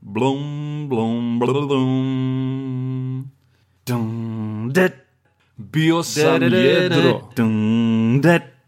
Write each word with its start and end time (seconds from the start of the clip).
Blom, 0.00 0.88
blom, 0.88 1.38
blom, 1.38 1.68
blom. 1.68 3.30
Bio 5.56 6.02
sam 6.02 6.42
jedro. 6.42 7.30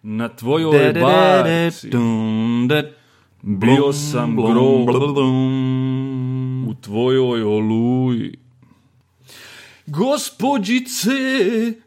Na 0.03 0.29
tvojoj 0.29 0.93
barci. 0.93 1.91
Bio 3.43 3.93
sam 3.93 4.37
grob. 4.37 4.89
U 6.69 6.75
tvojoj 6.75 7.43
oluji. 7.43 8.45
Gospodjice, 9.89 11.11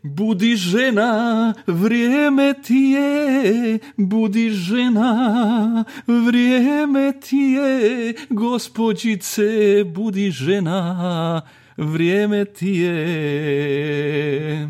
budi 0.03 0.55
žena, 0.55 1.53
vrijeme 1.67 2.53
ti 2.63 2.95
je, 2.95 3.79
budi 3.97 4.49
žena, 4.49 5.83
vrijeme 6.07 7.13
ti 7.19 7.37
je, 7.37 8.13
gospodjice, 8.29 9.83
budi 9.85 10.31
žena, 10.31 11.41
vrijeme 11.77 12.45
ti 12.45 12.69
je. 12.69 14.69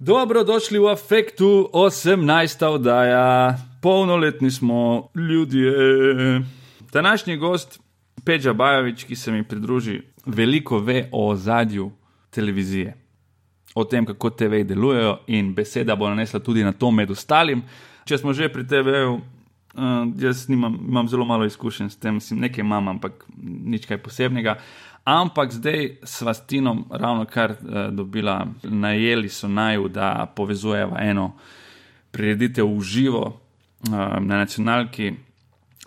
Dobro 0.00 0.44
došli 0.44 0.78
v 0.78 0.88
afektu, 0.88 1.68
18. 1.72 2.64
oddaja, 2.64 3.58
polnoletni 3.82 4.50
smo 4.50 5.08
ljudje. 5.14 5.72
Današnji 6.92 7.36
gost, 7.36 7.80
Peđa 8.24 8.52
Bajovič, 8.52 9.04
ki 9.04 9.16
se 9.16 9.32
mi 9.32 9.44
pridruži, 9.44 10.00
veliko 10.26 10.78
ve 10.78 11.08
o 11.12 11.36
zadju 11.36 11.99
televizije, 12.30 12.94
o 13.74 13.84
tem, 13.84 14.06
kako 14.06 14.30
TV 14.30 14.64
delujejo, 14.64 15.18
in 15.26 15.54
beseda 15.54 15.96
bo 15.96 16.08
nanesla 16.08 16.40
tudi 16.40 16.64
na 16.64 16.72
to 16.72 16.90
med 16.90 17.10
ostalim. 17.10 17.62
Če 18.04 18.18
smo 18.18 18.32
že 18.34 18.48
pri 18.50 18.66
TV-ju, 18.66 19.14
uh, 19.14 20.06
jaz 20.18 20.48
nimam, 20.48 20.78
imam 20.88 21.08
zelo 21.08 21.24
malo 21.24 21.46
izkušenj 21.46 21.90
s 21.90 21.98
tem, 22.00 22.14
mislim, 22.18 22.40
nekaj 22.46 22.64
imam, 22.64 22.88
ampak 22.88 23.24
nič 23.42 23.86
kaj 23.86 24.02
posebnega. 24.02 24.58
Ampak 25.04 25.52
zdaj 25.52 26.02
s 26.02 26.40
Tinom 26.46 26.84
ravno 26.90 27.24
kar 27.24 27.50
uh, 27.50 27.88
dobila, 27.94 28.46
najeli 28.62 29.28
so 29.28 29.48
naju, 29.48 29.88
da 29.88 30.32
povezujeva 30.36 31.00
eno 31.00 31.32
prireditev 32.10 32.66
v 32.66 32.82
živo 32.82 33.24
uh, 33.26 33.92
na 34.20 34.42
nacionalki. 34.42 35.12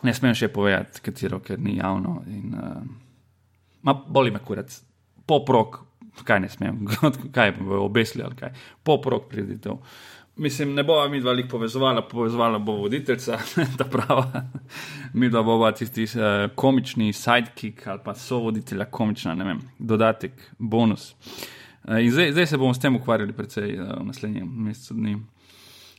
Ne 0.03 0.13
smem 0.13 0.35
še 0.35 0.47
povedati, 0.51 1.03
katero, 1.03 1.39
ker 1.39 1.59
ni 1.59 1.77
javno. 1.77 2.21
In, 2.27 2.55
uh, 2.55 2.81
ma, 3.83 3.93
boli 3.93 4.31
me 4.31 4.39
kurac, 4.43 4.71
poprok, 5.27 5.79
kaj 6.23 6.39
ne 6.39 6.49
smem, 6.49 6.85
kaj 7.35 7.51
bojo 7.59 7.85
obesili 7.85 8.23
ali 8.23 8.35
kaj, 8.35 8.53
poprok 8.83 9.29
prireditev. 9.29 9.79
Mislim, 10.35 10.73
ne 10.73 10.83
bova 10.83 11.07
mi 11.09 11.19
dva 11.21 11.31
lik 11.31 11.49
povezovala, 11.49 12.07
povezovala 12.07 12.59
bo 12.59 12.73
voditeljica, 12.73 13.37
ta 13.77 13.85
prava. 13.85 14.43
Mi 15.13 15.29
dva 15.29 15.43
bova 15.43 15.71
tisti 15.71 16.03
uh, 16.03 16.55
komični 16.55 17.13
sidekick 17.13 17.87
ali 17.87 17.99
pa 18.05 18.15
sovoditelja 18.15 18.85
komična, 18.85 19.35
ne 19.35 19.45
vem, 19.45 19.59
dodatek, 19.79 20.31
bonus. 20.57 21.13
Uh, 21.83 21.97
zdaj, 22.09 22.31
zdaj 22.31 22.47
se 22.47 22.57
bomo 22.57 22.73
s 22.73 22.79
tem 22.79 22.95
ukvarjali 22.95 23.33
precej 23.33 23.77
uh, 23.79 23.99
v 23.99 24.05
naslednjem 24.05 24.49
mesecu 24.49 24.93
dni. 24.93 25.17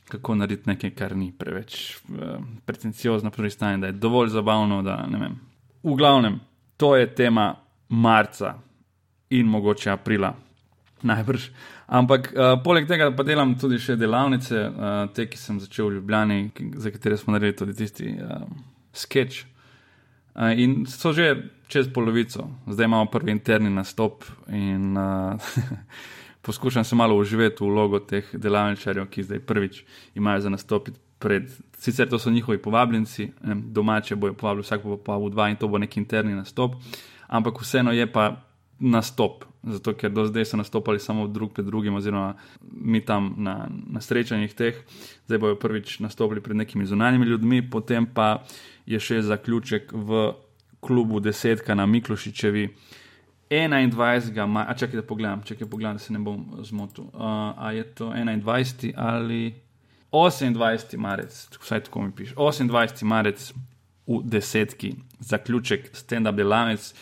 Kako 0.05 0.35
narediti 0.35 0.69
nekaj, 0.69 0.91
kar 0.95 1.15
ni 1.17 1.31
preveč 1.31 1.95
uh, 1.95 2.43
pretenciozno, 2.65 3.31
strani, 3.49 3.81
da 3.81 3.87
je 3.87 3.93
dovolj 3.93 4.29
zabavno, 4.29 4.81
da 4.83 5.05
ne 5.07 5.19
vem. 5.19 5.39
V 5.83 5.95
glavnem, 5.95 6.39
to 6.77 6.95
je 6.95 7.15
tema 7.15 7.55
marca 7.89 8.64
in 9.39 9.49
mogoče 9.51 9.91
aprila, 9.91 10.33
najbrž. 11.03 11.49
Ampak 11.87 12.31
uh, 12.33 12.55
poleg 12.63 12.87
tega 12.89 13.11
pa 13.13 13.23
delam 13.23 13.53
tudi 13.61 13.77
še 13.81 13.97
delavnice, 13.99 14.61
uh, 14.69 14.93
te, 15.13 15.27
ki 15.29 15.37
sem 15.37 15.59
začel 15.61 15.91
v 15.91 15.99
Ljubljani, 15.99 16.39
za 16.81 16.91
katere 16.93 17.17
smo 17.21 17.35
naredili 17.35 17.59
tudi 17.59 17.77
tisti 17.77 18.15
uh, 18.15 18.47
sketch. 18.93 19.45
Uh, 20.35 20.51
in 20.57 20.83
so 20.89 21.13
že 21.13 21.35
čez 21.71 21.87
polovico, 21.93 22.49
zdaj 22.67 22.89
imamo 22.89 23.05
prvi 23.11 23.31
interni 23.31 23.69
nastop 23.69 24.25
in 24.49 24.97
uh, 24.97 25.37
poskušam 26.45 26.83
se 26.83 26.95
malo 26.95 27.15
uživati 27.17 27.63
v 27.63 27.69
vlogo 27.69 27.99
teh 27.99 28.33
delavničarjev, 28.33 29.07
ki 29.09 29.23
zdaj 29.23 29.39
prvič 29.39 29.83
imajo 30.15 30.39
za 30.39 30.49
nastopiti 30.49 30.99
pred. 31.19 31.49
Sicer 31.77 32.09
to 32.09 32.19
so 32.19 32.29
njihovi 32.29 32.57
povabljenci, 32.57 33.31
domače 33.71 34.15
bojo 34.15 34.33
povabili, 34.33 34.63
vsak 34.63 34.83
bo 34.83 34.97
povabil 34.97 35.29
dva 35.29 35.49
in 35.49 35.55
to 35.55 35.67
bo 35.67 35.77
neki 35.77 35.99
interni 35.99 36.35
nastop, 36.35 36.75
ampak 37.27 37.61
vseeno 37.61 37.91
je 37.91 38.07
pa 38.11 38.44
nastop, 38.79 39.45
zato 39.63 39.93
ker 39.95 40.11
do 40.11 40.25
zdaj 40.27 40.45
so 40.45 40.57
nastopali 40.57 40.99
samo 40.99 41.27
drug 41.27 41.53
pred 41.53 41.65
drugim, 41.65 41.95
oziroma 41.95 42.33
mi 42.71 43.01
tam 43.05 43.33
na, 43.37 43.67
na 43.69 44.01
srečanjih 44.01 44.53
teh, 44.53 44.81
zdaj 45.27 45.39
bojo 45.39 45.59
prvič 45.59 45.99
nastopili 45.99 46.41
pred 46.41 46.57
nekimi 46.57 46.85
zunanjimi 46.85 47.25
ljudmi, 47.25 47.61
potem 47.69 48.05
pa 48.05 48.43
je 48.85 48.99
še 48.99 49.21
zaključek 49.21 49.93
v 49.93 50.33
klubu 50.85 51.19
Desetka 51.19 51.75
na 51.75 51.85
Miklošičevi. 51.85 52.69
21. 53.49 54.47
maja, 54.47 54.73
čakaj, 54.73 54.99
da 54.99 55.03
pogledam, 55.07 55.41
čakaj, 55.45 55.69
pogledam, 55.69 55.95
da 55.95 55.99
se 55.99 56.13
ne 56.13 56.19
bom 56.19 56.45
zmotil. 56.63 57.03
Uh, 57.03 57.53
a 57.57 57.71
je 57.71 57.83
to 57.83 58.09
21. 58.09 58.93
ali 58.97 59.53
28. 60.11 60.97
marec, 60.97 61.57
vsaj 61.61 61.83
tako 61.83 62.01
mi 62.01 62.11
piše. 62.11 62.35
28. 62.35 63.03
marec 63.03 63.53
v 64.07 64.21
desetki, 64.23 64.95
zaključek 65.19 65.89
stand-up 65.93 66.35
delavnic. 66.35 66.93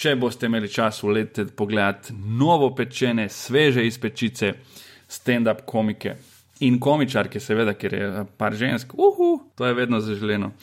Če 0.00 0.14
boste 0.16 0.48
imeli 0.48 0.68
čas 0.72 1.02
v 1.04 1.12
letu 1.12 1.44
pogledati 1.56 2.14
novo 2.16 2.70
pečene, 2.72 3.28
sveže 3.28 3.82
iz 3.84 3.98
pečice, 4.00 4.54
stand-up 5.04 5.66
komike 5.68 6.14
in 6.64 6.78
komičarke, 6.80 7.40
seveda, 7.40 7.74
ker 7.76 7.94
je 7.94 8.24
par 8.40 8.56
žensk, 8.56 8.94
uhu, 8.96 9.28
to 9.56 9.66
je 9.68 9.76
vedno 9.76 10.00
zaželeno. 10.00 10.54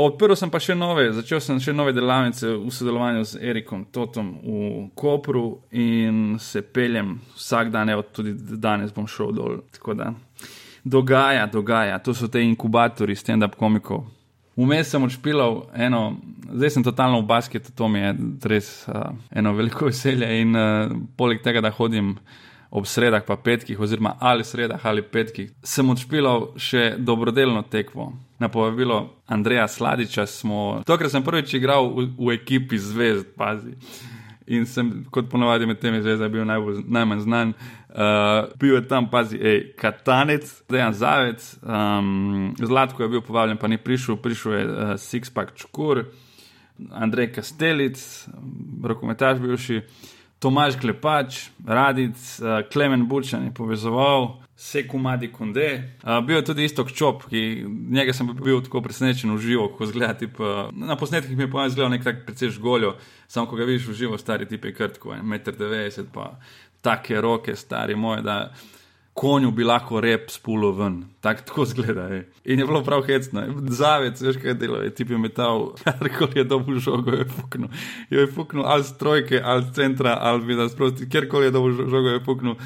Odprl 0.00 0.34
sem 0.34 0.50
pa 0.50 0.58
še 0.58 0.74
nove, 0.74 1.04
začel 1.14 1.42
sem 1.44 1.60
še 1.62 1.74
nove 1.76 1.92
delavnice 1.94 2.48
v 2.56 2.72
sodelovanju 2.72 3.28
z 3.30 3.42
Erikom 3.52 3.84
Totom 3.94 4.32
v 4.42 4.88
Kopru 4.96 5.44
in 5.70 6.40
se 6.42 6.64
peljem 6.64 7.18
vsak 7.36 7.70
dan, 7.70 7.92
evo 7.92 8.02
tudi 8.02 8.32
danes 8.34 8.96
bom 8.96 9.06
šel 9.06 9.36
dol. 9.36 9.60
Tako 9.76 9.94
da 10.00 10.10
dogaja, 10.84 11.46
dogaja, 11.52 12.00
to 12.02 12.16
so 12.16 12.32
te 12.32 12.42
inkubatori 12.42 13.14
stand-up 13.16 13.60
komikov. 13.60 14.02
Vmes 14.56 14.90
sem 14.90 15.02
odšpilal 15.02 15.64
eno, 15.74 16.16
zdaj 16.52 16.70
sem 16.70 16.84
totalno 16.86 17.20
v 17.20 17.26
basketu, 17.26 17.72
to 17.74 17.88
mi 17.90 17.98
je 17.98 18.14
res 18.46 18.68
uh, 18.86 19.10
eno 19.34 19.54
veliko 19.54 19.88
veselje 19.90 20.28
in 20.40 20.54
uh, 20.54 20.92
poleg 21.18 21.42
tega, 21.42 21.62
da 21.64 21.72
hodim 21.74 22.14
ob 22.74 22.86
sredah, 22.90 23.22
pa 23.26 23.36
petkih, 23.38 23.78
oziroma 23.80 24.16
ali 24.20 24.44
sredah 24.44 24.86
ali 24.86 25.02
petkih, 25.02 25.52
sem 25.62 25.90
odšpilal 25.90 26.52
še 26.58 26.94
dobrodelno 26.98 27.62
tekmo. 27.70 28.12
Na 28.42 28.48
povabilo 28.50 29.14
Andreja 29.30 29.68
Sladiča 29.70 30.26
smo, 30.26 30.82
tokrat 30.86 31.14
sem 31.14 31.22
prvič 31.22 31.54
igral 31.54 31.86
v, 31.94 32.08
v 32.18 32.34
ekipi 32.34 32.78
zvezd, 32.78 33.30
pazi. 33.38 33.76
In 34.50 34.66
sem, 34.68 34.90
kot 35.14 35.30
ponovadi, 35.30 35.66
med 35.70 35.78
temi 35.80 36.02
zvezdami 36.02 36.34
bil 36.34 36.44
najbolj, 36.50 36.82
najmanj 36.92 37.22
znan. 37.24 37.54
Bil 38.58 38.74
je 38.74 38.88
tam, 38.88 39.06
pazi, 39.10 39.38
ej, 39.38 39.60
Katanec, 39.78 40.48
Dejan 40.70 40.92
Zavec, 40.92 41.44
um, 41.62 42.54
Zlatko 42.58 43.02
je 43.02 43.08
bil 43.08 43.22
povabljen, 43.22 43.58
pa 43.58 43.68
ni 43.70 43.78
prišel, 43.78 44.16
prišel 44.16 44.52
je 44.52 44.64
uh, 44.64 44.94
Sixpack 44.98 45.54
Čukur, 45.54 46.04
Andrej 46.90 47.32
Kastelic, 47.32 48.02
rokometaš 48.82 49.38
bivši. 49.38 49.82
Tomaž 50.44 50.76
Klepač, 50.76 51.48
Radic, 51.64 52.18
uh, 52.42 52.60
Klemen 52.68 53.06
Bučan 53.08 53.46
je 53.46 53.54
povezoval, 53.54 54.44
Sekumadi 54.56 55.32
Konde. 55.32 55.96
Uh, 56.02 56.20
bil 56.26 56.36
je 56.36 56.44
tudi 56.44 56.64
isto 56.64 56.84
Čop, 56.84 57.24
ki 57.30 57.64
njega 57.90 58.12
sem 58.12 58.28
bil 58.36 58.60
tako 58.62 58.82
presenečen 58.84 59.32
v 59.34 59.38
živo, 59.40 59.68
ko 59.72 59.86
zgleda. 59.86 60.18
Tip, 60.20 60.36
uh, 60.40 60.68
na 60.72 60.96
posnetkih 60.96 61.36
mi 61.36 61.42
je 61.42 61.48
da 61.48 61.82
je 61.82 61.88
nek 61.88 62.04
tak 62.04 62.26
precej 62.26 62.50
žgoljo, 62.50 62.94
samo 63.26 63.46
ko 63.46 63.56
ga 63.56 63.64
vidiš 63.64 63.88
v 63.88 63.94
živo, 63.94 64.18
stari 64.18 64.46
tip 64.46 64.64
je 64.64 64.74
krtko, 64.74 65.14
1,90 65.16 66.00
m, 66.00 66.06
pa 66.12 66.38
take 66.84 67.20
roke, 67.20 67.56
stari 67.56 67.96
moje, 67.96 68.22
da 68.22 68.38
konju 69.14 69.50
bi 69.50 69.64
lahko 69.64 70.00
rep 70.00 70.30
spulo 70.30 70.72
ven. 70.72 71.04
Tak, 71.20 71.44
tako 71.46 71.64
zgleda. 71.64 72.02
Je. 72.02 72.30
In 72.44 72.58
je 72.58 72.66
bilo 72.66 72.82
prav 72.84 73.02
hecno. 73.06 73.44
Zavec, 73.70 74.20
veš 74.20 74.40
kaj 74.42 74.56
delo, 74.58 74.80
je 74.82 74.90
tip 74.94 75.10
je 75.10 75.18
metal, 75.18 75.68
karkoli 75.84 76.42
je 76.42 76.44
dobil 76.44 76.78
žogo, 76.78 77.14
je 77.14 77.24
fuknil. 77.24 77.68
Je 78.10 78.26
fuknil 78.26 78.66
ali 78.66 78.82
z 78.82 78.98
trojke, 78.98 79.40
ali 79.44 79.62
z 79.62 79.74
centra, 79.74 80.18
ali 80.20 80.56
da 80.56 80.68
sprosti, 80.68 81.08
kjerkoli 81.10 81.46
je 81.46 81.54
dobil 81.54 81.86
žogo, 81.86 82.08
je 82.08 82.24
fuknil. 82.24 82.58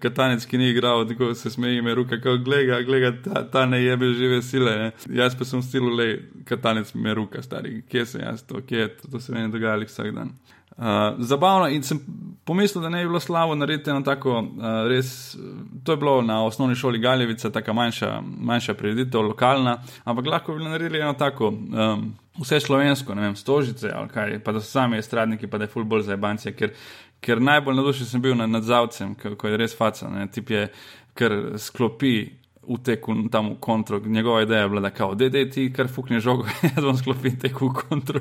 Katanec, 0.00 0.46
ki 0.48 0.58
ni 0.58 0.70
igral, 0.70 1.04
tako 1.08 1.34
se 1.34 1.50
smeji, 1.50 1.82
me 1.82 1.94
ruka, 1.94 2.16
kako 2.16 2.38
gleda, 2.44 2.78
gleda, 2.82 3.10
ta, 3.22 3.42
ta 3.50 3.66
ne 3.66 3.82
jebe 3.82 4.14
žive 4.16 4.40
sile. 4.42 4.76
Ne. 4.78 5.16
Jaz 5.18 5.36
pa 5.36 5.44
sem 5.44 5.60
v 5.60 5.66
stilu, 5.66 5.90
le, 5.92 6.06
katanec 6.48 6.94
me 6.94 7.12
ruka, 7.14 7.42
stari, 7.44 7.82
kje 7.90 8.06
sem 8.06 8.24
jaz 8.24 8.46
to, 8.48 8.62
kje 8.64 8.80
je 8.80 8.88
to, 8.96 9.10
to 9.12 9.20
se 9.20 9.34
meni 9.36 9.52
dogaja 9.52 9.76
vsak 9.84 10.14
dan. 10.16 10.32
Uh, 10.76 10.84
zabavno 11.18 11.68
in 11.68 11.82
sem 11.82 11.98
pomislil, 12.44 12.82
da 12.82 12.88
ne 12.88 13.02
bi 13.02 13.08
bilo 13.08 13.20
slabo 13.20 13.54
narediti 13.54 13.90
eno 13.90 14.00
tako, 14.00 14.38
uh, 14.38 14.88
res, 14.88 15.36
to 15.84 15.92
je 15.92 15.96
bilo 15.96 16.22
na 16.22 16.44
osnovni 16.44 16.74
šoli 16.74 16.98
Galjevica, 16.98 17.50
tako 17.50 17.74
manjša, 17.74 18.22
manjša 18.38 18.74
prireditev, 18.74 19.20
lokalna, 19.20 19.76
ampak 20.04 20.26
lahko 20.26 20.54
bi 20.54 20.64
naredili 20.64 21.00
eno 21.00 21.12
tako, 21.12 21.48
um, 21.48 22.06
vse 22.40 22.60
slovensko, 22.60 23.14
ne 23.14 23.22
vem, 23.22 23.36
stožice 23.36 23.90
ali 23.94 24.08
kaj, 24.08 24.38
pa 24.44 24.52
da 24.52 24.60
so 24.60 24.70
sami 24.70 24.98
estradniki, 24.98 25.46
pa 25.46 25.58
da 25.58 25.68
je 25.68 25.74
full 25.74 25.84
bolj 25.84 26.06
za 26.08 26.16
banke, 26.16 26.54
ker, 26.56 26.72
ker 27.20 27.42
najbolj 27.42 27.76
nadušen 27.76 28.06
sem 28.06 28.22
bil 28.22 28.34
nad, 28.36 28.50
nad 28.50 28.64
zavcem, 28.64 29.14
ko 29.14 29.48
je 29.48 29.60
res 29.60 29.76
faca, 29.76 30.08
ne, 30.08 30.26
tip 30.32 30.50
je 30.50 30.68
ker 31.14 31.58
sklopi 31.58 32.40
v 32.70 33.28
tam 33.30 33.50
v 33.50 33.60
kontro. 33.60 33.98
Njegova 33.98 34.42
ideja 34.42 34.62
je 34.62 34.68
bila, 34.68 34.80
da 34.80 34.90
kao, 34.90 35.14
dede 35.14 35.50
ti 35.50 35.72
kar 35.72 35.88
fukne 35.88 36.20
žogo, 36.20 36.46
jaz 36.62 36.84
bom 36.84 36.96
sklopil 36.96 37.38
tek 37.40 37.60
v 37.60 37.72
kontro. 37.74 38.20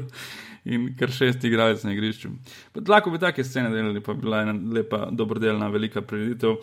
In 0.65 0.95
kar 0.99 1.11
šest 1.11 1.43
igralcev 1.43 1.87
na 1.87 1.93
igrišču. 1.93 2.29
Pa 2.73 2.81
Lahko 2.87 3.09
bi 3.09 3.19
take 3.19 3.43
scene 3.43 3.69
delali, 3.69 4.01
pa 4.01 4.13
bi 4.13 4.21
bila 4.21 4.41
ena 4.41 4.55
lepa, 4.73 5.07
dobrodelna, 5.11 5.67
velika 5.67 6.01
prireditev. 6.01 6.55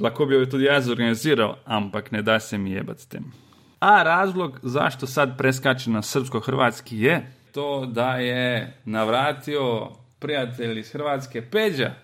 Lahko 0.00 0.26
bi 0.26 0.34
jo 0.34 0.46
tudi 0.46 0.64
jaz 0.64 0.88
organiziral, 0.88 1.56
ampak 1.64 2.10
ne 2.10 2.22
da 2.22 2.40
se 2.40 2.58
mi 2.58 2.70
jebati 2.70 3.02
s 3.02 3.06
tem. 3.06 3.24
A 3.80 4.02
razlog, 4.02 4.60
zašto 4.62 5.06
sad 5.06 5.38
preskačem 5.38 5.92
na 5.92 6.02
srpsko-hrvatski, 6.02 6.98
je 6.98 7.32
to, 7.52 7.86
da 7.86 8.10
je 8.16 8.74
navratio 8.84 9.90
prijatelj 10.18 10.78
iz 10.78 10.92
Hrvatske, 10.92 11.42
Peđa. 11.42 11.94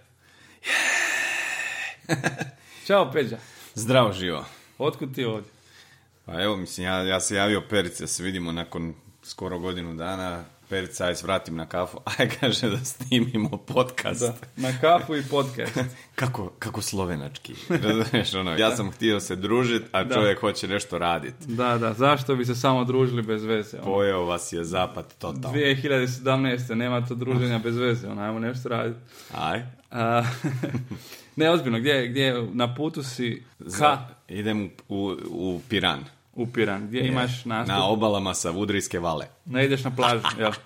Ćao, 2.86 3.12
Peđa. 3.12 3.38
Zdravo 3.74 4.12
živo. 4.12 4.44
Otkud 4.78 5.14
ti 5.14 5.24
ovdje? 5.24 5.50
Pa 6.24 6.42
evo, 6.42 6.56
mislim, 6.56 6.86
ja, 6.86 7.02
ja 7.02 7.20
se 7.20 7.34
javio 7.34 7.62
Perici, 7.70 8.02
da 8.02 8.06
se 8.06 8.22
vidimo 8.22 8.52
nakon 8.52 8.94
skoro 9.22 9.58
godinu 9.58 9.94
dana. 9.94 10.44
Perica, 10.68 11.06
aj 11.06 11.14
svratim 11.14 11.56
na 11.56 11.66
kafu. 11.66 11.98
Aj 12.18 12.28
kaže 12.40 12.70
da 12.70 12.78
snimimo 12.84 13.48
podcast. 13.56 14.20
Da, 14.20 14.34
na 14.56 14.78
kafu 14.80 15.16
i 15.16 15.22
podcast. 15.30 15.78
Kako, 16.14 16.52
kako 16.58 16.82
slovenački. 16.82 17.54
Razumiješ, 17.84 18.34
ono, 18.34 18.56
ja 18.56 18.76
sam 18.76 18.90
htio 18.90 19.20
se 19.20 19.36
družiti, 19.36 19.86
a 19.92 20.08
čovjek 20.08 20.40
hoće 20.40 20.68
nešto 20.68 20.98
raditi. 20.98 21.46
Da, 21.46 21.78
da, 21.78 21.92
zašto 21.92 22.36
bi 22.36 22.44
se 22.44 22.54
samo 22.54 22.84
družili 22.84 23.22
bez 23.22 23.44
veze? 23.44 23.76
Ono, 23.76 23.84
Pojeo 23.92 24.24
vas 24.24 24.52
je 24.52 24.64
zapad 24.64 25.14
totalno. 25.18 25.58
2017. 25.58 26.74
nema 26.74 27.06
to 27.06 27.14
druženja 27.14 27.58
bez 27.58 27.76
veze, 27.76 28.08
ono, 28.08 28.22
ajmo 28.22 28.38
nešto 28.38 28.68
raditi. 28.68 29.00
Aj. 29.34 29.62
A, 29.90 30.24
ne, 31.36 31.50
ozbiljno, 31.50 31.78
gdje, 31.78 32.08
gdje 32.08 32.46
na 32.52 32.74
putu 32.74 33.02
si 33.02 33.42
ka 33.58 33.64
Za- 33.66 33.98
idem 34.28 34.70
u, 34.88 34.96
u, 34.98 35.16
u 35.30 35.60
Piran. 35.68 36.04
U 36.36 36.46
Piran, 36.46 36.86
gdje 36.86 37.06
imaš 37.06 37.44
nastup, 37.44 37.76
Na 37.76 37.86
obalama 37.86 38.34
Savudrijske 38.34 38.98
vale. 38.98 39.26
ne 39.44 39.64
ideš 39.64 39.84
na 39.84 39.96
plažu, 39.96 40.26
jel? 40.38 40.52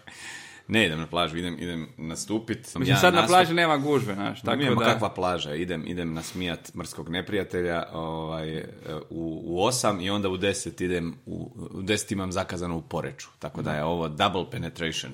Ne 0.71 0.87
idem 0.87 0.99
na 0.99 1.07
plažu, 1.07 1.37
idem, 1.37 1.57
idem 1.59 1.89
nastupit. 1.97 2.75
Mislim, 2.77 2.97
sad 2.97 3.15
na 3.15 3.27
plaži 3.27 3.55
nema 3.55 3.77
gužve, 3.77 4.15
znaš, 4.15 4.43
Tako 4.43 4.63
tako 4.63 4.75
da... 4.75 4.85
kakva 4.85 5.15
plaža, 5.15 5.55
idem, 5.55 5.85
idem 5.87 6.15
nasmijat 6.15 6.75
mrskog 6.75 7.09
neprijatelja 7.09 7.85
ovaj, 7.93 8.65
u, 9.11 9.43
u 9.45 9.65
osam 9.65 10.01
i 10.01 10.11
onda 10.11 10.29
u 10.29 10.37
deset 10.37 10.81
idem, 10.81 11.15
u, 11.27 11.51
u 11.71 11.83
deset 11.83 12.13
imam 12.13 12.33
zakazano 12.33 12.77
u 12.77 12.83
Poreču, 12.83 13.29
tako 13.39 13.63
da 13.63 13.75
je 13.75 13.85
ovo 13.85 14.09
double 14.09 14.51
penetration 14.51 15.13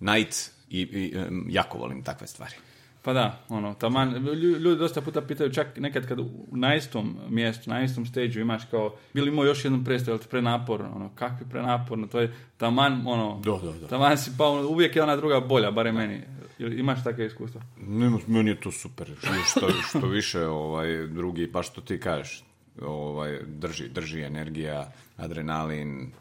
night 0.00 0.50
i, 0.68 0.80
i 0.80 1.16
jako 1.48 1.78
volim 1.78 2.02
takve 2.02 2.26
stvari. 2.26 2.54
Pa 3.04 3.12
da, 3.12 3.38
ono, 3.48 3.74
taman, 3.74 4.14
lju- 4.14 4.58
ljudi 4.58 4.78
dosta 4.78 5.00
puta 5.00 5.20
pitaju, 5.22 5.52
čak 5.52 5.66
nekad 5.76 6.08
kad 6.08 6.20
u- 6.20 6.28
na 6.50 6.74
istom 6.74 7.16
mjestu, 7.28 7.70
na 7.70 7.82
istom 7.82 8.06
stage 8.06 8.40
imaš 8.40 8.62
kao, 8.64 8.94
bili 9.14 9.28
imao 9.28 9.44
još 9.44 9.64
jednu 9.64 9.84
predstavu, 9.84 10.18
prenaporno, 10.30 10.92
ono, 10.94 11.10
kakvi 11.10 11.46
prenaporno, 11.50 12.06
to 12.06 12.20
je 12.20 12.32
taman, 12.56 13.02
ono, 13.06 13.40
Da, 13.40 13.58
da, 13.62 13.72
da. 13.72 13.86
taman 13.88 14.18
si 14.18 14.30
pa, 14.38 14.46
ono, 14.46 14.68
uvijek 14.68 14.96
je 14.96 15.02
ona 15.02 15.16
druga 15.16 15.40
bolja, 15.40 15.70
barem 15.70 15.94
meni. 15.94 16.20
Imaš 16.58 17.04
takve 17.04 17.26
iskustva? 17.26 17.60
Ne, 17.78 18.10
meni 18.26 18.50
je 18.50 18.60
to 18.60 18.72
super, 18.72 19.10
što, 19.46 19.68
što 19.88 20.06
više 20.06 20.40
ovaj, 20.40 21.06
drugi, 21.06 21.52
pa 21.52 21.62
što 21.62 21.80
ti 21.80 22.00
kažeš, 22.00 22.44
ovaj, 22.82 23.38
drži, 23.44 23.88
drži 23.88 24.20
energija, 24.20 24.86
adrenalin, 25.16 26.12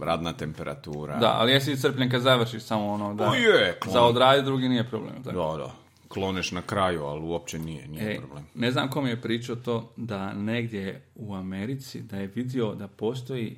radna 0.00 0.32
temperatura. 0.32 1.16
Da, 1.16 1.32
ali 1.32 1.52
jesi 1.52 1.76
crpljen 1.76 2.10
kad 2.10 2.22
završiš 2.22 2.62
samo 2.62 2.86
ono, 2.88 3.14
da, 3.14 3.24
Pa 3.24 3.36
je, 3.36 3.78
za 3.86 4.02
odraditi 4.02 4.44
drugi 4.44 4.68
nije 4.68 4.84
problem. 4.84 5.22
Tako. 5.24 5.36
Da, 5.52 5.58
da. 5.58 5.74
Kloneš 6.10 6.52
na 6.52 6.62
kraju, 6.62 7.02
ali 7.02 7.20
uopće 7.20 7.58
nije, 7.58 7.88
nije 7.88 8.12
E, 8.12 8.18
problem. 8.18 8.44
ne 8.54 8.70
znam 8.70 8.90
kom 8.90 9.06
je 9.06 9.20
pričao 9.20 9.56
to 9.56 9.92
da 9.96 10.32
negdje 10.32 11.02
u 11.14 11.34
Americi 11.34 12.02
da 12.02 12.16
je 12.16 12.26
vidio 12.26 12.74
da 12.74 12.88
postoji 12.88 13.56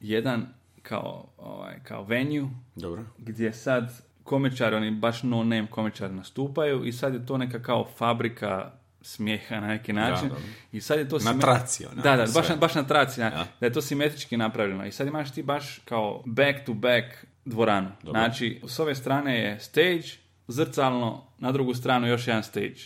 jedan 0.00 0.46
kao, 0.82 1.28
ovaj, 1.38 1.74
kao 1.82 2.04
venue 2.04 2.48
Dobro. 2.74 3.04
gdje 3.18 3.52
sad 3.52 3.92
komičari, 4.24 4.76
oni 4.76 4.90
baš 4.90 5.22
no 5.22 5.36
name 5.36 5.66
komičari 5.66 6.14
nastupaju 6.14 6.84
i 6.84 6.92
sad 6.92 7.14
je 7.14 7.26
to 7.26 7.38
neka 7.38 7.62
kao 7.62 7.88
fabrika 7.96 8.70
smijeha 9.02 9.60
na 9.60 9.66
neki 9.66 9.92
način. 9.92 10.28
dobro. 10.28 10.42
I 10.72 10.80
sad 10.80 10.98
je 10.98 11.08
to 11.08 11.18
Na 11.18 11.38
traci, 11.38 11.84
onako, 11.86 12.00
Da, 12.00 12.16
da, 12.16 12.22
baš 12.24 12.46
sve. 12.46 12.56
baš 12.56 12.74
na 12.74 12.82
traci. 12.82 13.20
Ja. 13.20 13.46
Da 13.60 13.66
je 13.66 13.72
to 13.72 13.80
simetrički 13.82 14.36
napravljeno. 14.36 14.86
I 14.86 14.92
sad 14.92 15.06
imaš 15.06 15.32
ti 15.32 15.42
baš 15.42 15.78
kao 15.78 16.22
back 16.26 16.58
to 16.66 16.74
back 16.74 17.04
dvoranu. 17.44 17.88
Znači, 18.02 18.60
s 18.66 18.78
ove 18.78 18.94
strane 18.94 19.38
je 19.38 19.60
stage, 19.60 20.02
zrcalno, 20.48 21.24
na 21.38 21.52
drugu 21.52 21.74
stranu 21.74 22.06
još 22.06 22.26
jedan 22.26 22.42
stage. 22.42 22.80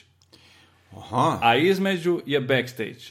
Aha, 0.96 1.38
A 1.42 1.56
između 1.56 2.20
je 2.26 2.40
backstage. 2.40 3.04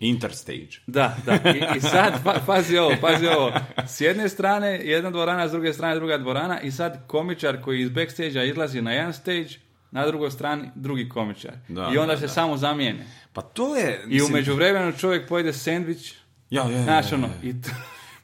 interstage. 0.00 0.68
Da, 0.86 1.16
da. 1.26 1.34
I, 1.34 1.62
i 1.76 1.80
sad, 1.80 2.24
pa, 2.24 2.34
pazi 2.46 2.78
ovo, 2.78 2.94
pazi 3.00 3.26
ovo. 3.26 3.52
S 3.86 4.00
jedne 4.00 4.28
strane 4.28 4.80
jedna 4.84 5.10
dvorana, 5.10 5.48
s 5.48 5.52
druge 5.52 5.72
strane 5.72 5.94
druga 5.94 6.18
dvorana 6.18 6.60
i 6.60 6.70
sad 6.70 7.06
komičar 7.06 7.62
koji 7.62 7.80
iz 7.82 7.88
backstage 7.90 8.48
izlazi 8.48 8.82
na 8.82 8.92
jedan 8.92 9.12
stage, 9.12 9.48
na 9.90 10.06
drugoj 10.06 10.30
strani 10.30 10.68
drugi 10.74 11.08
komičar. 11.08 11.52
Da, 11.68 11.90
I 11.94 11.98
onda 11.98 12.12
da, 12.14 12.16
se 12.16 12.26
da. 12.26 12.32
samo 12.32 12.56
zamijene. 12.56 13.06
Pa 13.32 13.42
to 13.42 13.76
je... 13.76 14.04
I 14.08 14.22
u 14.22 14.28
međuvremenu 14.28 14.92
čovjek 14.92 15.28
pojede 15.28 15.52
sendvič, 15.52 16.12
Ja, 16.50 16.62
ja, 16.62 16.70
ja, 16.70 16.82
znaš 16.82 17.12
ono, 17.12 17.26
ja. 17.26 17.50
i 17.50 17.62
to- 17.62 17.70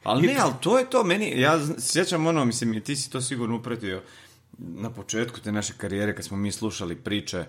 Ali 0.03 0.27
ne, 0.27 0.35
ali 0.39 0.53
to 0.61 0.79
je 0.79 0.89
to 0.89 1.03
meni, 1.03 1.39
ja 1.41 1.59
sjećam 1.79 2.27
ono, 2.27 2.45
mislim, 2.45 2.73
i 2.73 2.81
ti 2.81 2.95
si 2.95 3.11
to 3.11 3.21
sigurno 3.21 3.55
upratio 3.55 4.01
na 4.57 4.89
početku 4.89 5.39
te 5.39 5.51
naše 5.51 5.73
karijere 5.77 6.15
kad 6.15 6.25
smo 6.25 6.37
mi 6.37 6.51
slušali 6.51 6.95
priče 6.95 7.45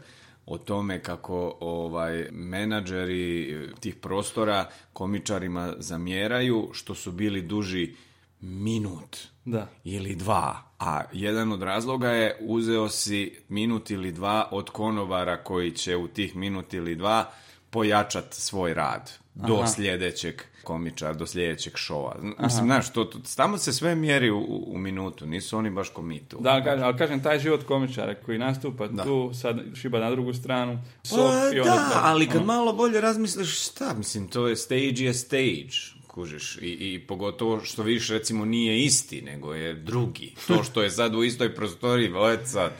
o 0.46 0.58
tome 0.58 1.02
kako 1.02 1.56
ovaj 1.60 2.28
menadžeri 2.32 3.58
tih 3.80 3.94
prostora 3.94 4.68
komičarima 4.92 5.74
zamjeraju 5.78 6.70
što 6.72 6.94
su 6.94 7.12
bili 7.12 7.42
duži 7.42 7.94
minut 8.40 9.16
da. 9.44 9.68
ili 9.84 10.14
dva. 10.14 10.62
A 10.78 11.02
jedan 11.12 11.52
od 11.52 11.62
razloga 11.62 12.10
je 12.10 12.36
uzeo 12.40 12.88
si 12.88 13.38
minut 13.48 13.90
ili 13.90 14.12
dva 14.12 14.48
od 14.52 14.70
konobara 14.70 15.44
koji 15.44 15.70
će 15.70 15.96
u 15.96 16.08
tih 16.08 16.36
minut 16.36 16.74
ili 16.74 16.94
dva 16.94 17.30
pojačat 17.70 18.34
svoj 18.34 18.74
rad 18.74 19.12
do 19.34 19.66
sljedećeg 19.66 20.42
komičara, 20.66 21.14
do 21.14 21.26
sljedećeg 21.26 21.76
šova. 21.76 22.16
Mislim, 22.38 22.64
znaš, 22.66 22.92
to, 22.92 23.04
to, 23.04 23.18
tamo 23.36 23.58
se 23.58 23.72
sve 23.72 23.94
mjeri 23.94 24.30
u, 24.30 24.64
u 24.66 24.78
minutu, 24.78 25.26
nisu 25.26 25.58
oni 25.58 25.70
baš 25.70 25.88
komitu. 25.88 26.38
Da, 26.40 26.50
ali 26.50 26.64
kažem, 26.64 26.84
ali 26.84 26.96
kažem, 26.96 27.22
taj 27.22 27.38
život 27.38 27.64
komičara 27.64 28.14
koji 28.14 28.38
nastupa 28.38 28.88
tu, 29.04 29.30
sad 29.34 29.60
šiba 29.74 29.98
na 29.98 30.10
drugu 30.10 30.34
stranu, 30.34 30.78
Pa 31.10 31.16
i 31.54 31.60
onda... 31.60 31.72
da, 31.72 32.00
ali 32.02 32.26
kad 32.26 32.36
ono, 32.36 32.46
malo 32.46 32.72
bolje 32.72 33.00
razmisliš, 33.00 33.68
šta, 33.68 33.94
mislim, 33.98 34.28
to 34.28 34.48
je 34.48 34.56
stage 34.56 35.04
je 35.04 35.14
stage, 35.14 35.95
kužiš, 36.16 36.56
i, 36.56 36.94
i 36.94 37.06
pogotovo 37.06 37.61
što 37.61 37.82
vidiš, 37.82 38.08
recimo, 38.11 38.44
nije 38.44 38.85
isti, 38.85 39.23
nego 39.23 39.54
je 39.54 39.75
drugi. 39.75 40.35
To 40.46 40.62
što 40.62 40.82
je 40.82 40.90
sad 40.90 41.14
u 41.14 41.25
istoj 41.25 41.54
prostoriji, 41.54 42.12
ovo 42.12 42.37
sad, 42.44 42.73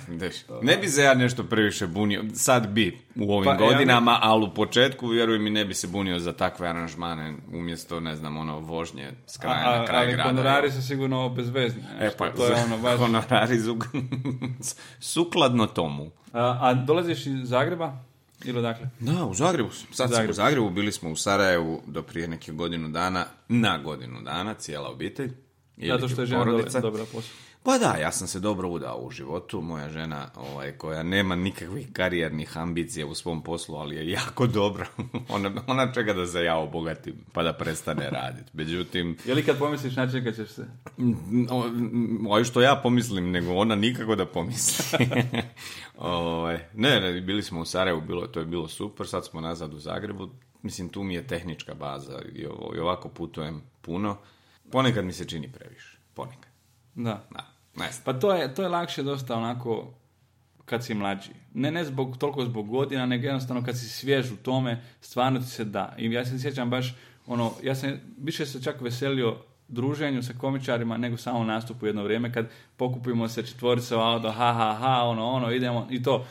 ne 0.63 0.77
bi 0.77 0.89
se 0.89 1.03
ja 1.03 1.15
nešto 1.15 1.45
previše 1.45 1.87
bunio, 1.87 2.25
sad 2.35 2.69
bi 2.69 2.99
u 3.17 3.33
ovim 3.33 3.45
Pa, 3.45 3.65
ja 3.65 3.73
godinama, 3.73 4.19
ali 4.23 4.45
u 4.45 4.55
početku, 4.55 5.09
vjeruj 5.09 5.39
mi, 5.39 5.51
ne 5.51 5.65
bi 5.65 5.75
se 5.75 5.87
bunio 5.87 6.19
za 6.19 6.33
takve 6.33 6.69
aranžmane, 6.69 7.35
umjesto, 7.53 8.01
ne 8.01 8.17
znam, 8.17 8.37
ono, 8.37 8.59
vožnje 8.59 9.13
s 9.27 9.37
kraja 9.37 9.73
a, 9.73 9.79
na 9.79 9.87
kraj 9.87 10.03
ali 10.03 10.13
grada. 10.13 10.31
honorari 10.31 10.71
su 10.71 10.87
sigurno 10.87 11.29
bezvezni. 11.29 11.83
E 12.01 12.11
pa, 12.19 12.31
to 12.31 12.47
je 12.47 12.55
ono 12.65 12.79
baš... 12.85 12.99
honorari 12.99 13.61
su 13.61 13.79
sukladno 15.15 15.67
tomu. 15.67 16.11
A, 16.33 16.59
a 16.61 16.75
dolaziš 16.75 17.27
iz 17.27 17.49
Zagreba? 17.49 18.05
Ili 18.45 18.59
odakle? 18.59 18.89
Da, 19.01 19.25
u 19.25 19.35
Zagrebu. 19.35 19.71
Sad 19.71 19.95
sam 19.95 20.09
Zagrebu. 20.09 20.31
u 20.31 20.35
Zagrebu, 20.35 20.71
bili 20.71 20.93
smo 20.93 21.11
u 21.11 21.17
Sarajevu 21.17 21.83
do 21.87 22.03
prije 22.03 22.29
nekih 22.29 22.55
godinu 22.55 22.89
dana, 22.89 23.27
na 23.49 23.79
godinu 23.79 24.21
dana, 24.23 24.55
cijela 24.55 24.89
obitelj. 24.89 25.33
Zato 25.77 26.09
što 26.09 26.21
je 26.21 26.27
žena 26.27 26.45
dobra 26.81 27.05
posao. 27.13 27.46
Pa 27.67 27.79
da, 27.79 27.97
ja 28.01 28.13
sam 28.13 28.29
se 28.29 28.41
dobro 28.41 28.69
udao 28.69 28.99
u 28.99 29.11
životu. 29.11 29.61
Moja 29.61 29.89
žena, 29.89 30.29
ovaj, 30.37 30.73
koja 30.73 31.03
nema 31.03 31.37
nikakvih 31.37 31.93
karijernih 31.93 32.59
ambicija 32.59 33.07
u 33.07 33.15
svom 33.15 33.43
poslu, 33.43 33.77
ali 33.77 33.97
je 33.97 34.11
jako 34.11 34.47
dobra. 34.47 34.87
ona, 35.29 35.51
ona 35.67 35.93
čeka 35.93 36.13
da 36.13 36.27
se 36.27 36.45
ja 36.45 36.57
obogatim, 36.57 37.15
pa 37.33 37.43
da 37.43 37.53
prestane 37.53 38.11
raditi. 38.11 38.51
Međutim, 38.53 39.17
Je 39.25 39.35
li 39.35 39.45
kad 39.45 39.59
pomisliš 39.59 39.97
načekat 39.97 40.35
ćeš 40.35 40.49
se? 40.49 40.67
Ovo 42.29 42.45
što 42.45 42.61
ja 42.61 42.81
pomislim, 42.83 43.31
nego 43.31 43.55
ona 43.55 43.75
nikako 43.75 44.17
da 44.17 44.27
pomisli. 44.27 45.09
ovaj, 45.99 46.59
ne, 46.75 47.01
ne, 47.01 47.21
bili 47.21 47.43
smo 47.43 47.61
u 47.61 47.65
Sarajevu, 47.65 48.01
bilo, 48.01 48.27
to 48.27 48.41
je 48.41 48.47
bilo 48.47 48.69
super, 48.69 49.07
sad 49.07 49.27
smo 49.27 49.41
nazad 49.41 49.75
u 49.75 49.79
Zagrebu. 49.79 50.29
Mislim, 50.63 50.89
tu 50.89 51.03
mi 51.03 51.15
je 51.15 51.27
tehnička 51.27 51.75
baza 51.75 52.23
i 52.35 52.47
ovako 52.81 53.09
putujem 53.09 53.63
puno. 53.81 54.17
Ponekad 54.71 55.05
mi 55.05 55.13
se 55.13 55.25
čini 55.25 55.53
previše. 55.53 55.99
Ponekad. 56.15 56.51
Da. 56.95 57.27
Da, 57.31 57.56
ne. 57.77 57.89
Pa 58.05 58.13
to 58.13 58.33
je, 58.33 58.55
to 58.55 58.63
je 58.63 58.69
lakše 58.69 59.03
dosta 59.03 59.37
onako 59.37 59.93
kad 60.65 60.85
si 60.85 60.95
mlađi. 60.95 61.31
Ne, 61.55 61.71
ne 61.71 61.85
zbog, 61.85 62.17
toliko 62.19 62.45
zbog 62.45 62.69
godina, 62.69 63.07
nego 63.07 63.25
jednostavno 63.25 63.65
kad 63.65 63.79
si 63.79 63.89
svjež 63.89 64.33
u 64.33 64.37
tome, 64.37 64.83
stvarno 65.01 65.41
ti 65.41 65.47
se 65.47 65.65
da. 65.65 65.95
I 65.99 66.13
ja 66.13 66.25
se 66.25 66.39
sjećam 66.39 66.71
baš, 66.71 66.95
ono, 67.27 67.53
ja 67.63 67.75
sam 67.75 67.91
više 68.19 68.47
se 68.47 68.63
čak 68.63 68.81
veselio 68.81 69.37
druženju 69.69 70.23
sa 70.23 70.33
komičarima 70.41 70.97
nego 70.97 71.17
samo 71.17 71.45
nastupu 71.45 71.87
jedno 71.87 72.03
vrijeme 72.03 72.33
kad 72.33 72.47
pokupimo 72.77 73.29
se 73.29 73.47
četvorice 73.47 73.97
u 73.97 74.01
auto, 74.01 74.31
ha 74.31 74.53
ha 74.53 74.77
ha, 74.81 75.03
ono, 75.03 75.27
ono, 75.27 75.53
idemo 75.53 75.87
i 75.91 76.03
to. 76.03 76.27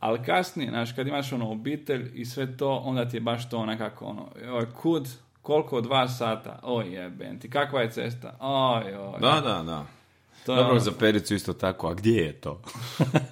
Ali 0.00 0.22
kasnije, 0.22 0.70
znaš, 0.70 0.92
kad 0.92 1.06
imaš 1.06 1.32
ono 1.32 1.50
obitelj 1.50 2.10
i 2.14 2.24
sve 2.24 2.56
to, 2.56 2.76
onda 2.76 3.08
ti 3.08 3.16
je 3.16 3.20
baš 3.20 3.50
to 3.50 3.66
nekako 3.66 4.04
ono, 4.04 4.28
oj, 4.52 4.66
kud, 4.70 5.08
koliko, 5.42 5.80
dva 5.80 6.08
sata, 6.08 6.58
oj 6.62 6.94
jeben 6.94 7.38
ti, 7.38 7.50
kakva 7.50 7.80
je 7.80 7.90
cesta, 7.90 8.36
oj, 8.40 8.96
oj. 8.96 9.20
Da, 9.20 9.40
da, 9.40 9.62
da. 9.62 9.97
To 10.48 10.52
je 10.52 10.56
Dobro, 10.56 10.70
ono- 10.70 10.80
za 10.80 10.92
pericu 10.92 11.34
isto 11.34 11.52
tako, 11.52 11.88
a 11.88 11.94
gdje 11.94 12.16
je 12.16 12.32
to? 12.32 12.62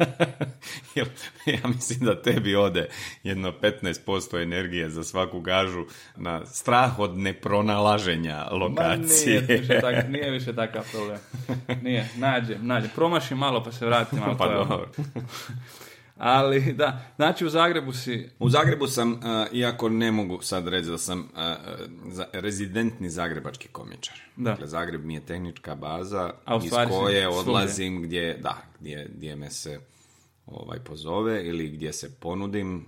Jer 0.94 1.08
ja 1.46 1.68
mislim 1.68 1.98
da 2.00 2.22
tebi 2.22 2.56
ode 2.56 2.88
jedno 3.22 3.52
15% 3.52 4.42
energije 4.42 4.90
za 4.90 5.04
svaku 5.04 5.40
gažu 5.40 5.84
na 6.16 6.46
strah 6.46 6.98
od 6.98 7.18
nepronalaženja 7.18 8.36
Ma 8.36 8.56
lokacije. 8.56 9.42
nije 9.42 9.58
više, 9.58 9.80
tak, 9.80 10.08
nije 10.08 10.30
više 10.30 10.54
takav 10.54 10.84
problem. 10.92 11.18
Nije, 11.82 12.08
nađem, 12.16 12.66
nađem. 12.66 12.90
Promašim 12.94 13.38
malo 13.38 13.64
pa 13.64 13.72
se 13.72 13.86
vratim. 13.86 14.18
Pa 14.38 14.44
je 14.44 14.56
ono. 14.56 14.64
dobro. 14.66 14.88
Ali 16.16 16.72
da, 16.72 17.12
znači 17.16 17.46
u 17.46 17.48
Zagrebu 17.48 17.92
si, 17.92 18.30
U 18.38 18.50
Zagrebu 18.50 18.86
sam, 18.86 19.12
uh, 19.12 19.18
iako 19.52 19.88
ne 19.88 20.12
mogu 20.12 20.42
sad 20.42 20.68
reći 20.68 20.90
da 20.90 20.98
sam 20.98 21.20
uh, 21.20 21.26
za, 22.12 22.26
rezidentni 22.32 23.10
zagrebački 23.10 23.68
komičar. 23.68 24.20
Da. 24.36 24.50
Dakle, 24.50 24.66
Zagreb 24.66 25.04
mi 25.04 25.14
je 25.14 25.26
tehnička 25.26 25.74
baza 25.74 26.32
A 26.44 26.60
iz 26.64 26.72
koje 26.88 27.28
odlazim 27.28 28.02
gdje, 28.02 28.38
da, 28.42 28.62
gdje, 28.80 29.10
gdje 29.14 29.36
me 29.36 29.50
se 29.50 29.80
ovaj, 30.46 30.78
pozove 30.78 31.46
ili 31.46 31.70
gdje 31.70 31.92
se 31.92 32.14
ponudim. 32.20 32.86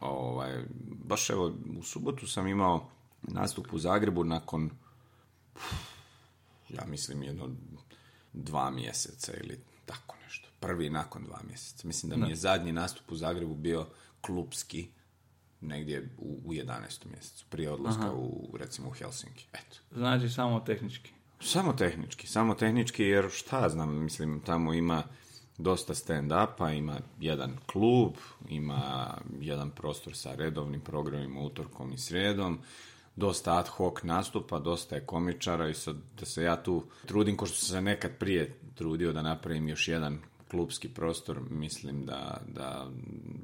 Ovaj, 0.00 0.62
baš 1.04 1.30
evo, 1.30 1.52
u 1.78 1.82
subotu 1.82 2.26
sam 2.26 2.46
imao 2.46 2.88
nastup 3.22 3.72
u 3.72 3.78
Zagrebu 3.78 4.24
nakon 4.24 4.70
ja 6.68 6.84
mislim 6.86 7.22
jedno 7.22 7.48
dva 8.32 8.70
mjeseca 8.70 9.32
ili 9.42 9.60
tako. 9.86 10.16
Prvi 10.62 10.90
nakon 10.90 11.24
dva 11.24 11.40
mjeseca. 11.48 11.86
Mislim 11.86 12.10
da 12.10 12.16
mi 12.16 12.30
je 12.30 12.36
zadnji 12.36 12.72
nastup 12.72 13.12
u 13.12 13.16
Zagrebu 13.16 13.54
bio 13.54 13.86
klubski 14.20 14.88
negdje 15.60 16.08
u, 16.18 16.40
u 16.44 16.52
11. 16.52 17.06
mjesecu, 17.10 17.44
prije 17.48 17.70
odlaska 17.70 18.12
u, 18.12 18.56
recimo, 18.58 18.88
u 18.88 18.92
Helsinki. 18.92 19.46
Eto. 19.52 19.76
znači 19.92 20.28
samo 20.28 20.60
tehnički. 20.60 21.10
Samo 21.40 21.72
tehnički, 21.72 22.26
samo 22.26 22.54
tehnički, 22.54 23.02
jer 23.02 23.30
šta 23.30 23.68
znam, 23.68 24.02
mislim, 24.02 24.40
tamo 24.40 24.74
ima 24.74 25.02
dosta 25.58 25.94
stand-upa, 25.94 26.78
ima 26.78 27.00
jedan 27.20 27.56
klub, 27.66 28.12
ima 28.48 29.14
jedan 29.40 29.70
prostor 29.70 30.16
sa 30.16 30.34
redovnim 30.34 30.80
programima 30.80 31.40
utorkom 31.40 31.92
i 31.92 31.98
srijedom, 31.98 32.58
dosta 33.16 33.58
ad 33.58 33.68
hoc 33.68 34.02
nastupa, 34.02 34.58
dosta 34.58 34.94
je 34.94 35.06
komičara 35.06 35.68
i 35.68 35.74
sad 35.74 35.96
da 36.18 36.26
se 36.26 36.42
ja 36.42 36.62
tu 36.62 36.84
trudim, 37.06 37.36
ko 37.36 37.46
što 37.46 37.56
sam 37.56 37.68
se 37.68 37.80
nekad 37.80 38.10
prije 38.18 38.58
trudio 38.74 39.12
da 39.12 39.22
napravim 39.22 39.68
još 39.68 39.88
jedan 39.88 40.20
klubski 40.52 40.88
prostor, 40.88 41.40
mislim 41.50 42.06
da, 42.06 42.40
da 42.48 42.90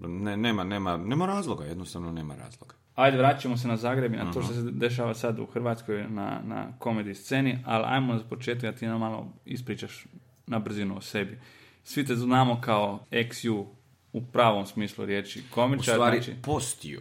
ne, 0.00 0.36
nema, 0.36 0.64
nema, 0.64 0.96
nema 0.96 1.26
razloga, 1.26 1.64
jednostavno 1.64 2.12
nema 2.12 2.34
razloga. 2.36 2.74
Ajde, 2.94 3.18
vraćamo 3.18 3.56
se 3.56 3.68
na 3.68 3.76
Zagreb 3.76 4.14
i 4.14 4.16
na 4.16 4.24
to 4.24 4.42
što 4.42 4.52
Mhm. 4.52 4.60
se 4.60 4.70
dešava 4.70 5.14
sad 5.14 5.38
u 5.38 5.46
Hrvatskoj 5.46 6.04
na, 6.04 6.40
na 6.44 6.72
komedi 6.78 7.14
sceni, 7.14 7.58
ali 7.64 7.84
ajmo 7.86 8.18
za 8.18 8.24
početak 8.24 8.62
da 8.62 8.72
ti 8.72 8.86
nam 8.86 9.00
malo 9.00 9.32
ispričaš 9.44 10.04
na 10.46 10.58
brzinu 10.58 10.96
o 10.96 11.00
sebi. 11.00 11.38
Svi 11.84 12.06
te 12.06 12.16
znamo 12.16 12.60
kao 12.60 13.04
ex-you 13.10 13.64
u 14.12 14.22
pravom 14.22 14.66
smislu 14.66 15.04
riječi 15.04 15.40
U 15.40 15.54
komičar, 15.54 15.94
stvari, 15.94 16.22
znači 16.22 16.42
post 16.42 16.84
you. 16.84 17.00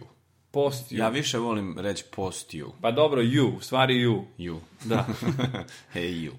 post 0.50 0.92
you. 0.92 0.98
Ja 0.98 1.08
više 1.08 1.38
volim 1.38 1.78
reći 1.78 2.04
post 2.06 2.54
you. 2.54 2.70
Pa 2.80 2.90
dobro, 2.90 3.22
you, 3.22 3.56
u 3.56 3.60
stvari 3.60 3.94
you. 3.96 4.24
You. 4.38 4.58
Da. 4.84 5.06
hey 5.94 6.30
you. 6.30 6.32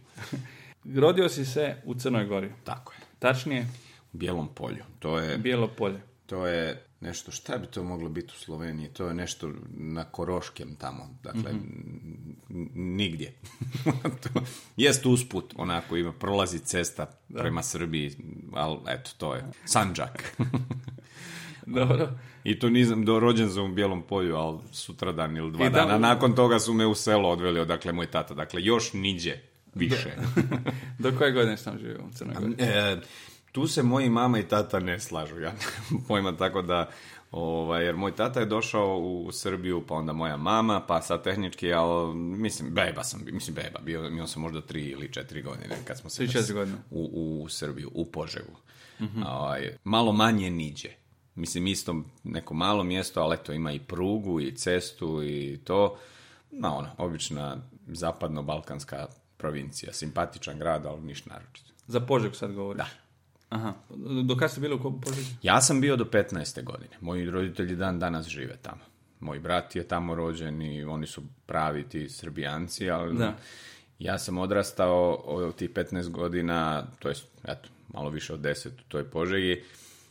Rodio 1.01 1.29
si 1.29 1.45
se 1.45 1.75
u 1.85 1.93
Crnoj 1.93 2.25
Gori. 2.25 2.51
Tako 2.63 2.93
je. 2.93 2.99
Tačnije, 3.19 3.67
U 4.13 4.17
Bijelom 4.17 4.47
polju. 4.49 4.83
To 4.99 5.17
je, 5.19 5.37
Bijelo 5.37 5.67
polje. 5.67 6.01
to 6.25 6.47
je 6.47 6.83
nešto, 7.01 7.31
šta 7.31 7.57
bi 7.57 7.67
to 7.67 7.83
moglo 7.83 8.09
biti 8.09 8.33
u 8.35 8.39
Sloveniji? 8.39 8.89
To 8.89 9.07
je 9.07 9.13
nešto 9.13 9.51
na 9.69 10.03
Koroškem 10.03 10.75
tamo. 10.75 11.09
Dakle, 11.23 11.51
n- 11.51 12.35
nigdje. 12.75 13.33
to, 14.23 14.29
jest 14.77 15.05
usput, 15.05 15.53
onako, 15.57 15.97
ima, 15.97 16.11
prolazi 16.13 16.59
cesta 16.59 17.05
prema 17.29 17.63
Srbiji, 17.63 18.15
ali 18.53 18.77
eto, 18.87 19.11
to 19.17 19.35
je. 19.35 19.43
Sanđak. 19.65 20.37
Dobro. 21.65 22.09
I 22.43 22.59
to 22.59 22.69
nisam 22.69 23.05
do 23.05 23.19
rođen 23.19 23.49
sam 23.49 23.63
u 23.63 23.75
Bijelom 23.75 24.01
polju, 24.01 24.35
ali 24.35 24.59
sutradan 24.71 25.37
ili 25.37 25.51
dva 25.51 25.65
I 25.65 25.69
da- 25.69 25.75
dana. 25.75 25.97
Nakon 25.97 26.35
toga 26.35 26.59
su 26.59 26.73
me 26.73 26.85
u 26.85 26.95
selo 26.95 27.29
odveli, 27.29 27.59
odakle 27.59 27.91
moj 27.93 28.05
tata. 28.07 28.33
Dakle, 28.33 28.63
još 28.63 28.93
niđe 28.93 29.37
više. 29.75 30.15
Do 30.99 31.11
koje 31.17 31.31
godine 31.31 31.57
sam 31.57 31.77
živio 31.79 32.05
u 32.05 32.13
Crnoj 32.13 32.35
Gori? 32.39 32.55
E, 32.57 32.97
tu 33.51 33.67
se 33.67 33.83
moji 33.83 34.09
mama 34.09 34.39
i 34.39 34.47
tata 34.47 34.79
ne 34.79 34.99
slažu, 34.99 35.39
ja 35.39 35.53
pojma, 36.07 36.37
tako 36.37 36.61
da, 36.61 36.89
ovaj, 37.31 37.85
jer 37.85 37.95
moj 37.95 38.15
tata 38.15 38.39
je 38.39 38.45
došao 38.45 38.97
u 38.97 39.31
Srbiju, 39.31 39.83
pa 39.87 39.95
onda 39.95 40.13
moja 40.13 40.37
mama, 40.37 40.81
pa 40.87 41.01
sad 41.01 41.23
tehnički, 41.23 41.73
ali 41.73 42.15
mislim, 42.15 42.73
beba 42.73 43.03
sam, 43.03 43.21
bio, 43.25 43.33
mislim 43.33 43.55
beba, 43.55 43.79
bio, 43.79 44.07
imao 44.07 44.27
sam 44.27 44.41
možda 44.41 44.61
tri 44.61 44.83
ili 44.83 45.13
četiri 45.13 45.41
godine 45.41 45.75
kad 45.85 45.97
smo 45.97 46.09
se 46.09 46.53
godine. 46.53 46.77
u, 46.91 47.41
u 47.43 47.49
Srbiju, 47.49 47.91
u 47.93 48.05
Požegu. 48.05 48.55
Ovaj, 49.25 49.77
malo 49.83 50.11
manje 50.11 50.49
niđe. 50.49 50.89
Mislim, 51.35 51.67
isto 51.67 52.03
neko 52.23 52.53
malo 52.53 52.83
mjesto, 52.83 53.21
ali 53.21 53.33
eto, 53.33 53.53
ima 53.53 53.71
i 53.71 53.79
prugu 53.79 54.39
i 54.39 54.55
cestu 54.55 55.23
i 55.23 55.59
to. 55.63 55.97
No, 56.51 56.75
ono, 56.75 56.89
obična 56.97 57.57
zapadno-balkanska 57.87 59.07
provincija. 59.39 59.93
Simpatičan 59.93 60.59
grad, 60.59 60.85
ali 60.85 61.01
ništa 61.01 61.29
naročito. 61.33 61.71
Za 61.87 61.99
Požegu 61.99 62.35
sad 62.35 62.53
govoriš? 62.53 62.77
Da. 62.77 62.87
Aha. 63.49 63.73
Do 64.23 64.35
kada 64.35 64.49
ste 64.49 64.61
bili 64.61 64.73
u 64.75 65.01
Požegi? 65.01 65.27
Ja 65.43 65.61
sam 65.61 65.81
bio 65.81 65.95
do 65.95 66.05
15. 66.05 66.63
godine. 66.63 66.97
Moji 67.01 67.29
roditelji 67.29 67.75
dan 67.75 67.99
danas 67.99 68.27
žive 68.27 68.57
tamo. 68.61 68.81
Moj 69.19 69.39
brat 69.39 69.75
je 69.75 69.87
tamo 69.87 70.15
rođen 70.15 70.61
i 70.61 70.83
oni 70.83 71.07
su 71.07 71.23
pravi 71.45 71.89
ti 71.89 72.09
srbijanci, 72.09 72.89
ali 72.89 73.17
Da. 73.17 73.35
ja 73.99 74.17
sam 74.19 74.37
odrastao 74.37 75.13
od 75.13 75.55
tih 75.55 75.69
15 75.69 76.09
godina, 76.09 76.87
to 76.99 77.09
jest, 77.09 77.25
eto, 77.43 77.69
malo 77.93 78.09
više 78.09 78.33
od 78.33 78.39
10 78.39 78.67
u 78.67 78.83
toj 78.87 79.03
Požegi, 79.03 79.63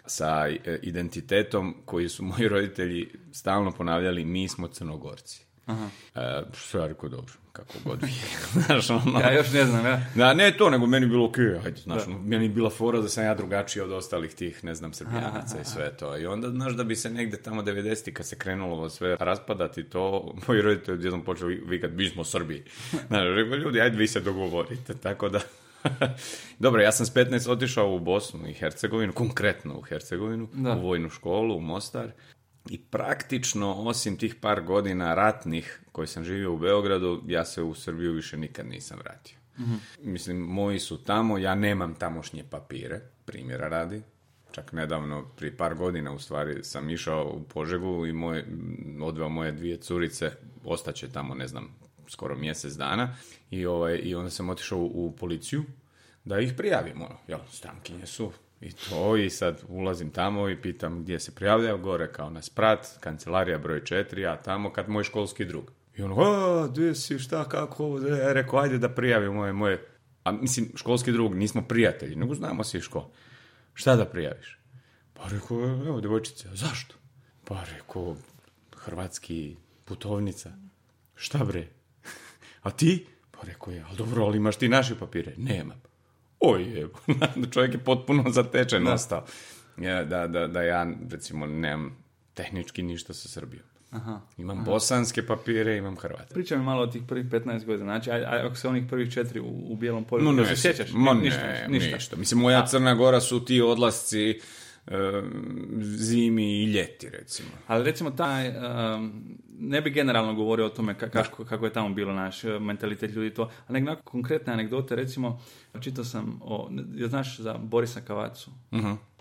sa 0.07 0.49
e, 0.49 0.79
identitetom 0.83 1.75
koji 1.85 2.09
su 2.09 2.25
moji 2.25 2.49
roditelji 2.49 3.09
stalno 3.33 3.73
ponavljali, 3.73 4.25
mi 4.25 4.49
smo 4.49 4.69
crnogorci. 4.69 5.48
Aha. 5.69 5.89
E, 6.15 6.43
što 6.55 6.79
ja 6.79 6.87
rekao, 6.87 7.09
dobro, 7.09 7.33
kako 7.53 7.73
god 7.85 8.03
vi. 8.03 8.13
Znaš, 8.67 8.91
ono, 8.91 9.21
Ja 9.21 9.33
još 9.33 9.53
ne 9.53 9.65
znam, 9.65 9.87
ja. 9.87 10.01
da, 10.15 10.35
ne 10.35 10.57
to, 10.57 10.71
nego 10.71 10.87
meni 10.87 11.07
je 11.07 11.11
bilo 11.11 11.27
okej, 11.27 11.57
ajde, 11.65 11.81
znaš, 11.81 12.07
ono, 12.07 12.19
meni 12.19 12.45
je 12.45 12.49
bila 12.49 12.71
fora 12.71 13.01
da 13.01 13.09
sam 13.09 13.25
ja 13.25 13.35
drugačiji 13.35 13.83
od 13.83 13.93
ostalih 13.93 14.35
tih, 14.35 14.65
ne 14.65 14.75
znam, 14.75 14.93
srbijanaca 14.93 15.61
i 15.61 15.65
sve 15.65 15.97
to. 15.97 16.19
I 16.19 16.27
onda, 16.27 16.51
znaš, 16.51 16.73
da 16.73 16.85
bi 16.85 16.97
se 16.97 17.11
negde 17.11 17.37
tamo 17.37 17.63
90 17.63 18.13
kad 18.13 18.27
se 18.27 18.39
krenulo 18.39 18.77
ovo 18.77 18.89
sve 18.89 19.17
raspadati 19.21 19.85
to, 19.85 20.33
moji 20.49 20.63
roditelji 20.63 20.95
odjednom 20.99 21.25
počeli 21.25 21.63
vikat, 21.67 21.91
mi 21.93 22.09
smo 22.09 22.25
Srbi. 22.25 22.65
Znaš, 23.09 23.23
rekao, 23.35 23.57
ljudi, 23.57 23.81
ajde 23.81 23.97
vi 23.97 24.09
se 24.09 24.21
dogovorite, 24.21 24.95
tako 24.95 25.29
da... 25.29 25.41
Dobro, 26.59 26.83
ja 26.83 26.93
sam 26.93 27.07
s 27.07 27.15
15 27.15 27.51
otišao 27.51 27.95
u 27.95 27.99
Bosnu 27.99 28.49
i 28.49 28.53
Hercegovinu, 28.53 29.13
konkretno 29.13 29.79
u 29.79 29.83
Hercegovinu, 29.83 30.49
Da. 30.53 30.73
u 30.73 30.81
vojnu 30.81 31.11
školu, 31.11 31.57
u 31.57 31.61
Mostar. 31.61 32.11
I 32.71 32.79
praktično, 32.79 33.75
osim 33.75 34.17
tih 34.17 34.35
par 34.35 34.62
godina 34.62 35.15
ratnih 35.15 35.81
koji 35.93 36.07
sam 36.07 36.25
živio 36.25 36.55
u 36.55 36.59
Beogradu, 36.59 37.23
ja 37.27 37.45
se 37.45 37.62
u 37.62 37.75
Srbiju 37.75 38.12
više 38.12 38.37
nikad 38.37 38.67
nisam 38.67 38.99
vratio. 38.99 39.38
Mislim, 40.03 40.37
moji 40.37 40.79
su 40.79 41.05
tamo, 41.05 41.38
ja 41.38 41.55
nemam 41.55 41.95
tamošnje 41.95 42.45
papire, 42.50 43.00
primjera 43.25 43.69
radi. 43.69 44.03
Čak 44.50 44.73
nedavno, 44.73 45.25
prije 45.37 45.57
par 45.57 45.75
godina 45.75 46.12
u 46.12 46.19
stvari, 46.19 46.65
sam 46.65 46.91
išao 46.91 47.33
u 47.35 47.43
Požegu 47.43 48.07
i 48.07 48.12
moj, 48.12 48.45
odveo 49.03 49.29
moje 49.29 49.53
dvije 49.53 49.77
curice, 49.77 50.31
ostaće 50.65 51.09
tamo, 51.09 51.35
ne 51.35 51.49
znam, 51.49 51.75
skoro 52.09 52.37
mjesec 52.37 52.73
dana. 52.73 53.17
I, 53.50 53.67
ovaj, 53.67 54.00
I 54.03 54.15
onda 54.15 54.31
sam 54.31 54.49
otišao 54.49 54.79
u, 54.79 55.07
u 55.07 55.17
policiju 55.17 55.65
da 56.25 56.41
ih 56.41 56.55
prijavim, 56.57 57.03
ono, 57.03 57.17
jel, 57.29 57.41
strankinje 57.50 58.07
su 58.07 58.33
i 58.61 58.73
to, 58.73 59.17
i 59.17 59.31
sad 59.31 59.62
ulazim 59.69 60.11
tamo 60.11 60.49
i 60.49 60.61
pitam 60.62 61.03
gdje 61.03 61.21
se 61.21 61.35
prijavljaju, 61.35 61.79
gore 61.79 62.12
kao 62.12 62.31
na 62.31 62.43
sprat, 62.43 62.87
kancelarija 63.00 63.59
broj 63.59 63.85
četiri, 63.85 64.27
a 64.27 64.37
tamo 64.37 64.73
kad 64.73 64.88
moj 64.88 65.05
školski 65.05 65.45
drug. 65.45 65.73
I 65.97 66.03
ono, 66.03 66.23
a, 66.23 66.69
gdje 66.69 66.95
si, 66.95 67.19
šta, 67.19 67.49
kako, 67.49 67.99
ja 67.99 68.33
rekao, 68.33 68.59
ajde 68.59 68.79
da 68.79 68.88
prijavim 68.88 69.33
moje, 69.33 69.53
moje, 69.53 69.87
a 70.25 70.33
mislim, 70.33 70.73
školski 70.77 71.12
drug, 71.12 71.35
nismo 71.35 71.62
prijatelji, 71.62 72.17
nego 72.17 72.35
znamo 72.35 72.65
se 72.65 72.79
iz. 72.79 72.85
Šta 73.75 73.97
da 73.97 74.05
prijaviš? 74.05 74.59
Pa 75.15 75.29
rekao, 75.29 75.59
evo, 75.87 76.00
djevojčice, 76.00 76.49
zašto? 76.53 76.95
Pa 77.45 77.65
rekao, 77.77 78.17
hrvatski 78.77 79.57
putovnica. 79.85 80.50
Šta 81.15 81.45
bre? 81.45 81.67
A 82.62 82.71
ti? 82.71 83.07
Pa 83.31 83.47
rekao 83.47 83.73
je, 83.73 83.85
ali 83.88 83.97
dobro, 83.97 84.25
ali 84.25 84.37
imaš 84.37 84.57
ti 84.57 84.69
naše 84.69 84.99
papire? 84.99 85.35
Nemam. 85.37 85.83
Oj, 86.40 86.78
jebo. 86.78 86.99
čovjek 87.52 87.75
je 87.75 87.78
potpuno 87.78 88.30
zatečen 88.38 88.88
ostao. 88.88 89.25
Ja, 89.76 90.04
da, 90.04 90.26
da, 90.26 90.47
da 90.47 90.62
ja, 90.62 90.87
recimo, 91.11 91.47
nemam 91.47 91.97
tehnički 92.35 92.83
ništa 92.83 93.14
sa 93.14 93.28
Srbijom. 93.28 93.64
Aha. 93.90 94.21
Imam 94.38 94.64
bosanske 94.64 95.26
papire, 95.26 95.76
imam 95.76 95.97
hrvate. 95.97 96.35
Pričaj 96.35 96.59
mi 96.59 96.64
malo 96.64 96.83
o 96.83 96.87
tih 96.87 97.02
prvih 97.09 97.26
15 97.26 97.64
godina. 97.64 97.85
Znači, 97.85 98.11
aj, 98.11 98.25
aj, 98.25 98.40
ako 98.40 98.57
se 98.57 98.68
onih 98.68 98.85
prvih 98.88 99.12
četiri 99.12 99.40
u, 99.40 99.73
u 99.73 99.76
bijelom 99.76 100.04
polju, 100.04 100.25
No, 100.25 100.33
ne, 100.33 100.47
se 100.47 100.57
sjećaš? 100.57 100.90
Ma 100.92 101.14
ne, 101.14 101.21
ništa, 101.21 101.68
ništa. 101.68 102.16
Mislim, 102.16 102.40
moja 102.40 102.66
Crna 102.66 102.95
Gora 102.95 103.21
su 103.21 103.45
ti 103.45 103.61
odlasci 103.61 104.40
zimi 105.80 106.54
i 106.54 106.64
ljeti, 106.64 107.09
recimo. 107.11 107.49
Ali 107.66 107.85
recimo 107.85 108.11
taj, 108.11 108.49
um, 108.49 109.12
ne 109.50 109.80
bi 109.80 109.90
generalno 109.90 110.35
govorio 110.35 110.66
o 110.66 110.71
tome 110.71 110.95
ka- 110.95 111.11
kako, 111.11 111.45
kako 111.45 111.64
je 111.64 111.73
tamo 111.73 111.88
bilo 111.88 112.12
naš 112.12 112.45
uh, 112.45 112.62
mentalitet 112.62 113.11
ljudi 113.11 113.26
i 113.26 113.35
to, 113.35 113.50
ali 113.66 113.80
nek 113.80 113.88
onako 113.88 114.02
konkretne 114.02 114.52
anegdote, 114.52 114.97
recimo, 114.97 115.40
čitao 115.80 116.04
sam 116.04 116.40
o, 116.42 116.71
znaš 117.00 117.38
za 117.38 117.54
Borisa 117.54 118.00
Kavacu, 118.00 118.50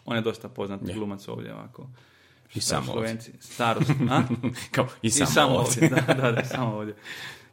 on 0.05 0.15
je 0.15 0.21
dosta 0.21 0.49
poznat 0.49 0.81
glumac 0.83 1.27
ovdje 1.27 1.53
ovako. 1.53 1.89
I 2.55 2.61
samo 2.61 2.91
ovdje. 2.93 3.17
Starost, 3.39 3.89
a? 4.09 4.23
Kao, 4.71 4.87
i 5.01 5.07
I 5.07 5.09
samo, 5.09 5.31
samo 5.31 5.55
ovdje. 5.55 5.83
ovdje, 5.83 6.03
da, 6.07 6.13
da, 6.13 6.31
da, 6.31 6.43
samo 6.45 6.75
ovdje. 6.75 6.95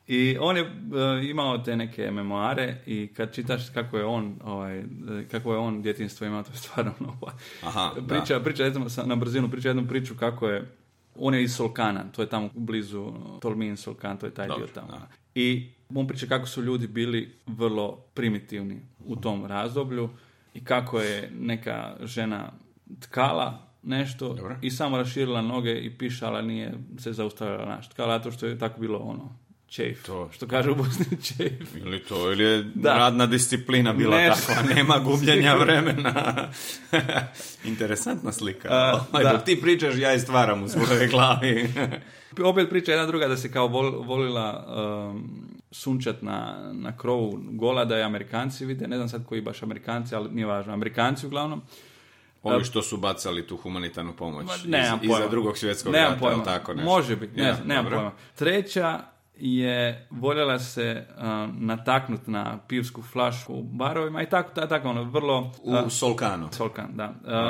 I 0.06 0.36
on 0.40 0.56
je 0.56 0.62
e, 0.62 0.68
imao 1.30 1.58
te 1.58 1.76
neke 1.76 2.10
memoare 2.10 2.76
i 2.86 3.06
kad 3.06 3.34
čitaš 3.34 3.70
kako 3.70 3.98
je 3.98 4.04
on, 4.04 4.34
ovaj, 4.44 4.84
kako 5.30 5.52
je 5.52 5.58
on 5.58 5.82
djetinstvo 5.82 6.26
imao, 6.26 6.42
to 6.42 6.50
je 6.52 6.56
stvarno 6.56 6.92
ono, 7.00 7.16
ovaj, 7.20 7.34
Aha, 7.62 7.90
priča, 8.08 8.40
priča, 8.40 8.62
recimo, 8.62 8.88
sa- 8.88 9.06
na 9.06 9.16
brzinu, 9.16 9.50
priča 9.50 9.68
jednu 9.68 9.88
priču 9.88 10.14
kako 10.14 10.48
je, 10.48 10.70
on 11.18 11.34
je 11.34 11.42
iz 11.42 11.54
Solkana, 11.54 12.04
to 12.12 12.22
je 12.22 12.28
tamo 12.28 12.50
blizu 12.54 13.12
Tolmin, 13.40 13.76
Solkan, 13.76 14.18
to 14.18 14.26
je 14.26 14.34
taj 14.34 14.48
Dobro, 14.48 14.66
dio 14.66 14.74
tamo. 14.74 14.88
da. 14.88 15.08
I 15.34 15.70
on 15.94 16.06
priča 16.06 16.26
kako 16.26 16.46
su 16.46 16.62
ljudi 16.62 16.86
bili 16.86 17.34
vrlo 17.46 17.96
primitivni 18.14 18.80
u 19.06 19.16
tom 19.16 19.46
razdoblju 19.46 20.08
i 20.54 20.64
kako 20.64 21.00
je 21.00 21.30
neka 21.40 21.96
žena 22.02 22.52
tkala 23.00 23.58
nešto 23.82 24.28
Dobro. 24.34 24.56
i 24.62 24.70
samo 24.70 24.96
raširila 24.96 25.42
noge 25.42 25.80
i 25.80 25.98
pišala, 25.98 26.42
nije 26.42 26.72
se 26.98 27.12
zaustavila 27.12 27.64
naš 27.66 27.88
tkala, 27.88 28.18
zato 28.18 28.32
što 28.32 28.46
je 28.46 28.58
tako 28.58 28.80
bilo 28.80 28.98
ono, 28.98 29.36
čejf, 29.74 30.02
To. 30.02 30.30
što 30.32 30.46
kaže 30.46 30.70
u 30.70 30.74
Bosni 30.74 31.06
čejf. 31.28 31.76
Ili 31.76 32.00
to, 32.00 32.32
ili 32.32 32.44
je 32.44 32.62
Da. 32.74 32.94
radna 32.94 33.26
disciplina 33.26 33.92
bila 33.92 34.16
Nešto. 34.18 34.46
takva, 34.46 34.74
nema 34.74 34.98
gubljenja 34.98 35.54
vremena. 35.64 36.48
Interesantna 37.64 38.32
slika. 38.32 38.68
A, 38.70 39.00
Ovaj, 39.12 39.24
da. 39.24 39.32
Dok 39.32 39.42
ti 39.42 39.60
pričaš, 39.60 39.94
ja 39.96 40.10
je 40.10 40.18
stvaram 40.18 40.62
u 40.62 40.68
svojoj 40.68 41.06
glavi. 41.08 41.72
Opet 42.44 42.70
priča 42.70 42.92
jedna 42.92 43.06
druga 43.06 43.28
da 43.28 43.36
se 43.36 43.52
kao 43.52 43.68
vol- 43.68 44.06
volila 44.06 44.66
um, 45.08 45.30
sunčat 45.70 46.22
na, 46.22 46.70
na 46.72 46.96
krovu 46.96 47.40
gola 47.42 47.84
da 47.84 47.96
je 47.96 48.04
Amerikanci 48.04 48.66
vide, 48.66 48.88
ne 48.88 48.96
znam 48.96 49.08
sad 49.08 49.26
koji 49.26 49.40
baš 49.40 49.62
Amerikanci, 49.62 50.14
ali 50.14 50.30
nije 50.30 50.46
važno, 50.46 50.72
Amerikanci 50.72 51.26
uglavnom. 51.26 51.62
Ovi 52.42 52.64
što 52.64 52.82
su 52.82 52.96
bacali 52.96 53.46
tu 53.46 53.56
humanitarnu 53.56 54.12
pomoć 54.12 54.46
Ma, 54.46 54.78
iz, 54.78 54.88
iza 55.02 55.28
drugog 55.28 55.58
svjetskog 55.58 55.92
nemam 55.92 56.08
rata, 56.08 56.20
pojma. 56.20 56.44
tako 56.44 56.74
nešto. 56.74 56.90
Može 56.90 57.16
biti, 57.16 57.36
ne, 57.36 57.42
Ja, 57.42 57.56
nemam 57.64 57.84
dobro. 57.84 57.98
pojma. 57.98 58.12
Treća 58.34 59.00
je 59.36 60.06
voljela 60.10 60.58
se 60.58 61.06
uh, 61.10 61.24
nataknut 61.54 62.26
na 62.26 62.58
pivsku 62.58 63.02
flašu 63.02 63.52
u 63.52 63.62
barovima 63.62 64.22
i 64.22 64.26
tako, 64.26 64.50
ta- 64.50 64.68
tako 64.68 64.88
ono, 64.88 65.02
vrlo... 65.04 65.52
U 65.62 65.72
uh, 65.72 65.78
Solkanu. 65.90 66.48
Solkan, 66.52 66.86
da. 66.90 67.04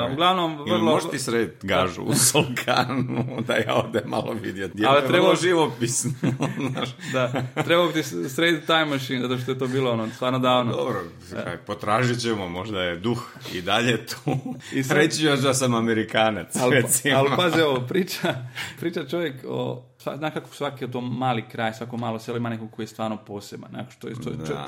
Uh, 0.07 0.13
uglavnom, 0.13 0.51
Ili 0.53 0.69
vrlo... 0.69 0.83
možeš 0.83 1.09
ti 1.09 1.19
srediti 1.19 1.67
gažu 1.67 2.01
u 2.01 2.13
Solkanu, 2.25 3.25
da 3.47 3.55
ja 3.55 3.75
ovdje 3.75 4.01
malo 4.05 4.33
vidjeti. 4.33 4.77
Ali 4.77 4.87
Ali 4.87 4.99
treba- 5.01 5.13
treba 5.13 5.35
živopisno. 5.37 6.11
znaš. 6.71 6.89
Da, 7.13 7.31
trebao 7.55 7.87
bi 7.87 7.93
ti 7.93 8.03
srediti 8.29 8.65
time 8.65 8.85
machine, 8.85 9.21
zato 9.21 9.37
što 9.37 9.51
je 9.51 9.59
to 9.59 9.67
bilo 9.67 9.91
ono, 9.91 10.09
stvarno 10.09 10.39
davno. 10.39 10.71
Dobro, 10.71 10.99
kaj, 11.33 11.57
potražit 11.57 12.19
ćemo, 12.19 12.49
možda 12.49 12.81
je 12.81 12.95
duh 12.97 13.23
i 13.53 13.61
dalje 13.61 14.05
tu. 14.05 14.37
I 14.73 14.83
sad- 14.83 14.97
Reći 14.97 15.17
ću 15.17 15.25
još 15.25 15.39
da 15.39 15.53
sam 15.53 15.73
Amerikanac, 15.73 16.55
Ali, 16.55 16.75
recimo. 16.75 17.17
ali 17.17 17.29
pazi 17.37 17.61
ovo, 17.61 17.81
priča, 17.81 18.35
priča 18.79 19.05
čovjek 19.05 19.35
o, 19.47 19.83
zna 20.09 20.31
kako 20.31 20.49
svaki 20.49 20.83
je 20.83 20.91
to 20.91 21.01
mali 21.01 21.43
kraj, 21.43 21.73
svako 21.73 21.97
malo 21.97 22.19
selo 22.19 22.37
ima 22.37 22.49
nekog 22.49 22.71
koji 22.71 22.83
je 22.83 22.87
stvarno 22.87 23.17
poseban, 23.17 23.69
znači, 23.69 23.91
što 23.91 24.07
je, 24.07 24.15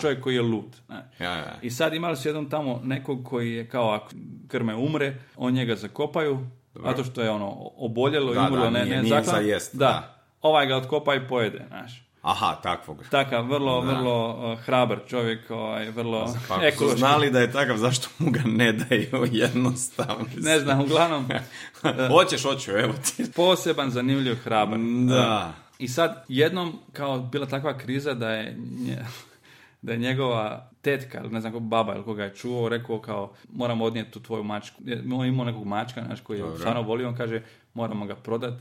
čovjek 0.02 0.22
koji 0.22 0.36
je 0.36 0.42
lud. 0.42 0.76
znaš. 0.86 1.04
Ja, 1.20 1.32
ja. 1.32 1.58
I 1.62 1.70
sad 1.70 1.94
imali 1.94 2.16
su 2.18 2.28
jednom 2.28 2.50
tamo 2.50 2.82
nekog 2.84 3.26
koji 3.26 3.54
je 3.54 3.68
kao 3.68 3.90
ako 3.90 4.10
krme 4.48 4.76
umre, 4.76 5.16
on 5.36 5.54
njega 5.54 5.76
zakopaju, 5.76 6.40
zato 6.76 7.04
što 7.04 7.22
je 7.22 7.30
ono 7.30 7.48
oboljelo 7.78 8.34
Da, 8.34 8.42
i 8.42 8.44
umrlo, 8.44 8.64
da, 8.64 8.70
ne, 8.70 8.80
nije- 8.80 8.96
ne, 8.96 9.02
nije 9.02 9.10
zaklan. 9.16 9.36
za 9.36 9.48
jest, 9.48 9.76
da. 9.76 9.86
da. 9.86 10.14
Ovaj 10.42 10.66
ga 10.66 10.78
otkopa 10.78 11.16
i 11.16 11.28
pojede, 11.28 11.66
znaš. 11.68 12.07
Aha, 12.22 12.56
takvog. 12.56 13.04
Takav, 13.12 13.46
vrlo, 13.46 13.82
vrlo 13.82 14.30
uh, 14.54 14.60
hrabar 14.60 15.00
čovjek, 15.08 15.52
ovaj, 15.52 15.90
vrlo 15.90 16.26
Pa 16.48 16.56
su 16.56 16.62
ekološki. 16.64 17.00
znali 17.00 17.32
da 17.32 17.40
je 17.40 17.52
takav, 17.52 17.78
zašto 17.78 18.08
mu 18.20 18.32
ga 18.32 18.40
ne 18.46 18.72
daju 18.74 19.08
jednostavno? 19.32 20.26
Ne 20.38 20.60
znam, 20.60 20.82
uglavnom, 20.82 21.28
Hoćeš, 22.14 22.44
hoću, 22.44 22.72
evo 22.72 22.94
ti. 22.96 23.32
poseban, 23.32 23.90
zanimljiv, 23.90 24.36
hrabar. 24.36 24.80
Da. 25.08 25.54
I 25.80 25.88
sad 25.88 26.26
jednom 26.28 26.80
kao 26.94 27.20
bila 27.20 27.46
takva 27.46 27.78
kriza 27.78 28.14
da 28.14 28.30
je 28.30 28.56
nje- 28.80 29.06
da 29.82 29.92
je 29.92 29.98
njegova 29.98 30.70
tetka, 30.82 31.22
ne 31.22 31.42
znam 31.42 31.54
ko 31.54 31.60
baba 31.60 31.96
ili 31.96 32.04
koga 32.04 32.24
je 32.24 32.36
čuo, 32.36 32.70
rekao 32.70 33.00
kao 33.00 33.34
moramo 33.50 33.86
odnijeti 33.86 34.12
tu 34.12 34.20
tvoju 34.20 34.44
mačku. 34.44 34.82
On 35.14 35.26
imao 35.26 35.46
nekog 35.46 35.66
mačka, 35.66 36.04
znaš, 36.06 36.22
koji 36.22 36.40
je 36.40 36.46
stvarno 36.58 36.82
volio, 36.82 37.08
on 37.08 37.16
kaže 37.16 37.42
moramo 37.74 38.06
ga 38.06 38.16
prodat, 38.16 38.54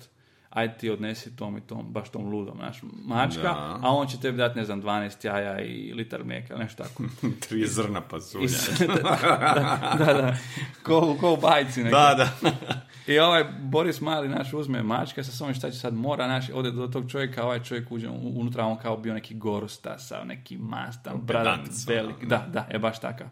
aj 0.56 0.78
ti 0.78 0.90
odnesi 0.90 1.36
tom 1.36 1.58
i 1.58 1.60
tom, 1.60 1.92
baš 1.92 2.08
tom 2.08 2.28
ludom, 2.28 2.56
znaš, 2.56 2.80
mačka, 3.04 3.42
Da. 3.42 3.78
a 3.82 3.90
on 3.92 4.06
će 4.06 4.20
tebi 4.20 4.38
dati, 4.38 4.58
ne 4.58 4.64
znam, 4.64 4.82
12 4.82 5.26
jaja 5.26 5.60
i 5.60 5.92
litar 5.94 6.24
mlijeka, 6.24 6.56
nešto 6.56 6.82
tako. 6.82 7.02
Tri 7.48 7.66
zrna 7.66 8.00
pasulja. 8.00 8.48
da, 9.02 10.04
da, 10.04 10.12
da, 10.14 10.36
ko, 10.82 11.16
ko 11.20 11.32
u 11.32 11.36
bajci 11.36 11.84
nekoj. 11.84 12.00
Da, 12.00 12.14
da. 12.14 12.50
I 13.12 13.18
ovaj 13.18 13.44
Boris 13.60 14.00
Mali 14.00 14.28
naš 14.28 14.52
uzme 14.52 14.82
mačka 14.82 15.24
sa 15.24 15.32
sobom 15.32 15.54
šta 15.54 15.70
će 15.70 15.78
sad 15.78 15.94
mora 15.94 16.26
naš 16.26 16.46
ode 16.54 16.70
do 16.70 16.86
tog 16.86 17.10
čovjeka, 17.10 17.44
ovaj 17.44 17.62
čovjek 17.62 17.92
uđe 17.92 18.08
unutra, 18.08 18.64
on 18.64 18.78
kao 18.78 18.96
bio 18.96 19.14
neki 19.14 19.34
gorusta 19.34 19.98
sa 19.98 20.24
neki 20.24 20.56
mastan, 20.56 21.20
bradat, 21.22 21.58
Pedant, 21.58 21.88
velik, 21.88 22.24
da, 22.24 22.46
da, 22.52 22.66
je 22.72 22.78
baš 22.78 23.00
takav. 23.00 23.26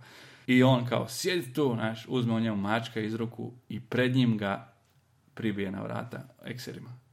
I 0.46 0.62
on 0.62 0.86
kao 0.86 1.06
sjedi 1.08 1.52
tu, 1.52 1.76
naš, 1.76 2.06
uzme 2.08 2.34
on 2.34 2.42
njemu 2.42 2.56
mačka 2.56 3.00
iz 3.00 3.14
ruku 3.14 3.52
i 3.68 3.80
pred 3.80 4.16
njim 4.16 4.38
ga 4.38 4.72
pribije 5.34 5.70
na 5.70 5.82
vrata 5.82 6.20
ekserima. 6.44 7.03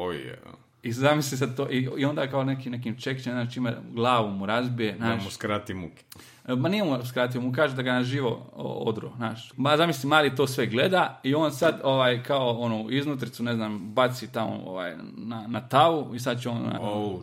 Oj, 0.00 0.16
je. 0.16 0.38
I 0.82 0.92
zamisli 0.92 1.38
se 1.38 1.56
to, 1.56 1.70
i, 1.70 1.88
i 1.98 2.04
onda 2.04 2.26
kao 2.26 2.44
neki, 2.44 2.70
nekim 2.70 2.96
čekćem, 2.98 3.32
znači 3.32 3.58
ima 3.58 3.72
glavu 3.92 4.30
mu 4.30 4.46
razbije, 4.46 4.92
Da 4.92 4.98
znaš, 4.98 5.24
mu 5.24 5.30
skrati 5.30 5.74
muke. 5.74 6.04
Ma 6.48 6.68
nije 6.68 6.84
mu 6.84 7.04
skratio, 7.06 7.40
mu 7.40 7.52
kaže 7.52 7.76
da 7.76 7.82
ga 7.82 7.92
na 7.92 8.02
živo 8.02 8.50
odro, 8.86 9.12
znaš. 9.16 9.52
Ma 9.56 9.76
zamisli, 9.76 10.08
mali 10.08 10.36
to 10.36 10.46
sve 10.46 10.66
gleda 10.66 11.20
i 11.22 11.34
on 11.34 11.52
sad 11.52 11.80
ovaj 11.84 12.22
kao 12.22 12.50
onu 12.50 12.90
iznutricu, 12.90 13.42
ne 13.42 13.54
znam, 13.54 13.78
baci 13.94 14.32
tamo 14.32 14.62
ovaj, 14.66 14.96
na, 15.16 15.46
na 15.46 15.68
tavu 15.68 16.14
i 16.14 16.18
sad 16.18 16.40
će 16.42 16.48
on... 16.48 16.62
na- 16.62 16.80
uh, 16.80 17.20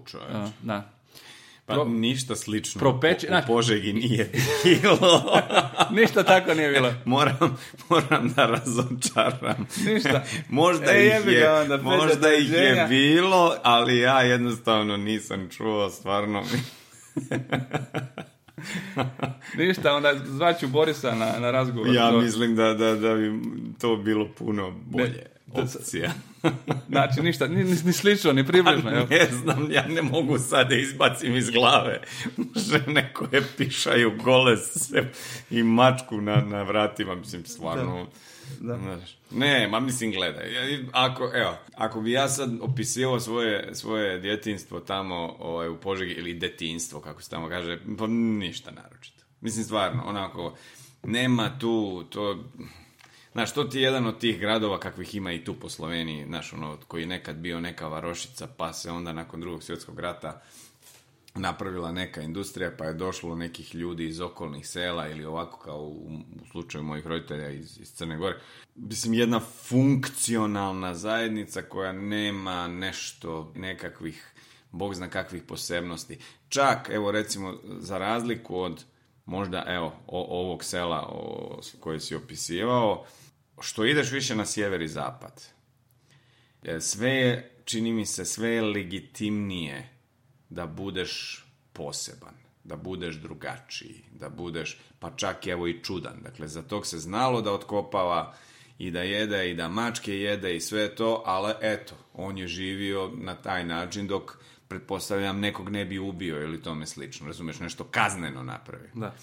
da. 0.62 0.90
Pa 1.68 1.74
Pro- 1.74 1.86
ništa 1.86 2.36
slično 2.36 2.82
propeče- 2.82 3.32
u, 3.32 3.38
u 3.44 3.48
Požegi 3.48 3.94
nije 3.94 4.32
bilo. 4.64 5.24
Ništa 5.92 6.24
tako 6.24 6.54
nije 6.54 6.70
bilo. 6.72 6.94
moram, 7.06 7.58
moram 7.90 8.30
da 8.30 8.46
razočaram. 8.46 9.68
Ništa. 9.86 10.24
možda 10.50 10.86
E, 10.88 11.08
ih 11.08 11.14
je, 11.28 11.52
onda, 11.52 11.78
možda 11.78 12.34
ih 12.34 12.52
je 12.52 12.86
bilo, 12.90 13.56
ali 13.64 14.00
ja 14.00 14.22
jednostavno 14.22 14.98
nisam 14.98 15.50
čuo, 15.50 15.90
stvarno. 15.90 16.44
Ništa, 19.58 19.94
onda 19.94 20.14
zvaću 20.26 20.68
Borisa 20.68 21.12
na, 21.12 21.40
na 21.40 21.52
razgovor. 21.52 21.90
ja 21.90 22.12
mislim 22.14 22.56
da, 22.56 22.64
da, 22.66 22.96
da 22.96 23.16
bi 23.16 23.32
to 23.80 23.96
bilo 23.96 24.28
puno 24.30 24.72
bolje 24.72 25.26
opcija. 25.50 26.12
Znači, 26.90 27.22
ništa, 27.22 27.48
ni, 27.48 27.64
ni, 27.64 27.76
ni 27.86 27.94
slično, 27.94 28.34
ni 28.34 28.48
približno. 28.48 28.90
jel? 28.96 29.06
ne 29.10 29.26
znam, 29.26 29.72
ja 29.72 29.88
ne 29.88 30.02
mogu 30.02 30.40
sad 30.40 30.70
da 30.70 30.76
izbacim 30.76 31.36
iz 31.36 31.50
glave 31.50 32.02
žene 32.70 33.14
koje 33.14 33.44
pišaju 33.58 34.12
gole 34.24 34.58
se 34.58 35.04
i 35.50 35.64
mačku 35.64 36.22
na, 36.22 36.36
na 36.36 36.64
vratima, 36.64 37.16
mislim, 37.16 37.46
stvarno... 37.46 38.08
Znaš, 38.60 39.18
ne, 39.32 39.68
ma 39.68 39.80
mislim, 39.80 40.12
gledaj, 40.12 40.54
ja- 40.54 40.80
ako, 40.92 41.32
evo, 41.36 41.58
ako 41.76 42.02
bi 42.02 42.12
ja 42.12 42.30
sad 42.30 42.50
opisivao 42.62 43.20
svoje, 43.20 43.76
svoje 43.76 44.20
djetinstvo 44.20 44.80
tamo 44.80 45.36
ovaj, 45.40 45.70
u 45.70 45.78
Požegi, 45.78 46.14
ili 46.14 46.34
detinstvo, 46.34 47.02
kako 47.02 47.22
se 47.22 47.30
tamo 47.30 47.50
kaže, 47.50 47.80
pa 47.98 48.08
ništa 48.08 48.72
naročito. 48.72 49.24
Mislim, 49.42 49.66
stvarno, 49.66 50.04
onako, 50.06 50.56
nema 51.04 51.60
tu, 51.60 52.04
to, 52.10 52.44
Znaš, 53.38 53.54
to 53.54 53.64
ti 53.64 53.78
je 53.78 53.84
jedan 53.84 54.08
od 54.08 54.20
tih 54.20 54.40
gradova 54.40 54.80
kakvih 54.80 55.16
ima 55.16 55.32
i 55.32 55.44
tu 55.44 55.54
po 55.54 55.70
Sloveniji, 55.70 56.26
znaš, 56.26 56.54
ono, 56.54 56.78
koji 56.88 57.02
je 57.02 57.08
nekad 57.08 57.36
bio 57.36 57.60
neka 57.60 57.88
varošica, 57.88 58.48
pa 58.58 58.74
se 58.74 58.92
onda 58.92 59.14
nakon 59.14 59.42
drugog 59.42 59.64
svjetskog 59.64 60.00
rata 60.00 60.42
napravila 61.36 61.92
neka 61.92 62.22
industrija, 62.22 62.72
pa 62.78 62.86
je 62.86 62.94
došlo 62.94 63.36
nekih 63.36 63.76
ljudi 63.76 64.08
iz 64.08 64.22
okolnih 64.22 64.68
sela 64.68 65.10
ili 65.10 65.26
ovako 65.26 65.60
kao 65.60 65.82
u, 65.82 66.10
u 66.42 66.46
slučaju 66.52 66.84
mojih 66.84 67.08
roditelja 67.08 67.50
iz, 67.50 67.80
iz 67.80 67.94
Crne 67.94 68.18
Gore. 68.18 68.40
Mislim, 68.76 69.14
jedna 69.14 69.40
funkcionalna 69.40 70.94
zajednica 70.94 71.62
koja 71.62 71.92
nema 71.92 72.68
nešto, 72.68 73.52
nekakvih, 73.56 74.34
bog 74.72 74.96
zna 74.96 75.10
kakvih 75.10 75.44
posebnosti. 75.44 76.18
Čak, 76.50 76.90
evo 76.94 77.12
recimo, 77.12 77.58
za 77.64 77.98
razliku 77.98 78.60
od 78.60 78.84
možda, 79.26 79.64
evo, 79.68 79.94
o, 80.08 80.40
ovog 80.42 80.64
sela 80.64 81.10
o, 81.12 81.60
koje 81.80 82.00
si 82.00 82.16
opisivao, 82.16 83.06
što 83.62 83.86
ideš 83.86 84.12
više 84.12 84.36
na 84.36 84.46
sjever 84.46 84.82
i 84.82 84.88
zapad, 84.88 85.58
E, 86.64 86.82
sve 86.82 87.10
je, 87.10 87.52
čini 87.66 87.94
mi 87.94 88.06
se, 88.06 88.26
sve 88.26 88.50
je 88.50 88.62
legitimnije 88.62 89.90
da 90.50 90.66
budeš 90.66 91.46
poseban, 91.74 92.34
da 92.64 92.76
budeš 92.76 93.16
drugačiji, 93.16 94.04
da 94.12 94.30
budeš, 94.30 94.78
pa 95.00 95.12
čak 95.16 95.48
evo 95.48 95.68
i 95.68 95.84
čudan. 95.84 96.20
Dakle, 96.24 96.48
za 96.48 96.62
tog 96.62 96.86
se 96.86 97.00
znalo 97.00 97.42
da 97.42 97.52
otkopava 97.52 98.34
i 98.78 98.92
da 98.92 99.02
jede 99.02 99.52
i 99.52 99.54
da 99.54 99.68
mačke 99.68 100.20
jede 100.20 100.56
i 100.56 100.62
sve 100.62 100.96
to, 100.96 101.24
ali 101.26 101.54
eto, 101.62 101.96
on 102.14 102.38
je 102.38 102.48
živio 102.48 103.12
na 103.16 103.36
taj 103.36 103.66
način 103.66 104.08
dok 104.08 104.38
pretpostavljam 104.68 105.40
nekog 105.40 105.70
ne 105.70 105.86
bi 105.86 106.00
ubio 106.00 106.42
ili 106.42 106.62
tome 106.62 106.86
slično, 106.86 107.28
razumeš, 107.28 107.60
nešto 107.60 107.84
kazneno 107.84 108.44
napravi. 108.44 108.90
Da. 108.94 109.16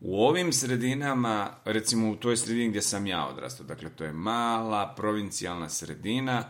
U 0.00 0.24
ovim 0.24 0.52
sredinama, 0.52 1.50
recimo 1.64 2.10
u 2.10 2.16
toj 2.16 2.36
sredini 2.36 2.68
gdje 2.68 2.82
sam 2.82 3.06
ja 3.06 3.26
odrastao, 3.26 3.66
dakle 3.66 3.90
to 3.90 4.04
je 4.04 4.12
mala 4.12 4.94
provincijalna 4.96 5.68
sredina, 5.68 6.44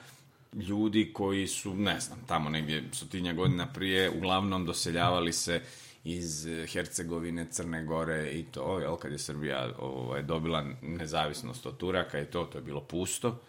ljudi 0.52 1.10
koji 1.12 1.46
su, 1.46 1.74
ne 1.74 2.00
znam, 2.00 2.18
tamo 2.26 2.50
negdje 2.50 2.84
stotinja 2.92 3.32
godina 3.32 3.66
prije, 3.72 4.10
uglavnom 4.10 4.66
doseljavali 4.66 5.32
se 5.32 5.60
iz 6.04 6.46
Hercegovine, 6.72 7.46
Crne 7.50 7.84
Gore 7.84 8.30
i 8.32 8.42
to, 8.42 8.78
jel, 8.78 8.96
kad 8.96 9.12
je 9.12 9.18
Srbija 9.18 9.68
ovaj, 9.78 10.22
dobila 10.22 10.64
nezavisnost 10.82 11.66
od 11.66 11.76
Turaka 11.76 12.20
i 12.20 12.26
to, 12.26 12.44
to 12.44 12.58
je 12.58 12.62
bilo 12.62 12.80
pusto. 12.80 13.40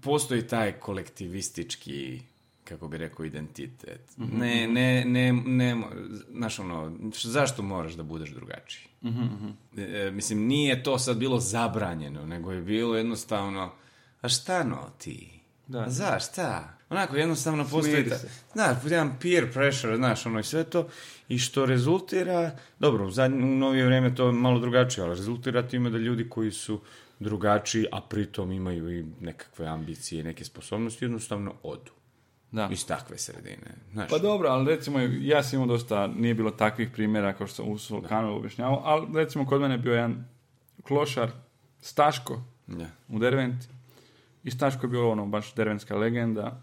Postoji 0.00 0.46
taj 0.46 0.72
kolektivistički 0.72 2.22
kako 2.64 2.88
bi 2.88 2.98
rekao, 2.98 3.24
identitet. 3.24 4.00
Ne, 4.16 4.68
ne, 4.68 5.04
ne, 5.04 5.32
ne, 5.32 5.82
znaš 6.30 6.58
ono, 6.58 6.92
zašto 7.12 7.62
moraš 7.62 7.92
da 7.92 8.02
budeš 8.02 8.30
drugačiji? 8.30 8.88
E, 9.76 10.10
mislim, 10.10 10.46
nije 10.46 10.82
to 10.82 10.98
sad 10.98 11.16
bilo 11.16 11.40
zabranjeno, 11.40 12.26
nego 12.26 12.52
je 12.52 12.62
bilo 12.62 12.96
jednostavno, 12.96 13.72
a 14.20 14.28
šta 14.28 14.64
no 14.64 14.90
ti? 14.98 15.40
Da. 15.66 15.84
Za, 15.88 16.18
šta? 16.18 16.78
Onako, 16.90 17.16
jednostavno 17.16 17.64
postoji... 17.70 18.08
Ta-. 18.08 18.18
Znaš, 18.52 18.76
jedan 18.84 19.16
peer 19.20 19.52
pressure, 19.52 19.96
znaš, 19.96 20.26
ono 20.26 20.40
i 20.40 20.44
sve 20.44 20.64
to, 20.64 20.88
i 21.28 21.38
što 21.38 21.66
rezultira, 21.66 22.56
dobro, 22.78 23.06
u, 23.06 23.10
zadnje, 23.10 23.44
u 23.44 23.46
novije 23.46 23.86
vrijeme 23.86 24.14
to 24.14 24.26
je 24.26 24.32
malo 24.32 24.60
drugačije, 24.60 25.04
ali 25.04 25.16
rezultira 25.16 25.68
time 25.68 25.90
da 25.90 25.98
ljudi 25.98 26.28
koji 26.28 26.50
su 26.50 26.80
drugačiji, 27.20 27.86
a 27.92 28.00
pritom 28.00 28.52
imaju 28.52 28.98
i 28.98 29.04
nekakve 29.20 29.66
ambicije 29.66 30.20
i 30.20 30.24
neke 30.24 30.44
sposobnosti, 30.44 31.04
jednostavno 31.04 31.54
odu 31.62 31.90
Da. 32.54 32.68
iz 32.68 32.86
takve 32.86 33.18
sredine. 33.18 33.70
Znaš, 33.92 34.10
Pa 34.10 34.18
dobro, 34.18 34.48
ali 34.48 34.66
recimo 34.66 34.98
ja 35.20 35.42
sam 35.42 35.56
imao 35.56 35.66
dosta, 35.68 36.06
nije 36.06 36.34
bilo 36.34 36.50
takvih 36.50 36.90
primjera 36.90 37.32
kao 37.32 37.46
što 37.46 37.56
sam 37.56 37.68
u 37.68 37.78
Solkanu 37.78 38.36
objašnjavao, 38.36 38.80
ali 38.84 39.06
recimo 39.14 39.46
kod 39.46 39.60
mene 39.60 39.74
je 39.74 39.78
bio 39.78 39.94
jedan 39.94 40.24
klošar, 40.82 41.30
Staško, 41.80 42.42
Ja. 42.68 42.86
u 43.08 43.18
Derventi. 43.18 43.66
I 44.44 44.50
Staško 44.50 44.86
je 44.86 44.90
bio 44.90 45.10
ono, 45.10 45.26
baš 45.26 45.54
dervenska 45.54 45.96
legenda 45.96 46.62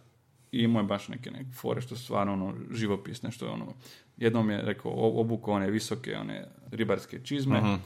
i 0.52 0.60
imao 0.60 0.82
je 0.82 0.88
baš 0.88 1.08
neke, 1.08 1.32
neke 1.32 1.52
fore 1.52 1.82
što 1.82 1.96
su 1.96 2.04
stvarno 2.04 2.34
ono, 2.34 2.54
živopisne, 2.72 3.32
što 3.32 3.46
je 3.46 3.52
ono, 3.52 3.74
jednom 4.18 4.50
je 4.50 4.62
rekao, 4.62 4.92
o- 4.92 5.22
obukao 5.22 5.54
one 5.54 5.70
visoke, 5.70 6.18
one 6.18 6.44
ribarske 6.72 7.20
čizme 7.20 7.78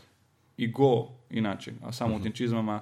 i 0.57 0.67
go, 0.67 1.07
inače, 1.29 1.73
a 1.83 1.91
samo 1.91 2.15
u 2.15 2.19
tim 2.19 2.31
čizmama 2.31 2.81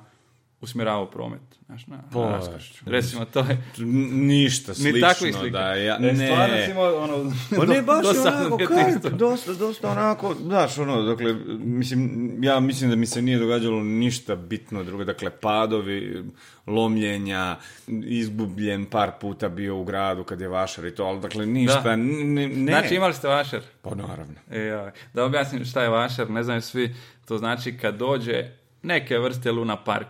usmjeravao 0.64 1.06
promet. 1.06 1.42
Znaš, 1.66 1.88
na, 1.88 1.96
na 1.96 2.04
Bože. 2.12 2.32
raskršću. 2.32 2.84
Recimo, 2.88 3.26
to 3.26 3.40
je, 3.40 3.64
Ništa 4.12 4.72
ni 4.78 5.02
takvih 5.02 5.18
slično 5.18 5.40
slika. 5.40 5.58
da 5.58 5.74
ja... 5.74 5.98
E, 6.02 6.16
stvarno 6.16 6.56
si 6.66 6.72
imao 6.72 6.96
ono, 6.96 7.34
Pa 7.58 7.66
ne, 7.66 7.82
baš 7.82 8.04
dosadno 8.04 8.56
onako, 8.56 9.10
dosta, 9.10 9.54
dosta 9.54 9.90
onako, 9.92 10.36
znaš, 10.42 10.78
ono, 10.78 11.02
dakle, 11.02 11.34
mislim, 11.60 12.30
ja 12.44 12.60
mislim 12.60 12.90
da 12.90 12.96
mi 12.96 13.06
se 13.06 13.22
nije 13.22 13.38
događalo 13.40 13.84
ništa 13.84 14.36
bitno 14.36 14.84
drugo, 14.84 15.04
dakle, 15.04 15.30
padovi, 15.30 16.24
lomljenja, 16.68 17.56
izgubljen 17.88 18.86
par 18.86 19.12
puta 19.22 19.50
bio 19.50 19.78
u 19.78 19.84
gradu 19.84 20.24
kad 20.24 20.42
je 20.42 20.48
vašar 20.48 20.86
i 20.86 20.96
to, 20.96 21.04
ali 21.04 21.20
dakle, 21.22 21.46
ništa, 21.46 21.82
Da. 21.82 21.96
ne, 21.96 22.48
ne. 22.48 22.72
Znači 22.72 22.96
imali 22.96 23.14
ste 23.14 23.28
vašer? 23.28 23.62
Pa 23.82 23.96
naravno. 23.96 24.36
E. 24.52 24.92
Da 25.14 25.24
objasnim 25.26 25.66
šta 25.66 25.84
je 25.84 25.90
vašer, 25.90 26.30
ne 26.30 26.44
znaju 26.44 26.62
svi, 26.62 26.96
to 27.28 27.38
znači 27.38 27.78
kad 27.78 27.96
dođe 27.98 28.44
neke 28.84 29.18
vrste 29.18 29.52
Luna 29.52 29.84
Park. 29.84 30.08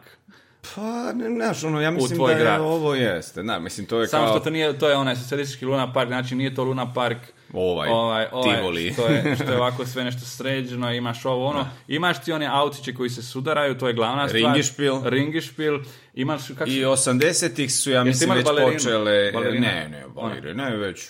Pa, 0.76 1.13
ne, 1.13 1.30
znaš, 1.36 1.63
ono, 1.63 1.82
ja 1.82 1.91
mislim 1.91 2.19
da 2.26 2.32
je 2.32 2.39
grad. 2.39 2.62
ovo 2.62 2.95
jeste, 2.95 3.43
da, 3.43 3.60
mislim, 3.60 3.88
to 3.88 4.02
je 4.02 4.08
Samo 4.08 4.26
kao... 4.26 4.34
što 4.36 4.43
to 4.43 4.49
nije, 4.49 4.80
to 4.80 4.89
je 4.89 4.95
onaj 4.95 5.15
socijalistički 5.15 5.65
Luna 5.65 5.93
Park, 5.93 6.08
znači 6.08 6.36
nije 6.36 6.56
to 6.56 6.63
Luna 6.63 6.93
Park 6.93 7.17
Ovaj, 7.54 7.89
ovaj, 7.89 8.26
ovaj, 8.32 8.56
Tivoli. 8.56 8.93
Što 8.93 9.08
je, 9.08 9.36
što 9.43 9.52
je 9.52 9.58
ovako 9.58 9.86
sve 9.86 10.04
nešto 10.04 10.26
sređeno, 10.26 10.93
imaš 10.93 11.26
ovo 11.26 11.45
ono, 11.45 11.65
imaš 11.88 12.23
ti 12.23 12.32
one 12.32 12.47
autiće 12.52 12.93
koji 12.93 13.10
se 13.10 13.23
sudaraju, 13.23 13.78
to 13.78 13.88
je 13.88 13.93
glavna 13.93 14.28
stvar. 14.28 14.41
Ringišpil. 14.43 14.95
Ringišpil. 15.04 15.80
Imaš, 16.13 16.47
kako 16.47 16.69
I 16.69 16.73
se- 16.73 16.86
80-ih 16.86 17.73
su, 17.73 17.91
ja 17.91 18.04
mislim, 18.04 18.32
već 18.32 18.45
balerinu? 18.45 18.73
počele... 18.73 19.32
Balerina? 19.32 19.67
Ne, 19.67 19.89
ne, 19.89 20.04
balerine 20.15 20.63
je 20.63 20.78
već... 20.78 21.08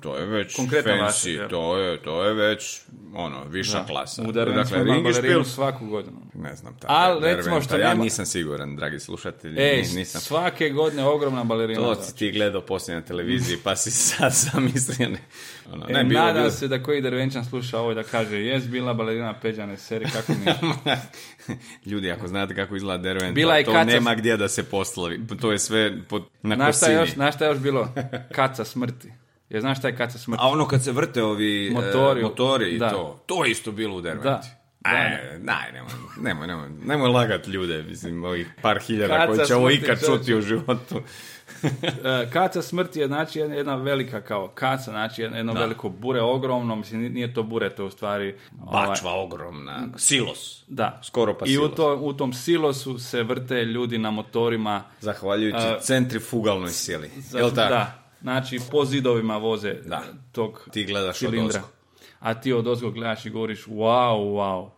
To 0.00 0.16
je 0.16 0.26
već 0.26 0.56
Konkretno 0.56 0.92
fancy, 0.92 1.28
jel? 1.28 1.48
to 1.48 1.78
je, 1.78 1.96
to 1.98 2.24
je 2.24 2.34
već, 2.34 2.80
ono, 3.14 3.44
viša 3.44 3.84
klasa. 3.84 4.22
Derventu 4.24 4.68
smo 4.68 4.78
dakle, 4.78 4.94
Ringišpil, 4.94 5.44
svaku 5.44 5.86
godinu. 5.86 6.16
ne 6.34 6.54
znam, 6.54 6.76
ta 6.76 6.86
Al, 6.90 7.14
Derventa, 7.14 7.36
recimo 7.36 7.60
što 7.60 7.76
ja 7.76 7.88
nema- 7.88 8.02
nisam 8.04 8.26
siguran, 8.26 8.76
dragi 8.76 9.00
slušatelji, 9.00 9.60
Ej, 9.60 9.78
nis- 9.78 9.94
nisam. 9.94 10.20
svake 10.20 10.68
godine 10.70 11.04
ogromna 11.04 11.44
balerina. 11.44 11.80
To 11.80 11.94
si 11.96 12.16
ti 12.16 12.30
gledao 12.30 12.60
poslije 12.60 12.94
na 12.94 13.02
televiziji, 13.02 13.58
pa 13.58 13.76
si 13.76 13.90
sad 14.06 14.32
zamislio, 14.32 15.08
ne, 15.08 15.18
ono, 15.72 15.86
E, 15.88 15.92
ne, 15.92 16.04
bilo, 16.04 16.20
nadam 16.20 16.34
bilo. 16.36 16.50
se 16.50 16.68
da 16.68 16.82
koji 16.82 17.00
Dervenčan 17.00 17.44
sluša 17.44 17.78
ovo 17.78 17.94
da 17.94 18.02
kaže 18.02 18.36
jes 18.38 18.64
bila 18.64 18.94
balerina 18.94 19.34
Peđane 19.34 19.76
seri, 19.76 20.06
kako 20.06 20.32
nije. 20.34 20.56
Ljudi, 21.86 22.10
ako 22.10 22.28
znate 22.28 22.54
kako 22.54 22.76
izgleda 22.76 23.02
Derventa, 23.04 23.32
Bila 23.32 23.56
je 23.56 23.64
to 23.64 23.72
kaca- 23.72 23.84
nema 23.84 24.14
gdje 24.14 24.36
da 24.36 24.48
se 24.48 24.62
poslavi, 24.64 25.20
to 25.40 25.52
je 25.52 25.58
sve 25.58 25.98
pod, 26.02 26.24
na 26.42 26.54
šta, 26.56 26.66
kosini. 26.66 26.94
još, 26.94 27.12
znaš 27.12 27.34
šta 27.34 27.44
je 27.44 27.50
još 27.50 27.58
bilo? 27.58 27.88
Kaca 28.34 28.64
smrti. 28.64 29.12
Je 29.50 29.60
znaš 29.60 29.78
šta 29.78 29.88
je 29.88 29.96
kaca 29.96 30.18
smrti? 30.18 30.42
A 30.44 30.48
ono 30.48 30.66
kad 30.68 30.84
se 30.84 30.92
vrte 30.92 31.22
ovi 31.22 31.68
e, 31.68 31.70
Motori. 31.70 32.22
motori 32.22 32.70
i 32.70 32.78
Da. 32.78 32.90
to, 32.90 33.22
to 33.26 33.44
je 33.44 33.50
isto 33.50 33.72
bilo 33.72 33.96
u 33.96 34.00
Derventi. 34.00 34.28
Da. 34.28 34.42
Aj, 34.82 35.38
daj, 35.38 35.72
nemoj, 35.72 35.90
nemoj, 36.20 36.46
nemoj, 36.46 36.68
nemoj 36.84 37.08
lagat 37.08 37.46
ljude, 37.46 37.82
mislim, 37.82 38.24
ovih 38.24 38.48
par 38.62 38.78
hiljada 38.78 39.26
koji 39.26 39.46
će 39.46 39.54
ovo 39.54 39.70
ikad 39.70 40.00
čuti 40.06 40.34
u 40.34 40.40
životu. 40.40 41.00
E, 41.82 42.30
kaca 42.32 42.62
smrti 42.62 42.98
je 43.00 43.06
znači 43.06 43.38
jedna, 43.38 43.76
velika 43.76 44.20
kao 44.20 44.48
kaca, 44.48 44.90
znači 44.90 45.22
jedno, 45.22 45.36
jedno 45.36 45.52
veliko 45.52 45.88
bure, 45.88 46.20
ogromno, 46.20 46.76
mislim 46.76 47.00
nije- 47.12 47.34
to 47.34 47.42
bure, 47.42 47.70
to 47.70 47.82
je 47.82 47.86
u 47.86 47.90
stvari... 47.90 48.34
ovaj, 48.62 48.86
Bačva 48.86 49.12
ogromna, 49.14 49.88
silos. 49.96 50.64
da. 50.68 51.00
Skoro 51.04 51.34
pa 51.34 51.46
I 51.46 51.48
u, 51.48 51.52
silos. 51.52 51.74
to, 51.76 51.96
u 51.96 52.12
tom 52.12 52.32
silosu 52.32 52.98
se 52.98 53.22
vrte 53.22 53.54
ljudi 53.54 53.98
na 53.98 54.10
motorima. 54.10 54.84
Zahvaljujući 55.00 55.58
A, 55.58 55.78
centrifugalnoj 55.80 56.70
sili. 56.70 57.10
Jel 57.34 57.50
tako? 57.50 57.74
Da. 57.74 58.05
Znači, 58.26 58.60
po 58.70 58.84
zidovima 58.84 59.36
voze 59.36 59.74
Da. 59.84 60.02
tog 60.32 60.68
Ti 60.72 60.84
gledaš 60.84 61.22
od 61.22 61.30
cilindra. 61.30 61.60
ozgo. 61.60 61.68
A 62.20 62.34
ti 62.34 62.52
od 62.52 62.66
ozgo 62.66 62.90
gledaš 62.90 63.26
i 63.26 63.30
govoriš 63.30 63.64
wow, 63.64 64.16
wow. 64.18 64.68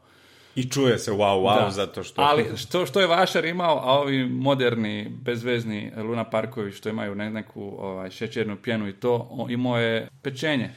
I 0.54 0.70
čuje 0.70 0.98
se 0.98 1.11
wow, 1.11 1.42
wow, 1.42 1.64
Da. 1.64 1.70
zato 1.70 2.02
što... 2.02 2.22
Ali 2.22 2.56
što, 2.56 2.87
što 2.87 3.00
je 3.00 3.06
Vašar 3.06 3.44
imao, 3.44 3.76
a 3.78 3.98
ovi 4.00 4.28
moderni, 4.28 5.08
bezvezni 5.22 5.92
Luna 5.96 6.30
Parkovi 6.30 6.72
što 6.72 6.88
imaju 6.88 7.14
ne, 7.14 7.30
neku 7.30 7.76
ovaj, 7.78 8.11
šećernu 8.11 8.56
pjenu 8.62 8.88
i 8.88 8.92
to, 8.92 9.46
imao 9.50 9.78
je 9.78 10.08
pečenje. 10.22 10.70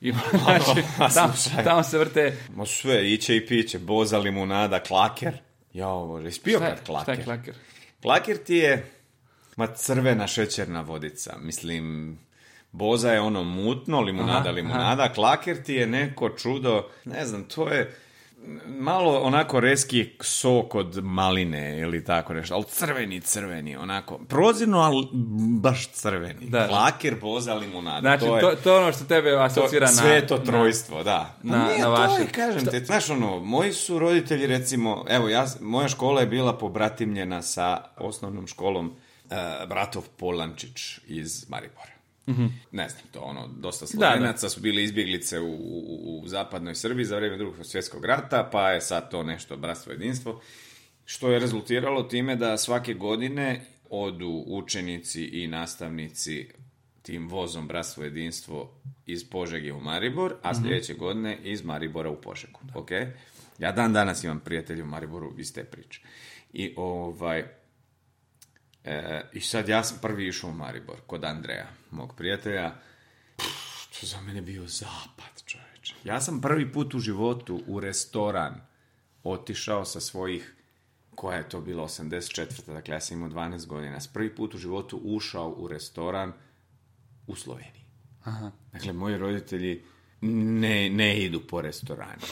Ima, 0.00 0.20
znači, 0.44 0.82
tam, 1.14 1.32
slušaj. 1.36 1.64
tamo 1.64 1.82
se 1.82 1.98
vrte... 1.98 2.36
Ma 2.56 2.66
sve, 2.66 3.12
iće 3.12 3.36
i 3.36 3.46
piće, 3.46 3.78
boza, 3.78 4.18
limunada, 4.18 4.80
klaker. 4.80 5.36
Jao, 5.72 6.06
bože, 6.06 6.28
ispio 6.28 6.58
kad 6.58 6.86
klaker? 6.86 7.14
šta 7.14 7.20
je 7.20 7.24
klaker? 7.24 7.54
Klaker 8.02 8.36
ti 8.36 8.54
je, 8.54 8.86
ma 9.56 9.66
crvena 9.66 10.26
šećerna 10.26 10.80
vodica, 10.80 11.36
mislim, 11.40 12.18
boza 12.72 13.12
je 13.12 13.20
ono 13.20 13.42
mutno, 13.44 14.00
limunada, 14.00 14.38
Aha, 14.38 14.50
limunada, 14.50 15.08
klaker 15.12 15.62
ti 15.62 15.74
je 15.74 15.86
neko 15.86 16.28
čudo, 16.28 16.88
ne 17.04 17.26
znam, 17.26 17.44
to 17.44 17.68
je 17.68 17.96
malo 18.66 19.18
onako 19.20 19.60
reski 19.60 20.10
sok 20.20 20.74
od 20.74 21.04
maline 21.04 21.78
ili 21.80 22.04
tako 22.04 22.34
nešto, 22.34 22.54
ali 22.54 22.64
crveni, 22.64 23.20
crveni, 23.20 23.76
onako, 23.76 24.18
prozirno, 24.18 24.78
ali 24.78 25.08
baš 25.60 25.88
crveni. 25.88 26.46
Da. 26.48 26.68
Klaker, 26.68 27.14
boza, 27.20 27.54
limunada, 27.54 28.00
Znači, 28.00 28.24
to 28.24 28.36
je... 28.36 28.40
to, 28.40 28.54
to 28.64 28.72
je 28.72 28.78
ono 28.82 28.92
što 28.92 29.04
tebe 29.04 29.36
asocira 29.36 29.86
na... 29.86 29.92
sve 29.92 30.10
je 30.10 30.26
to 30.26 30.38
na- 30.38 30.44
trojstvo, 30.44 31.02
da. 31.02 31.34
Pa 31.42 31.48
na- 31.48 31.66
nije 31.66 31.78
na 31.78 31.84
to, 31.84 31.90
vaše. 31.90 32.24
i 32.24 32.32
kažem 32.32 32.66
te, 32.66 32.80
znaš 32.80 33.10
ono, 33.10 33.40
moji 33.40 33.72
su 33.72 33.98
roditelji 33.98 34.46
recimo, 34.46 35.04
evo, 35.08 35.28
ja, 35.28 35.46
moja 35.60 35.88
škola 35.88 36.20
je 36.20 36.26
bila 36.26 36.58
pobratimljena 36.58 37.42
sa 37.42 37.78
osnovnom 37.96 38.46
školom 38.46 38.96
Bratov 39.68 40.08
Polančić 40.16 40.98
iz 41.06 41.48
Maribora. 41.48 41.94
Ne 42.72 42.88
znam, 42.88 43.02
to 43.12 43.20
ono, 43.20 43.48
dosta 43.48 43.84
Mhm. 43.84 43.98
Da, 43.98 44.06
da. 44.06 44.12
slovenaca 44.12 44.48
su 44.48 44.60
bili 44.60 44.82
izbjeglice 44.82 45.40
u, 45.40 45.54
u, 45.54 46.20
u 46.22 46.28
zapadnoj 46.28 46.74
Srbiji 46.74 47.04
za 47.04 47.16
vrijeme 47.16 47.36
drugog 47.36 47.66
svjetskog 47.66 48.04
rata, 48.04 48.48
pa 48.52 48.70
je 48.70 48.80
sad 48.80 49.10
to 49.10 49.22
nešto 49.22 49.56
bratstvo 49.56 49.92
jedinstvo, 49.92 50.40
što 51.04 51.30
je 51.30 51.38
rezultiralo 51.38 52.02
time 52.02 52.36
da 52.36 52.58
svake 52.58 52.94
godine 52.94 53.66
odu 53.90 54.44
učenici 54.46 55.24
i 55.24 55.46
nastavnici 55.46 56.48
tim 57.02 57.28
vozom 57.28 57.68
Bratstvo 57.68 58.04
jedinstvo 58.04 58.70
iz 59.06 59.30
Požege 59.30 59.72
u 59.72 59.80
Maribor, 59.80 60.34
a 60.42 60.54
sljedeće 60.54 60.94
godine 60.94 61.38
iz 61.42 61.64
Maribora 61.64 62.10
u 62.10 62.20
Požegu. 62.20 62.60
Ok? 62.74 62.90
Ja 63.58 63.72
dan 63.72 63.92
danas 63.92 64.24
imam 64.24 64.40
prijatelje 64.40 64.82
u 64.82 64.86
Mariboru 64.86 65.32
iz 65.38 65.54
te 65.54 65.64
priče. 65.64 66.00
I 66.52 66.74
ovaj... 66.76 67.44
E, 68.84 69.22
I 69.32 69.40
sad 69.40 69.68
ja 69.68 69.84
sam 69.84 69.98
prvi 70.02 70.28
išao 70.28 70.50
u 70.50 70.52
Maribor, 70.52 70.96
kod 71.06 71.24
Andreja, 71.24 71.66
mog 71.90 72.14
prijatelja. 72.16 72.74
Pff, 73.36 74.00
to 74.00 74.06
za 74.06 74.20
mene 74.20 74.42
bio 74.42 74.66
zapad, 74.66 75.42
čovječe. 75.46 75.94
Ja 76.04 76.20
sam 76.20 76.40
prvi 76.40 76.72
put 76.72 76.94
u 76.94 76.98
životu 76.98 77.62
u 77.66 77.80
restoran 77.80 78.60
otišao 79.22 79.84
sa 79.84 80.00
svojih 80.00 80.54
koja 81.14 81.38
je 81.38 81.48
to 81.48 81.60
bila 81.60 81.84
84. 81.84 82.66
Dakle, 82.66 82.94
ja 82.94 83.00
sam 83.00 83.16
imao 83.16 83.28
12 83.28 83.66
godina. 83.66 84.00
S 84.00 84.08
prvi 84.08 84.34
put 84.34 84.54
u 84.54 84.58
životu 84.58 85.00
ušao 85.04 85.54
u 85.58 85.68
restoran 85.68 86.32
u 87.26 87.34
Sloveniji. 87.34 87.84
Aha. 88.24 88.50
Dakle, 88.72 88.92
moji 88.92 89.18
roditelji 89.18 89.84
ne, 90.20 90.90
ne 90.90 91.18
idu 91.18 91.40
po 91.40 91.60
restoranu. 91.60 92.22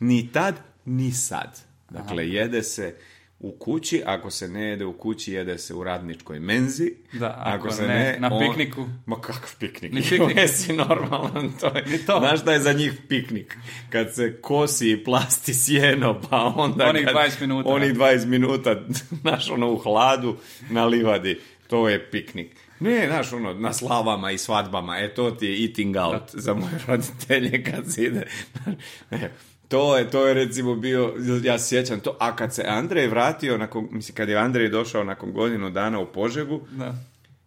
Ni 0.00 0.32
tad, 0.32 0.54
ni 0.84 1.12
sad. 1.12 1.60
Dakle, 1.90 2.28
jede 2.28 2.62
se 2.62 2.96
u 3.40 3.52
kući, 3.58 4.02
ako 4.06 4.30
se 4.30 4.48
ne 4.48 4.62
jede 4.64 4.84
u 4.84 4.92
kući, 4.92 5.32
jede 5.32 5.58
se 5.58 5.74
u 5.74 5.84
radničkoj 5.84 6.40
menzi. 6.40 6.94
Da, 7.12 7.42
ako 7.44 7.68
ne, 7.86 8.16
na 8.20 8.38
pikniku. 8.38 8.86
Ma 9.06 9.20
kakav 9.20 9.56
piknik? 9.58 9.92
Ni 9.92 10.02
piknik. 10.02 10.36
Jesi 10.42 10.72
normalan, 10.72 11.52
to 11.60 11.66
je. 11.66 11.84
Ni 11.86 11.98
to. 11.98 12.18
Znaš 12.18 12.40
šta 12.40 12.52
je 12.52 12.60
za 12.60 12.72
njih 12.72 12.92
piknik? 13.08 13.56
Kad 13.90 14.14
se 14.14 14.40
kosi 14.40 14.90
i 14.90 15.04
plasti 15.04 15.54
sjeno, 15.54 16.20
pa 16.30 16.52
onda... 16.56 16.88
Onih 16.88 17.06
kad- 17.06 17.14
20 17.14 17.40
minuta. 17.40 17.68
Onih 17.68 17.94
20 17.94 18.26
minuta, 18.26 18.76
znaš, 19.22 19.50
ono, 19.50 19.72
u 19.72 19.76
hladu, 19.76 20.36
na 20.70 20.84
livadi. 20.84 21.40
To 21.66 21.88
je 21.88 22.10
piknik. 22.10 22.56
Ne, 22.80 23.06
znaš, 23.06 23.32
ono, 23.32 23.54
na 23.54 23.72
slavama 23.72 24.30
i 24.30 24.38
svadbama, 24.38 24.98
e, 24.98 25.14
to 25.14 25.30
ti 25.30 25.46
je 25.46 25.62
eating 25.62 25.96
out 25.96 26.22
za 26.32 26.54
moje 26.54 26.80
roditelje 26.86 27.64
kad 27.64 27.92
se 27.92 28.04
ide. 28.04 28.26
To 29.68 29.96
je, 29.96 30.10
to 30.10 30.26
je 30.26 30.34
recimo 30.34 30.74
bio, 30.74 31.14
ja 31.42 31.58
sjećam 31.58 32.00
to, 32.00 32.16
a 32.20 32.36
kad 32.36 32.54
se 32.54 32.64
Andrej 32.64 33.06
vratio, 33.06 33.58
nakon, 33.58 33.88
mislim, 33.90 34.14
kad 34.14 34.28
je 34.28 34.36
Andrej 34.36 34.68
došao 34.68 35.04
nakon 35.04 35.32
godinu 35.32 35.70
dana 35.70 35.98
u 35.98 36.06
Požegu, 36.06 36.60
Da. 36.70 36.94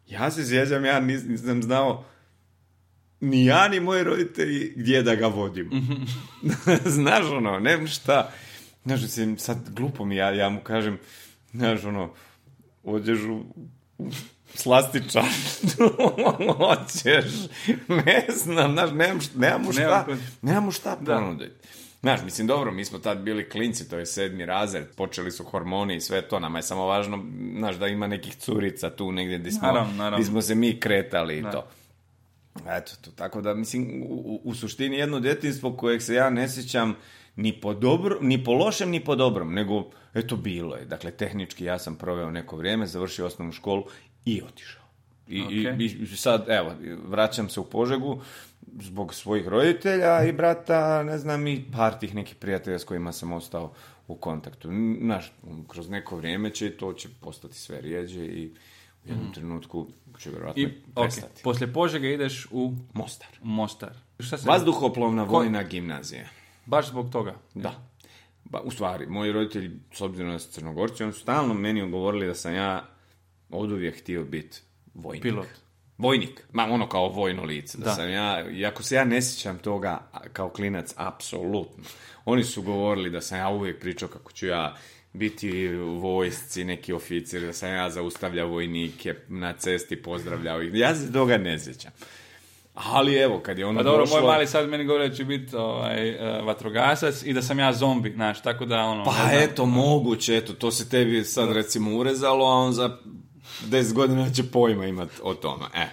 ja 0.07 0.31
se 0.31 0.45
sjećam, 0.45 0.85
ja 0.85 1.01
nis- 1.01 1.27
nisam 1.27 1.63
znao 1.63 2.05
ni 3.19 3.45
ja 3.45 3.67
ni 3.67 3.79
moji 3.79 4.03
roditelji 4.03 4.73
gdje 4.75 5.03
da 5.03 5.15
ga 5.15 5.27
vodim. 5.27 5.69
znaš 6.87 7.25
ono, 7.25 7.59
nemam 7.59 7.87
šta. 7.87 8.31
Znaš, 8.83 9.01
mislim, 9.01 9.37
sad 9.37 9.69
glupo 9.69 10.05
mi, 10.05 10.15
ja, 10.15 10.29
ja 10.29 10.49
mu 10.49 10.59
kažem, 10.59 10.97
znaš 11.51 11.83
ono, 11.83 12.13
odeš 12.83 13.19
u, 13.21 13.43
slastičar, 14.53 15.23
hoćeš, 16.57 17.31
ne 17.87 18.25
znam, 18.35 18.71
znaš, 18.71 18.89
nemam, 18.91 19.19
nemam 19.35 19.61
mu 19.61 19.71
šta, 19.73 20.05
Nemam 20.41 20.71
šta 20.71 20.95
Da. 20.95 21.15
ponuditi. 21.15 21.55
Znaš, 22.01 22.23
mislim, 22.23 22.47
dobro, 22.47 22.71
mi 22.71 22.85
smo 22.85 22.99
tad 22.99 23.19
bili 23.19 23.49
klinci, 23.49 23.89
to 23.89 23.97
je 23.97 24.05
sedmi 24.05 24.45
razred, 24.45 24.95
počeli 24.95 25.31
su 25.31 25.43
hormoni 25.43 25.95
i 25.95 26.01
sve 26.01 26.21
to, 26.21 26.39
nama 26.39 26.59
je 26.59 26.63
samo 26.63 26.85
važno, 26.85 27.23
znaš, 27.57 27.75
da 27.75 27.87
ima 27.87 28.07
nekih 28.07 28.35
curica 28.35 28.89
tu 28.89 29.11
negdje 29.11 29.37
gdje 29.37 29.51
smo, 29.51 29.67
Naravno, 29.67 29.93
naravno. 29.93 30.17
gdje 30.17 30.25
smo 30.25 30.41
se 30.41 30.55
mi 30.55 30.79
kretali 30.79 31.37
i 31.37 31.43
to. 31.43 31.67
Eto, 32.67 32.91
to, 33.01 33.11
tako 33.11 33.41
da, 33.41 33.53
mislim, 33.53 34.03
u, 34.03 34.41
u- 34.43 34.55
suštini 34.55 34.97
jedno 34.97 35.19
djetinstvo 35.19 35.73
kojeg 35.73 36.01
se 36.01 36.13
ja 36.13 36.29
ne 36.29 36.49
sjećam 36.49 36.95
ni 37.35 37.53
po, 37.53 37.73
dobro, 37.73 38.17
ni 38.21 38.43
po 38.43 38.53
lošem, 38.53 38.89
ni 38.89 39.03
po 39.03 39.15
dobrom, 39.15 39.53
nego, 39.53 39.83
eto, 40.13 40.35
bilo 40.35 40.75
je. 40.75 40.85
Dakle, 40.85 41.11
tehnički 41.11 41.65
ja 41.65 41.79
sam 41.79 41.95
proveo 41.95 42.31
neko 42.31 42.57
vrijeme, 42.57 42.87
završio 42.87 43.25
osnovnu 43.25 43.53
školu 43.53 43.83
i 44.25 44.41
otišao. 44.43 44.80
I, 45.31 45.37
i- 45.51 45.67
Ok. 45.67 45.79
i, 45.79 46.15
sad, 46.15 46.45
evo, 46.49 46.71
vraćam 47.05 47.49
se 47.49 47.59
u 47.59 47.63
Požegu 47.63 48.21
zbog 48.79 49.13
svojih 49.13 49.47
roditelja 49.47 50.23
i 50.23 50.31
brata, 50.31 51.03
ne 51.03 51.17
znam, 51.17 51.47
i 51.47 51.63
par 51.71 51.99
tih 51.99 52.15
nekih 52.15 52.35
prijatelja 52.35 52.79
s 52.79 52.83
kojima 52.83 53.11
sam 53.11 53.31
ostao 53.31 53.73
u 54.07 54.15
kontaktu. 54.15 54.69
Znaš, 55.01 55.31
kroz 55.67 55.89
neko 55.89 56.15
vrijeme 56.15 56.49
će 56.49 56.71
to 56.71 56.93
će 56.93 57.09
postati 57.21 57.55
sve 57.55 57.81
rijeđe 57.81 58.25
i 58.25 58.51
u 59.05 59.09
jednom 59.09 59.33
trenutku 59.33 59.87
će 60.19 60.29
vjerojatno 60.29 60.61
I, 60.61 60.65
i 60.65 60.71
ok, 60.95 61.03
prestati. 61.03 61.43
poslije 61.43 61.73
Požega 61.73 62.07
ideš 62.07 62.47
u 62.51 62.73
Mostar. 62.93 63.29
Mostar. 63.41 63.93
Šta 64.19 64.37
se... 64.37 64.49
Vazduhoplovna 64.49 65.23
vojna 65.23 65.63
gimnazija. 65.63 66.25
Baš 66.65 66.87
zbog 66.89 67.09
toga. 67.11 67.35
Da. 67.53 67.87
Ba, 68.43 68.61
u 68.61 68.71
stvari, 68.71 69.05
moji 69.07 69.31
roditelji, 69.31 69.71
s 69.93 70.01
obzirom 70.01 70.31
da 70.31 70.39
su 70.39 70.51
crnogorci, 70.51 71.03
oni 71.03 71.13
su 71.13 71.19
stalno 71.19 71.53
meni 71.53 71.91
govorili 71.91 72.27
da 72.27 72.35
sam 72.35 72.53
ja 72.53 72.87
od 73.49 73.71
uvijek 73.71 73.99
htio 73.99 74.23
biti 74.23 74.61
vojnik. 74.93 75.23
Pilot. 75.23 75.47
Vojnik, 75.97 76.43
ma 76.51 76.63
ono 76.63 76.89
kao 76.89 77.09
vojno 77.09 77.43
lice. 77.43 77.77
Da, 77.77 77.83
Da. 77.83 77.95
sam 77.95 78.09
ja, 78.09 78.49
iako 78.51 78.83
se 78.83 78.95
ja 78.95 79.03
ne 79.03 79.21
sjećam 79.21 79.57
toga 79.57 80.09
kao 80.33 80.49
klinac, 80.49 80.93
apsolutno. 80.95 81.83
Oni 82.25 82.43
su 82.43 82.61
govorili 82.61 83.09
da 83.09 83.21
sam 83.21 83.37
ja 83.37 83.49
uvijek 83.49 83.79
pričao 83.79 84.09
kako 84.09 84.31
ću 84.31 84.47
ja 84.47 84.75
biti 85.13 85.67
vojsci, 85.77 86.63
neki 86.63 86.93
oficir, 86.93 87.41
da 87.41 87.53
sam 87.53 87.69
ja 87.69 87.89
zaustavljao 87.89 88.47
vojnike 88.47 89.15
na 89.27 89.53
cesti, 89.53 90.01
pozdravljao 90.01 90.61
ih. 90.61 90.73
Ja 90.73 90.95
se 90.95 91.13
toga 91.13 91.37
ne 91.37 91.59
sjećam. 91.59 91.91
Ali 92.73 93.15
evo, 93.15 93.39
kad 93.39 93.57
je 93.57 93.65
ono 93.65 93.79
Pa 93.79 93.83
dobro, 93.83 94.01
došlo... 94.01 94.19
moj 94.19 94.27
mali 94.27 94.47
sad 94.47 94.69
meni 94.69 94.85
govori 94.85 95.09
da 95.09 95.15
će 95.15 95.25
biti 95.25 95.55
ovaj, 95.55 96.09
eh, 96.09 96.41
vatrogasac 96.41 97.23
i 97.23 97.33
da 97.33 97.41
sam 97.41 97.59
ja 97.59 97.73
zombi, 97.73 98.11
znaš, 98.11 98.41
tako 98.41 98.65
da 98.65 98.79
ono... 98.79 99.03
Pa 99.03 99.29
eto, 99.31 99.65
moguće, 99.65 100.37
eto, 100.37 100.53
to 100.53 100.71
se 100.71 100.89
tebi 100.89 101.23
sad 101.23 101.51
recimo 101.51 101.97
urezalo, 101.97 102.45
a 102.45 102.55
on 102.55 102.73
za 102.73 102.97
10 103.69 103.93
godina 103.93 104.29
će 104.29 104.43
pojma 104.43 104.85
imat 104.85 105.09
o 105.23 105.33
tome. 105.33 105.65
E. 105.75 105.87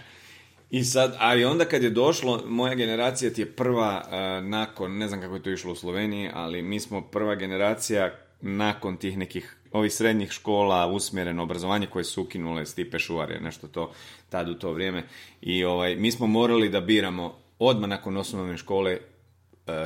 I 0.70 0.84
sad, 0.84 1.16
ali 1.18 1.44
onda 1.44 1.64
kad 1.64 1.82
je 1.82 1.90
došlo, 1.90 2.42
moja 2.46 2.74
generacija 2.74 3.32
ti 3.32 3.40
je 3.40 3.52
prva 3.52 4.04
e, 4.10 4.40
nakon, 4.42 4.98
ne 4.98 5.08
znam 5.08 5.20
kako 5.20 5.34
je 5.34 5.42
to 5.42 5.50
išlo 5.50 5.72
u 5.72 5.76
Sloveniji, 5.76 6.30
ali 6.34 6.62
mi 6.62 6.80
smo 6.80 7.00
prva 7.00 7.34
generacija 7.34 8.14
nakon 8.40 8.96
tih 8.96 9.18
nekih 9.18 9.56
ovih 9.72 9.92
srednjih 9.92 10.30
škola, 10.30 10.86
usmjereno 10.86 11.42
obrazovanje 11.42 11.86
koje 11.86 12.04
su 12.04 12.22
ukinule 12.22 12.66
Stipe 12.66 12.98
Šuvar 12.98 13.42
nešto 13.42 13.68
to 13.68 13.92
tad 14.28 14.48
u 14.48 14.54
to 14.54 14.72
vrijeme. 14.72 15.04
I 15.40 15.64
ovaj, 15.64 15.96
mi 15.96 16.12
smo 16.12 16.26
morali 16.26 16.68
da 16.68 16.80
biramo 16.80 17.34
odmah 17.58 17.90
nakon 17.90 18.16
osnovne 18.16 18.56
škole 18.56 18.98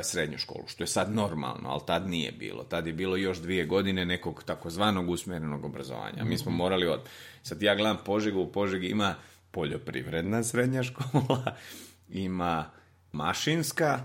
srednju 0.03 0.37
školu, 0.37 0.67
što 0.67 0.83
je 0.83 0.87
sad 0.87 1.15
normalno, 1.15 1.69
ali 1.69 1.81
tad 1.87 2.09
nije 2.09 2.31
bilo. 2.31 2.63
Tad 2.63 2.87
je 2.87 2.93
bilo 2.93 3.15
još 3.15 3.37
dvije 3.37 3.65
godine 3.65 4.05
nekog 4.05 4.43
takozvanog 4.43 5.09
usmjerenog 5.09 5.65
obrazovanja. 5.65 6.23
Mi 6.23 6.37
smo 6.37 6.51
morali 6.51 6.87
od... 6.87 6.99
Sad 7.43 7.61
ja 7.61 7.75
gledam 7.75 7.97
Požegu, 8.05 8.39
u 8.39 8.51
Požegi 8.51 8.87
ima 8.87 9.15
poljoprivredna 9.51 10.43
srednja 10.43 10.83
škola, 10.89 11.55
ima 12.09 12.65
mašinska 13.11 13.99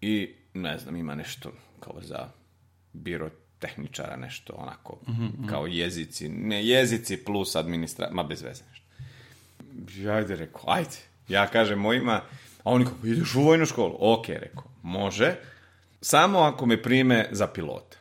i 0.00 0.34
ne 0.54 0.78
znam, 0.78 0.96
ima 0.96 1.14
nešto 1.14 1.52
kao 1.80 2.02
za 2.02 2.28
birotehničara, 2.92 4.16
nešto 4.16 4.52
onako, 4.52 4.98
kao 5.48 5.66
jezici, 5.66 6.28
ne 6.28 6.66
jezici 6.66 7.24
plus 7.24 7.56
administra... 7.56 8.08
ma 8.12 8.22
bez 8.22 8.42
veze 8.42 8.62
nešto. 8.72 8.86
Ja 10.00 10.14
ajde, 10.14 10.36
rekao, 10.36 10.64
ajde. 10.66 10.96
Ja 11.28 11.46
kažem 11.46 11.78
mojima, 11.78 12.20
a 12.64 12.70
oni 12.70 12.84
kao, 12.84 12.94
ideš 13.04 13.34
u 13.34 13.42
vojnu 13.42 13.66
školu? 13.66 13.96
Ok, 14.00 14.28
rekao, 14.28 14.69
može, 14.90 15.34
samo 16.00 16.38
ako 16.38 16.66
me 16.66 16.82
prime 16.82 17.28
za 17.30 17.46
pilota. 17.46 17.96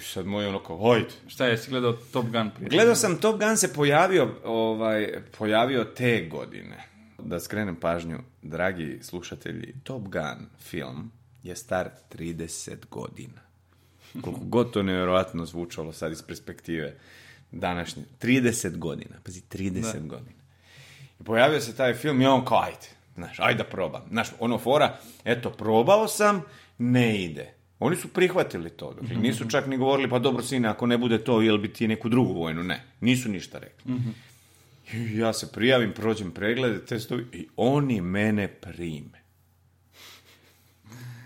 I 0.00 0.02
sad 0.02 0.26
moj 0.26 0.46
ono 0.46 0.62
kao, 0.62 0.92
ajde. 0.92 1.10
Šta 1.26 1.46
je, 1.46 1.58
si 1.58 1.70
gledao 1.70 1.92
Top 1.92 2.26
Gun 2.26 2.50
prije? 2.50 2.68
Gledao 2.68 2.94
sam 2.94 3.16
Top 3.16 3.40
Gun 3.40 3.56
se 3.56 3.72
pojavio, 3.72 4.34
ovaj, 4.44 5.22
pojavio 5.38 5.84
te 5.84 6.28
godine. 6.30 6.76
Da 7.18 7.40
skrenem 7.40 7.76
pažnju, 7.76 8.18
dragi 8.42 8.98
slušatelji, 9.02 9.74
Top 9.84 10.02
Gun 10.02 10.46
film 10.60 11.12
je 11.42 11.56
star 11.56 11.90
30 12.14 12.76
godina. 12.90 13.40
Koliko 14.22 14.44
god 14.44 14.72
to 14.72 14.82
nevjerojatno 14.82 15.46
zvučalo 15.46 15.92
sad 15.92 16.12
iz 16.12 16.22
perspektive 16.22 16.96
današnje. 17.52 18.04
30 18.22 18.78
godina, 18.78 19.16
pazi, 19.24 19.42
30 19.52 20.06
godina. 20.06 20.42
I 21.20 21.24
pojavio 21.24 21.60
se 21.60 21.76
taj 21.76 21.94
film 21.94 22.22
i 22.22 22.26
on 22.26 22.44
kao, 22.44 22.62
ajde, 22.62 22.88
znaš, 23.14 23.40
ajde 23.40 23.58
da 23.58 23.64
probam. 23.64 24.02
Znaš, 24.10 24.28
ono 24.38 24.58
fora, 24.58 24.98
eto, 25.24 25.50
probao 25.50 26.08
sam, 26.08 26.42
ne 26.78 27.24
ide. 27.24 27.54
Oni 27.78 27.96
su 27.96 28.08
prihvatili 28.08 28.70
to. 28.70 28.92
Dakle, 29.00 29.16
nisu 29.16 29.48
čak 29.48 29.66
ni 29.66 29.76
govorili, 29.76 30.10
pa 30.10 30.18
dobro, 30.18 30.42
sine, 30.42 30.68
ako 30.68 30.86
ne 30.86 30.98
bude 30.98 31.18
to, 31.24 31.40
jel 31.40 31.58
bi 31.58 31.72
ti 31.72 31.88
neku 31.88 32.08
drugu 32.08 32.32
vojnu? 32.32 32.62
Ne, 32.62 32.84
nisu 33.00 33.28
ništa 33.28 33.58
rekli. 33.58 33.92
I 34.92 35.18
ja 35.18 35.32
se 35.32 35.52
prijavim, 35.52 35.92
prođem 35.92 36.30
preglede, 36.30 36.84
testovi 36.84 37.26
i 37.32 37.48
oni 37.56 38.00
mene 38.00 38.48
prime. 38.48 39.22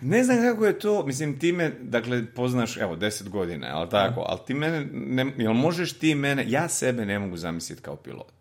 Ne 0.01 0.25
znam 0.25 0.43
kako 0.43 0.67
je 0.67 0.79
to, 0.79 1.07
mislim, 1.07 1.39
ti 1.39 1.53
me, 1.53 1.73
dakle, 1.81 2.27
poznaš, 2.27 2.77
evo, 2.77 2.97
deset 2.97 3.29
godina, 3.29 3.67
ali 3.73 3.91
tako, 3.91 4.25
ali 4.29 4.41
ti 4.47 4.55
mene, 4.55 4.87
ne, 4.93 5.33
jel 5.39 5.53
možeš 5.53 5.99
ti 5.99 6.15
mene, 6.15 6.45
ja 6.49 6.69
sebe 6.69 7.07
ne 7.07 7.19
mogu 7.19 7.37
zamisliti 7.37 7.83
kao 7.83 7.97
pilot. 7.97 8.36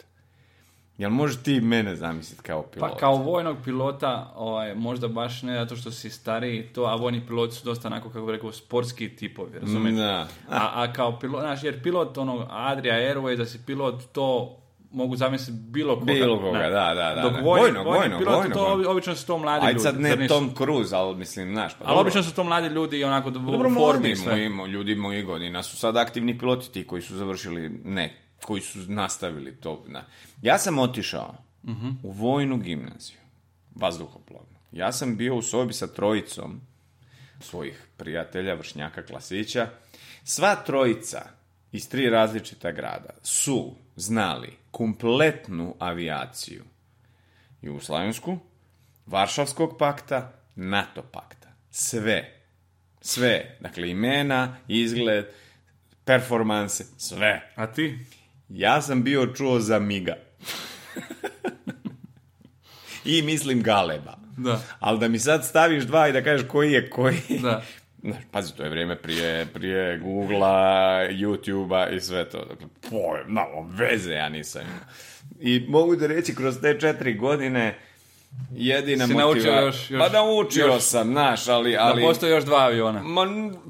Jel 0.98 1.10
možeš 1.10 1.44
ti 1.44 1.62
mene 1.62 1.96
zamisliti 1.96 2.44
kao 2.44 2.62
pilot? 2.64 2.92
Pa 2.92 2.98
kao 2.98 3.16
vojnog 3.16 3.58
pilota, 3.64 4.32
ovaj, 4.36 4.76
možda 4.76 5.08
baš 5.08 5.42
ne 5.42 5.56
zato 5.60 5.76
što 5.76 5.92
si 5.92 6.10
stariji, 6.10 6.64
to, 6.64 6.84
a 6.84 6.96
vojni 6.96 7.22
piloti 7.28 7.56
su 7.56 7.66
dosta 7.66 7.88
onako, 7.88 8.10
kako 8.10 8.26
bi 8.26 8.32
rekao, 8.32 8.52
sportski 8.52 9.16
tipovi, 9.16 9.60
razumiješ? 9.60 9.96
Da. 9.98 10.28
A, 10.50 10.72
a 10.74 10.94
kao 10.94 11.20
pilot, 11.20 11.42
znaš, 11.42 11.64
jer 11.64 11.84
pilot, 11.84 12.18
ono, 12.18 12.48
Adria 12.50 12.94
Airways, 12.94 13.36
da 13.38 13.46
si 13.46 13.66
pilot, 13.66 14.04
to 14.12 14.58
mogu 14.92 15.16
zamisliti 15.16 15.60
bilo 15.62 16.00
koga. 16.00 16.14
Bilo 16.14 16.40
koga, 16.40 16.60
da, 16.60 16.94
da, 16.94 17.14
da, 17.16 17.22
Dok 17.22 17.32
vojni, 17.34 17.44
Vojnog, 17.44 17.86
vojni 17.86 18.00
vojnog, 18.00 18.20
pilot, 18.20 18.36
vojnog, 18.36 18.54
to 18.54 18.64
vojnog. 18.64 18.88
obično 18.88 19.16
su 19.16 19.28
to 19.28 19.38
mladi 19.38 19.66
Ajde 19.66 19.74
ljudi. 19.74 19.84
sad 19.84 19.96
zar 19.96 20.20
ne? 20.20 20.28
Tom 20.28 20.52
Cruise, 20.58 20.96
ali 20.96 21.16
mislim, 21.16 21.54
znaš, 21.54 21.74
pa 21.74 21.78
Ali 21.80 21.88
dobro. 21.88 22.02
obično 22.02 22.24
su 22.24 22.36
to 22.36 22.44
mladi 22.44 22.68
ljudi 22.68 23.00
i 23.00 23.04
onako 23.04 23.30
u 23.30 23.32
Dobro, 23.32 23.70
formi 23.70 24.14
moji, 24.50 24.68
ljudi 24.68 24.96
mojih 24.96 25.26
godina 25.26 25.64
su 25.64 25.78
sad 25.78 25.98
aktivni 25.98 26.38
piloti 26.38 26.72
ti 26.72 26.88
koji 26.88 27.02
su 27.02 27.16
završili, 27.16 27.70
ne, 27.84 28.25
koji 28.46 28.62
su 28.62 28.80
nastavili 28.80 29.56
to. 29.56 29.84
Na. 29.88 30.04
Ja 30.42 30.58
sam 30.58 30.80
otišao 30.80 31.36
u 32.04 32.12
vojnu 32.12 32.58
gimnaziju, 32.58 33.18
vazduhoplovnu. 33.76 34.58
Ja 34.72 34.92
sam 34.92 35.18
bio 35.18 35.36
u 35.36 35.42
sobi 35.42 35.74
sa 35.74 35.88
trojicom 35.88 36.62
svojih 37.40 37.88
prijatelja, 37.98 38.54
vršnjaka, 38.54 39.06
klasića. 39.06 39.70
Sva 40.24 40.56
trojica 40.56 41.22
iz 41.72 41.90
tri 41.90 42.10
različita 42.10 42.72
grada 42.72 43.10
su 43.24 43.76
znali 43.96 44.54
kompletnu 44.72 45.76
avijaciju 45.80 46.64
Jugoslavensku, 47.62 48.38
Varšavskog 49.06 49.76
pakta, 49.80 50.32
NATO 50.56 51.02
pakta. 51.02 51.50
Sve. 51.72 52.42
Sve. 53.02 53.58
Dakle, 53.60 53.90
imena, 53.90 54.58
izgled, 54.68 55.26
performanse, 56.06 56.86
sve. 56.98 57.52
A 57.56 57.68
ti? 57.68 58.00
Ja 58.50 58.82
sam 58.82 59.04
bio 59.04 59.26
čuo 59.26 59.60
za 59.60 59.80
Miga. 59.80 60.16
I 63.06 63.22
mislim 63.22 63.64
Galeba. 63.64 64.18
Da. 64.38 64.62
Ali 64.80 65.00
da 65.00 65.08
mi 65.08 65.20
sad 65.20 65.46
staviš 65.46 65.84
dva 65.84 66.08
i 66.08 66.12
da 66.12 66.24
kažeš 66.24 66.48
koji 66.48 66.72
je 66.72 66.90
koji... 66.90 67.18
Da. 67.42 67.64
Pazi, 68.32 68.56
to 68.56 68.64
je 68.64 68.70
vrijeme 68.70 68.96
prije, 68.96 69.46
prije 69.46 70.00
Google-a, 70.00 71.08
YouTube-a 71.12 71.90
i 71.90 72.02
sve 72.02 72.30
to. 72.30 72.46
Dakle, 72.46 72.68
pojem, 72.90 73.26
malo 73.28 73.70
veze 73.70 74.12
ja 74.12 74.30
nisam 74.30 74.62
imao. 74.62 74.86
I 75.40 75.66
mogu 75.68 75.96
da 75.96 76.08
reći, 76.08 76.36
kroz 76.36 76.62
te 76.62 76.80
četiri 76.80 77.14
godine, 77.14 77.78
jedina 78.52 79.08
Si 79.08 79.14
motiva- 79.14 79.26
naučio 79.26 79.52
još- 79.56 79.92
još- 79.92 80.00
Pa 80.02 80.10
naučio 80.12 80.66
još- 80.66 80.84
sam, 80.84 81.08
znaš, 81.08 81.48
ali... 81.48 81.72
Da 81.72 81.78
ali... 81.82 82.02
postoje 82.02 82.32
još 82.32 82.44
dva 82.44 82.58
aviona. 82.60 83.04
Ma, 83.04 83.22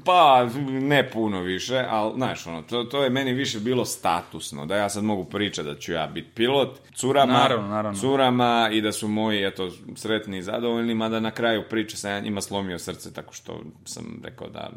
pa, 0.04 0.48
ne 0.70 1.10
puno 1.10 1.40
više, 1.40 1.84
ali, 1.88 2.12
znaš, 2.14 2.46
ono, 2.46 2.62
to, 2.62 2.84
to 2.84 3.02
je 3.02 3.10
meni 3.10 3.32
više 3.32 3.60
bilo 3.60 3.84
statusno, 3.84 4.66
da 4.66 4.76
ja 4.76 4.88
sad 4.88 5.04
mogu 5.04 5.24
pričati 5.24 5.68
da 5.68 5.74
ću 5.76 5.92
ja 5.92 6.06
biti 6.06 6.28
pilot, 6.30 6.78
curama, 6.94 7.32
Naravno, 7.32 7.68
naravno. 7.68 8.00
curama 8.00 8.68
i 8.72 8.80
da 8.80 8.92
su 8.92 9.08
moji, 9.08 9.44
eto, 9.44 9.70
sretni 9.94 10.38
i 10.38 10.42
zadovoljni, 10.42 10.94
mada 10.94 11.20
na 11.20 11.30
kraju 11.30 11.62
priče 11.70 11.96
sam 11.96 12.10
ja 12.10 12.20
njima 12.20 12.40
slomio 12.40 12.78
srce, 12.78 13.12
tako 13.12 13.34
što 13.34 13.60
sam 13.84 14.20
rekao 14.24 14.48
da 14.48 14.70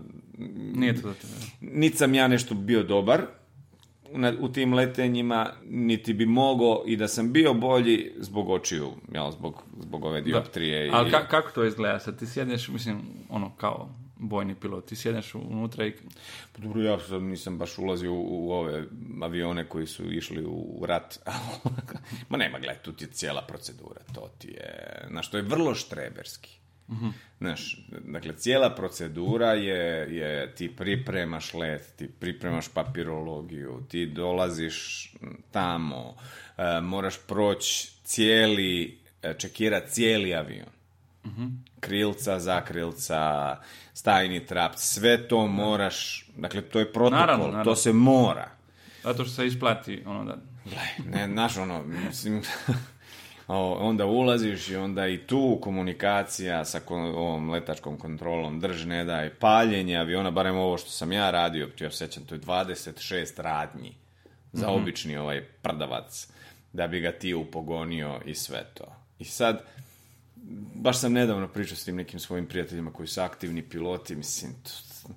Nije 0.73 0.95
to 0.95 1.13
tebe. 1.13 1.33
niti 1.61 1.97
sam 1.97 2.13
ja 2.13 2.27
nešto 2.27 2.55
bio 2.55 2.83
dobar 2.83 3.21
u 4.39 4.49
tim 4.49 4.73
letenjima, 4.73 5.49
niti 5.63 6.13
bi 6.13 6.25
mogao 6.25 6.83
i 6.85 6.95
da 6.95 7.07
sam 7.07 7.33
bio 7.33 7.53
bolji 7.53 8.11
zbog 8.17 8.49
očiju, 8.49 8.91
jel, 9.13 9.31
zbog, 9.31 9.53
zbog 9.79 10.05
ove 10.05 10.21
dioptrije. 10.21 10.87
i- 10.87 10.91
Ali 10.93 11.11
ka- 11.11 11.27
kako 11.27 11.51
to 11.51 11.63
izgleda 11.63 11.99
sad? 11.99 12.19
Ti 12.19 12.27
sjedneš, 12.27 12.67
mislim, 12.67 12.99
ono, 13.29 13.51
kao 13.51 13.89
bojni 14.17 14.55
pilot, 14.55 14.85
ti 14.85 14.95
sjedneš 14.95 15.35
unutra 15.35 15.85
i... 15.85 15.93
Pa 16.53 16.61
Dobro, 16.61 16.81
ja 16.81 16.99
sam, 16.99 17.25
nisam 17.25 17.57
baš 17.57 17.77
ulazio 17.77 18.13
u, 18.13 18.47
u 18.47 18.51
ove 18.51 18.83
avione 19.21 19.65
koji 19.65 19.87
su 19.87 20.11
išli 20.11 20.43
u 20.45 20.85
rat. 20.85 21.19
Ma 22.29 22.37
nema, 22.37 22.59
gledaj, 22.59 22.77
tu 22.77 22.91
ti 22.91 23.03
je 23.03 23.09
cijela 23.09 23.41
procedura. 23.41 24.01
To 24.13 24.29
ti 24.37 24.47
je, 24.47 24.87
znaš, 25.09 25.31
to 25.31 25.37
je 25.37 25.43
vrlo 25.43 25.75
štreberski. 25.75 26.58
Znaš, 27.39 27.87
dakle, 28.07 28.33
cijela 28.37 28.75
procedura 28.75 29.53
je, 29.53 30.15
je, 30.15 30.55
ti 30.55 30.75
pripremaš 30.75 31.53
let, 31.53 31.93
ti 31.95 32.07
pripremaš 32.19 32.67
papirologiju, 32.67 33.83
ti 33.89 34.05
dolaziš 34.05 35.11
tamo, 35.51 36.15
e, 36.57 36.81
moraš 36.81 37.15
proći 37.27 37.91
cijeli, 38.03 38.99
e, 39.23 39.33
čekirati 39.33 39.91
cijeli 39.91 40.35
avion 40.35 40.69
krilca, 41.79 42.39
zakrilca, 42.39 43.57
stajni 43.93 44.45
trap, 44.45 44.71
sve 44.75 45.27
to 45.27 45.47
moraš, 45.47 46.25
dakle 46.37 46.61
to 46.61 46.79
je 46.79 46.93
protokol, 46.93 47.19
Naravno, 47.19 47.45
naravno. 47.45 47.63
to 47.63 47.75
se 47.75 47.93
mora. 47.93 48.49
Zato 49.03 49.23
što 49.25 49.33
se 49.33 49.47
isplati, 49.47 50.03
ono 50.05 50.25
da... 50.25 50.37
Gle, 50.65 51.11
ne, 51.11 51.27
znaš 51.27 51.57
ono, 51.57 51.83
mislim, 51.83 52.41
onda 53.57 54.05
ulaziš 54.05 54.69
i 54.69 54.75
onda 54.75 55.07
i 55.07 55.17
tu 55.17 55.59
komunikacija 55.61 56.65
sa 56.65 56.79
kon- 56.79 57.15
ovom 57.15 57.49
letačkom 57.49 57.97
kontrolom, 57.97 58.59
drž 58.59 58.85
ne 58.85 59.03
daj, 59.03 59.29
paljenje 59.29 59.97
aviona, 59.97 60.31
barem 60.31 60.55
ovo 60.57 60.77
što 60.77 60.89
sam 60.89 61.11
ja 61.11 61.31
radio, 61.31 61.69
ja 61.79 61.91
sjećam, 61.91 62.23
to 62.23 62.35
je 62.35 62.41
26 62.41 63.41
radnji 63.41 63.95
za 64.53 64.69
obični 64.69 65.17
ovaj 65.17 65.41
prdavac, 65.61 66.27
da 66.73 66.87
bi 66.87 66.99
ga 66.99 67.11
ti 67.11 67.33
upogonio 67.33 68.21
i 68.25 68.35
sve 68.35 68.65
to. 68.73 68.85
I 69.19 69.25
sad, 69.25 69.63
baš 70.75 70.99
sam 70.99 71.13
nedavno 71.13 71.47
pričao 71.47 71.77
s 71.77 71.85
tim 71.85 71.95
nekim 71.95 72.19
svojim 72.19 72.45
prijateljima 72.45 72.91
koji 72.93 73.07
su 73.07 73.21
aktivni 73.21 73.61
piloti, 73.61 74.15
mislim, 74.15 74.53
to- 74.63 75.13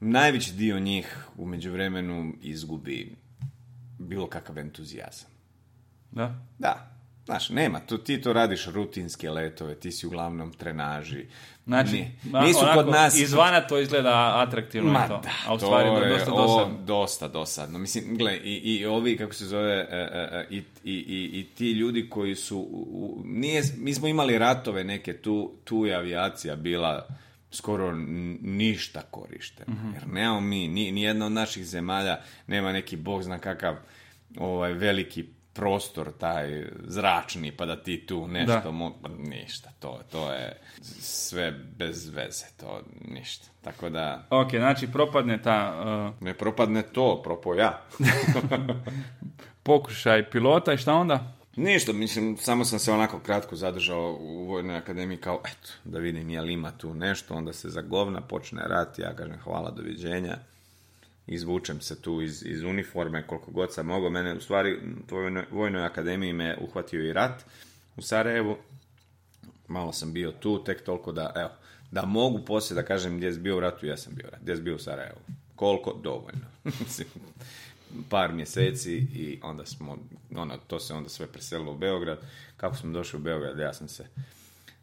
najveći 0.00 0.52
dio 0.52 0.78
njih 0.80 1.26
u 1.36 1.46
međuvremenu 1.46 2.32
izgubi 2.42 3.16
bilo 3.98 4.26
kakav 4.26 4.58
entuzijazam. 4.58 5.30
Da? 6.10 6.34
Da, 6.58 6.95
znaš, 7.26 7.48
nema, 7.50 7.80
tu, 7.80 7.98
ti 7.98 8.20
to 8.20 8.32
radiš 8.32 8.66
rutinske 8.66 9.30
letove, 9.30 9.74
ti 9.74 9.92
si 9.92 10.06
uglavnom 10.06 10.52
trenaži. 10.52 11.24
Znači, 11.64 11.92
Ni- 11.92 12.10
nisu 12.40 12.58
onako, 12.58 12.74
kod 12.74 12.88
nas... 12.88 13.14
Izvana 13.16 13.60
to 13.60 13.78
izgleda 13.78 14.32
atraktivno 14.36 14.92
Ma 14.92 15.04
i 15.04 15.08
to. 15.08 15.20
da, 15.20 15.30
a 15.46 15.54
u 15.54 15.58
stvari 15.58 15.88
to 15.88 15.98
je 15.98 16.08
dosta 16.10 16.32
o, 16.32 16.36
dosadno. 16.36 16.78
dosta 16.78 17.28
dosadno. 17.28 17.78
Mislim, 17.78 18.16
gle, 18.16 18.36
i, 18.36 18.52
i 18.56 18.86
ovi, 18.86 19.16
kako 19.16 19.34
se 19.34 19.46
zove, 19.46 19.72
e, 19.72 19.86
e, 19.92 20.08
e, 20.32 20.46
i, 20.50 20.56
i, 20.56 20.62
i, 20.84 21.40
i 21.40 21.46
ti 21.46 21.72
ljudi 21.72 22.08
koji 22.08 22.34
su, 22.34 22.58
u- 22.60 23.22
nije, 23.24 23.62
mi 23.76 23.94
smo 23.94 24.08
imali 24.08 24.38
ratove 24.38 24.84
neke, 24.84 25.12
tu, 25.14 25.52
tu 25.64 25.86
je 25.86 25.94
avijacija 25.94 26.56
bila 26.56 27.06
skoro 27.50 27.92
ništa 28.40 29.02
korištena. 29.02 29.72
Mhm. 29.74 29.92
Jer 29.94 30.06
nemamo 30.08 30.40
mi, 30.40 30.68
ni, 30.68 30.92
ni 30.92 31.02
jedna 31.02 31.26
od 31.26 31.32
naših 31.32 31.66
zemalja 31.66 32.16
nema 32.46 32.72
neki, 32.72 32.96
bog 32.96 33.22
zna 33.22 33.38
kakav, 33.38 33.76
ovaj, 34.38 34.72
veliki 34.72 35.24
prostor, 35.56 36.12
taj 36.12 36.48
zračni, 36.80 37.52
pa 37.52 37.66
da 37.66 37.76
ti 37.76 38.06
tu 38.06 38.28
nešto, 38.28 38.60
Da. 38.60 38.70
mo- 38.70 38.92
pa 39.02 39.08
ništa, 39.10 39.70
to, 39.78 40.00
to 40.04 40.32
je 40.32 40.60
sve 41.00 41.50
bez 41.76 42.08
veze, 42.08 42.44
to 42.56 42.80
ništa. 43.02 43.46
Tako 43.62 43.88
da, 43.90 44.26
Ok, 44.30 44.50
znači 44.50 44.86
propadne 44.88 45.42
ta 45.42 45.82
uh, 46.10 46.22
ne 46.22 46.34
propadne 46.34 46.82
to, 46.82 47.22
propo 47.22 47.54
ja. 47.54 47.82
pokušaj 49.62 50.30
pilota 50.30 50.72
i 50.72 50.78
šta 50.78 50.94
onda? 50.94 51.32
Ništa, 51.56 51.92
mislim, 51.92 52.36
samo 52.36 52.64
sam 52.64 52.78
se 52.78 52.92
onako 52.92 53.18
kratko 53.18 53.56
zadržao 53.56 54.16
u 54.20 54.44
Vojnoj 54.44 54.76
akademiji 54.76 55.18
kao, 55.18 55.40
eto, 55.44 55.68
da 55.84 55.98
vidim 55.98 56.30
je 56.30 56.40
li 56.40 56.52
ima 56.52 56.70
tu 56.70 56.94
nešto, 56.94 57.34
onda 57.34 57.52
se 57.52 57.68
za 57.68 57.80
govna 57.80 58.20
počne 58.20 58.62
rat, 58.62 58.98
ja 58.98 59.14
kažem 59.14 59.38
hvala, 59.38 59.70
doviđenja, 59.70 60.36
izvučem 61.26 61.80
se 61.80 62.02
tu 62.02 62.22
iz, 62.22 62.42
iz 62.46 62.62
uniforme 62.62 63.26
koliko 63.26 63.50
god 63.50 63.74
sam 63.74 63.86
mogao, 63.86 64.10
mene 64.10 64.34
u 64.34 64.40
stvari 64.40 64.76
u 64.76 65.14
Vojnoj, 65.14 65.44
Vojnoj 65.50 65.84
akademiji 65.84 66.32
me 66.32 66.56
uhvatio 66.60 67.04
i 67.04 67.12
rat 67.12 67.44
u 67.96 68.02
Sarajevu, 68.02 68.56
malo 69.68 69.92
sam 69.92 70.12
bio 70.12 70.32
tu, 70.32 70.64
tek 70.64 70.84
toliko 70.84 71.12
da, 71.12 71.32
evo, 71.36 71.50
da 71.90 72.04
mogu 72.04 72.44
poslije 72.44 72.74
da 72.74 72.86
kažem 72.86 73.16
gdje 73.16 73.32
si 73.32 73.40
bio 73.40 73.56
u 73.56 73.60
ratu, 73.60 73.86
ja 73.86 73.96
sam 73.96 74.14
bio 74.14 74.26
u 74.26 74.30
ratu, 74.30 74.42
gdje 74.42 74.56
si 74.56 74.62
bio 74.62 74.74
u 74.74 74.78
Sarajevu. 74.78 75.18
Koliko? 75.56 75.92
Dovoljno. 76.02 76.46
Par 78.10 78.32
mjeseci 78.32 78.92
i 78.94 79.40
onda 79.42 79.66
smo, 79.66 79.98
ono, 80.36 80.58
to 80.66 80.80
se 80.80 80.94
onda 80.94 81.08
sve 81.08 81.26
preselilo 81.26 81.72
u 81.72 81.78
Beograd. 81.78 82.18
Kako 82.56 82.76
smo 82.76 82.92
došli 82.92 83.16
u 83.16 83.22
Beograd, 83.22 83.58
ja 83.58 83.72
sam 83.72 83.88
se 83.88 84.06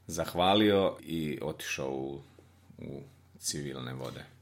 zahvalio 0.08 0.95
i 1.06 1.39
otišao 1.41 1.91
u, 1.91 2.21
u 2.77 3.01
civilne 3.39 3.93
vode. 3.93 4.32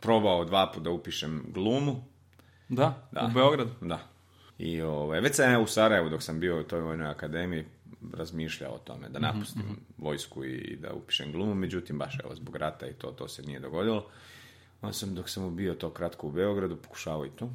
Probao 0.00 0.44
dva 0.44 0.66
puta 0.66 0.80
da 0.80 0.90
upišem 0.90 1.44
glumu, 1.48 2.04
Da, 2.68 3.08
Da. 3.12 3.24
u 3.24 3.30
Beogradu. 3.30 3.70
da. 3.80 3.98
I 4.58 4.80
ovaj, 4.80 5.20
već 5.20 5.34
sam 5.34 5.52
ja 5.52 5.60
u 5.60 5.66
Sarajevu 5.66 6.08
dok 6.08 6.22
sam 6.22 6.40
bio 6.40 6.60
u 6.60 6.64
toj 6.64 6.80
vojnoj 6.80 7.08
akademiji 7.08 7.64
razmišljao 8.12 8.72
o 8.72 8.78
tome 8.78 9.08
da 9.08 9.18
napustim 9.18 9.62
vojsku 9.98 10.44
i 10.44 10.76
da 10.76 10.92
upišem 10.92 11.32
glumu, 11.32 11.54
međutim 11.54 11.98
baš 11.98 12.18
evo 12.20 12.34
zbog 12.34 12.56
rata 12.56 12.86
i 12.86 12.92
to, 12.92 13.08
to 13.08 13.28
se 13.28 13.42
nije 13.42 13.60
dogodilo. 13.60 14.06
Onda 14.82 14.92
sam 14.92 15.14
dok 15.14 15.28
sam 15.28 15.56
bio 15.56 15.74
to 15.74 15.90
kratko 15.90 16.26
u 16.26 16.32
Beogradu 16.32 16.76
pokušavao 16.76 17.26
i 17.26 17.30
tu. 17.30 17.50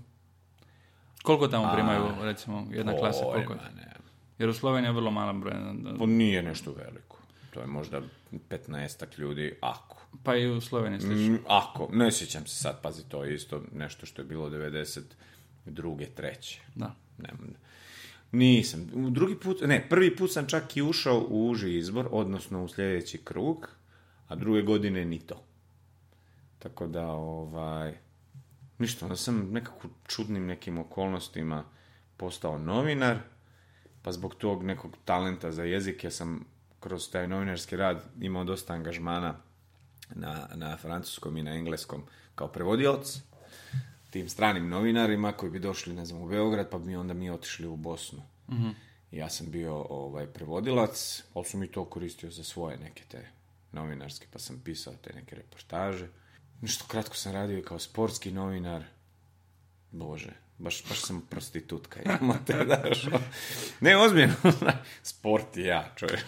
Koliko 1.23 1.47
tamo 1.47 1.71
primaju, 1.73 2.03
recimo, 2.21 2.67
jedna 2.71 2.93
klasa? 2.93 3.25
Oj, 3.25 3.34
Koliko 3.34 3.53
je? 3.53 3.60
ne. 3.75 3.93
Jer 4.39 4.49
u 4.49 4.53
Sloveniji 4.53 4.89
je 4.89 4.93
vrlo 4.93 5.12
malen 5.12 5.41
broj. 5.41 5.53
da- 5.73 5.97
Pa 5.97 6.05
nije 6.05 6.43
nešto 6.43 6.71
veliko. 6.73 7.17
To 7.51 7.60
je 7.60 7.67
možda 7.67 8.01
15 8.49 9.17
ljudi, 9.17 9.55
ako. 9.62 10.05
Pa 10.23 10.36
i 10.36 10.47
u 10.47 10.62
Sloveniji 10.62 10.99
slično. 10.99 11.34
Mm, 11.34 11.39
ako, 11.47 11.89
ne 11.91 12.12
sjećam 12.12 12.47
se 12.47 12.56
sad, 12.56 12.82
pazi, 12.82 13.04
to 13.10 13.23
je 13.23 13.36
isto 13.36 13.62
nešto 13.73 14.06
što 14.06 14.21
je 14.21 14.25
bilo 14.25 14.49
92. 14.49 16.06
treće. 16.15 16.62
Da. 16.75 16.96
Nemam. 17.17 17.54
Nisam. 18.31 18.87
U 18.94 19.10
Drugi 19.10 19.35
put, 19.35 19.62
ne, 19.62 19.90
prvi 19.90 20.15
put 20.15 20.31
sam 20.31 20.48
čak 20.48 20.77
i 20.77 20.81
ušao 20.81 21.27
u 21.29 21.50
uži 21.50 21.77
izbor, 21.77 22.08
odnosno 22.12 22.63
u 22.63 22.67
sljedeći 22.67 23.17
krug, 23.17 23.69
a 24.27 24.35
druge 24.35 24.62
godine 24.62 25.06
ni 25.06 25.19
to. 25.19 25.44
Tako 26.60 26.87
da, 26.87 27.08
ovaj, 27.08 27.98
ništa, 28.77 29.06
onda 29.06 29.15
sam 29.15 29.52
nekako 29.52 29.87
čudnim 30.08 30.46
nekim 30.46 30.77
okolnostima 30.77 31.63
postao 32.17 32.58
novinar, 32.58 33.19
pa 34.02 34.12
zbog 34.12 34.35
tog 34.35 34.63
nekog 34.63 34.98
talenta 35.06 35.52
za 35.52 35.63
jezike 35.63 36.12
sam 36.12 36.46
kroz 36.79 37.12
taj 37.12 37.27
novinarski 37.27 37.75
rad 37.75 38.04
imao 38.21 38.44
dosta 38.44 38.73
angažmana 38.73 39.35
na, 40.10 40.47
na 40.53 40.77
francuskom 40.77 41.37
i 41.37 41.43
na 41.43 41.51
engleskom 41.51 42.03
kao 42.35 42.47
prevodilac 42.47 43.21
tim 44.15 44.29
stranim 44.29 44.69
novinarima 44.69 45.31
koji 45.31 45.51
bi 45.51 45.60
došli, 45.60 45.93
ne 45.93 46.06
znam, 46.06 46.21
u 46.21 46.27
Beograd, 46.27 46.69
pa 46.69 46.77
bi 46.77 46.95
onda 46.95 47.13
mi 47.13 47.29
otišli 47.29 47.67
u 47.67 47.75
Bosnu. 47.75 48.21
I 49.12 49.17
ja 49.17 49.29
sam 49.29 49.51
bio 49.51 49.75
ovaj, 49.89 50.27
prevodilac, 50.27 51.23
ali 51.33 51.45
sam 51.45 51.63
i 51.63 51.67
to 51.67 51.85
koristio 51.85 52.31
za 52.31 52.43
svoje 52.43 52.77
neke 52.77 53.03
te 53.08 53.27
novinarske, 53.71 54.27
pa 54.31 54.39
sam 54.39 54.62
pisao 54.63 54.93
te 54.93 55.13
neke 55.13 55.35
reportaže. 55.35 56.08
Nešto 56.62 56.85
kratko 56.87 57.15
sam 57.15 57.33
radio 57.33 57.58
i 57.58 57.63
kao 57.63 57.79
sportski 57.79 58.31
novinar. 58.31 58.83
Bože, 59.91 60.33
baš, 60.58 60.83
baš 60.89 61.01
sam 61.01 61.21
prostitutka, 61.29 61.99
jebote, 62.10 62.65
znaš, 62.65 63.08
ono. 63.08 63.19
Ne, 63.79 63.97
ozbiljno, 63.97 64.35
sport 65.03 65.58
i 65.58 65.62
ja, 65.62 65.91
čovjek. 65.95 66.25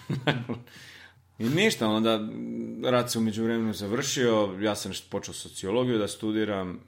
I 1.38 1.48
ništa, 1.48 1.88
onda 1.88 2.20
rad 2.90 3.12
se 3.12 3.18
umeđu 3.18 3.44
vremenu 3.44 3.72
završio, 3.72 4.56
ja 4.60 4.74
sam 4.74 4.90
nešto 4.90 5.06
počeo 5.10 5.34
sociologiju 5.34 5.98
da 5.98 6.08
studiram 6.08 6.80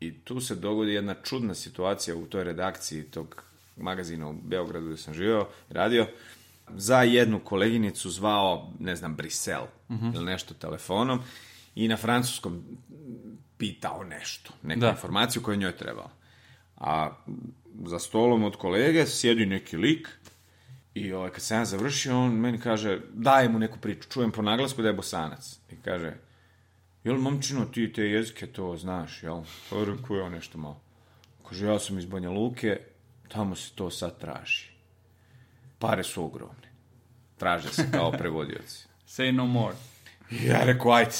i 0.00 0.18
tu 0.18 0.40
se 0.40 0.54
dogodi 0.54 0.92
jedna 0.92 1.14
čudna 1.14 1.54
situacija 1.54 2.16
u 2.16 2.26
toj 2.26 2.44
redakciji 2.44 3.02
tog 3.02 3.42
magazina 3.76 4.28
u 4.28 4.32
Beogradu 4.32 4.86
gdje 4.86 4.96
sam 4.96 5.14
živio, 5.14 5.46
radio, 5.70 6.06
za 6.76 7.02
jednu 7.02 7.40
koleginicu 7.44 8.10
zvao, 8.10 8.72
ne 8.78 8.96
znam, 8.96 9.14
Brisel 9.14 9.62
ili 10.14 10.24
nešto 10.24 10.54
telefonom 10.54 11.20
i 11.74 11.88
na 11.88 11.96
francuskom 11.96 12.62
pitao 13.58 14.04
nešto, 14.04 14.52
neku 14.62 14.80
Da. 14.80 14.90
informaciju 14.90 15.42
koju 15.42 15.52
je 15.52 15.58
njoj 15.58 15.76
trebala. 15.76 16.10
A 16.76 17.10
za 17.84 17.98
stolom 17.98 18.44
od 18.44 18.56
kolege 18.56 19.06
sjedi 19.06 19.46
neki 19.46 19.76
lik 19.76 20.08
i 21.00 21.12
ovaj, 21.12 21.30
kad 21.30 21.42
sam 21.42 21.58
ja 21.58 21.64
završio, 21.64 22.18
on 22.20 22.32
meni 22.32 22.58
kaže, 22.58 23.00
daj 23.12 23.48
mu 23.48 23.58
neku 23.58 23.78
priču, 23.78 24.08
čujem 24.08 24.32
po 24.32 24.42
naglasku 24.42 24.82
da 24.82 24.88
je 24.88 24.94
bosanac. 24.94 25.58
I 25.70 25.76
kaže, 25.84 26.14
jel 27.04 27.16
momčino 27.16 27.64
ti 27.64 27.92
te 27.92 28.02
jezike 28.02 28.46
to 28.46 28.76
znaš, 28.76 29.22
jel? 29.22 29.42
Pa 29.70 29.76
rekao 29.76 30.16
ja 30.16 30.28
nešto 30.28 30.58
malo. 30.58 30.80
Kaže, 31.48 31.66
ja 31.66 31.78
sam 31.78 31.98
iz 31.98 32.04
Banja 32.04 32.30
Luke, 32.30 32.80
tamo 33.28 33.54
se 33.54 33.70
to 33.74 33.90
sad 33.90 34.18
traži. 34.20 34.68
Pare 35.78 36.04
su 36.04 36.24
ogromne. 36.24 36.68
Traže 37.36 37.68
se 37.68 37.88
kao 37.92 38.12
prevodioci. 38.18 38.86
Say 39.08 39.32
no 39.32 39.46
more. 39.46 39.76
I 40.30 40.46
ja 40.46 40.64
rekao, 40.64 40.92
ajde. 40.92 41.10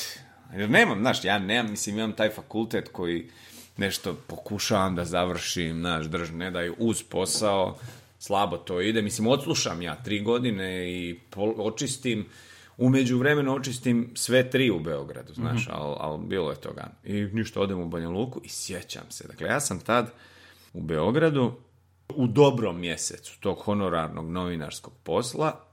Jer 0.57 0.71
nemam, 0.71 0.99
znaš, 1.01 1.25
ja 1.25 1.39
nemam, 1.39 1.71
mislim, 1.71 1.99
imam 1.99 2.13
taj 2.13 2.31
fakultet 2.31 2.89
koji 2.93 3.31
nešto 3.77 4.15
pokušavam 4.27 4.97
da 4.97 5.05
završim, 5.05 5.79
znaš, 5.79 6.07
drž, 6.07 6.31
ne 6.31 6.51
daju 6.51 6.75
uz 6.79 7.03
posao, 7.03 7.79
slabo 8.19 8.57
to 8.57 8.81
ide. 8.81 9.03
Mislim, 9.03 9.27
odslušam 9.27 9.83
ja 9.83 10.03
tri 10.03 10.21
godine 10.21 10.93
i 10.93 11.21
pol- 11.31 11.55
očistim, 11.59 12.27
umeđu 12.77 13.19
vremenu 13.19 13.55
očistim 13.55 14.11
sve 14.15 14.51
tri 14.51 14.71
u 14.71 14.81
Beogradu, 14.81 15.35
znaš, 15.35 15.69
ali 15.71 15.97
al 16.01 16.19
bilo 16.19 16.51
je 16.51 16.57
toga. 16.57 16.91
I 17.05 17.13
ništa, 17.13 17.61
odem 17.61 17.81
u 17.81 17.89
Banja 17.89 18.09
Luku 18.09 18.41
i 18.45 18.49
sjećam 18.49 19.05
se. 19.11 19.29
Dakle, 19.29 19.49
ja 19.49 19.61
sam 19.61 19.81
tad 19.81 20.13
u 20.73 20.83
Beogradu 20.83 21.53
u 22.09 22.27
dobrom 22.27 22.81
mjesecu 22.81 23.41
tog 23.41 23.59
honorarnog 23.59 24.31
novinarskog 24.31 24.93
posla 25.03 25.65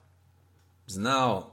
znao 0.87 1.51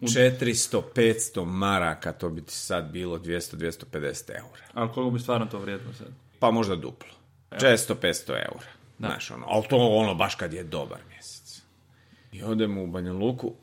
400, 0.00 0.82
500 0.94 1.44
maraka, 1.44 2.12
to 2.12 2.28
bi 2.28 2.42
ti 2.42 2.52
sad 2.52 2.90
bilo 2.90 3.18
200, 3.18 3.56
250 3.56 4.30
eura. 4.30 4.62
Ali 4.74 4.90
koliko 4.92 5.10
bi 5.10 5.20
stvarno 5.20 5.46
to 5.46 5.58
vrijedilo 5.58 5.92
sad? 5.92 6.06
Pa 6.38 6.50
možda 6.50 6.76
duplo. 6.76 7.08
400, 7.50 7.94
500 8.02 8.30
eura. 8.30 8.66
Znaš, 8.98 9.30
ono, 9.30 9.46
ali 9.48 9.64
to 9.68 9.76
ono 9.76 10.14
baš 10.14 10.34
kad 10.34 10.52
je 10.52 10.64
dobar 10.64 11.00
mjesec. 11.08 11.62
I 12.32 12.42
odem 12.42 12.78
u 12.78 12.86
Banja 12.86 13.12
Luku, 13.12 13.54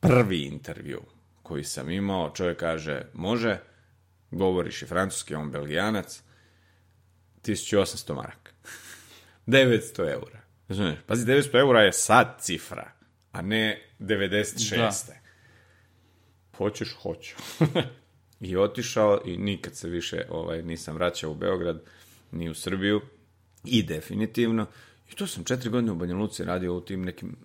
prvi 0.00 0.42
intervju 0.42 1.02
koji 1.42 1.64
sam 1.64 1.90
imao, 1.90 2.30
čovjek 2.30 2.58
kaže, 2.58 3.02
može, 3.14 3.58
govoriš 4.30 4.82
i 4.82 4.86
francuski, 4.86 5.34
on 5.34 5.50
belgijanac, 5.50 6.22
1800 7.44 8.14
maraka. 8.14 8.52
900 9.46 10.12
eura. 10.12 10.40
Razumiješ? 10.68 10.98
Pazi, 11.06 11.26
900 11.26 11.58
eura 11.58 11.82
je 11.82 11.92
sad 11.92 12.36
cifra, 12.40 12.90
a 13.32 13.42
ne 13.42 13.82
96. 14.00 15.06
Da. 15.06 15.14
Hoćeš, 16.56 16.96
hoću. 17.02 17.36
I 18.40 18.56
otišao 18.56 19.20
i 19.24 19.36
nikad 19.36 19.76
se 19.76 19.88
više 19.88 20.26
ovaj, 20.30 20.62
nisam 20.62 20.94
vraćao 20.94 21.30
u 21.30 21.34
Beograd, 21.34 21.82
ni 22.32 22.48
u 22.48 22.54
Srbiju. 22.54 23.00
I 23.64 23.82
definitivno. 23.82 24.66
I 25.12 25.14
to 25.14 25.26
sam 25.26 25.44
četiri 25.44 25.70
godine 25.70 25.92
u 25.92 25.96
Banja 25.96 26.16
Luci 26.16 26.44
radio 26.44 26.76
u 26.76 26.80
tim 26.80 27.02
nekim 27.02 27.36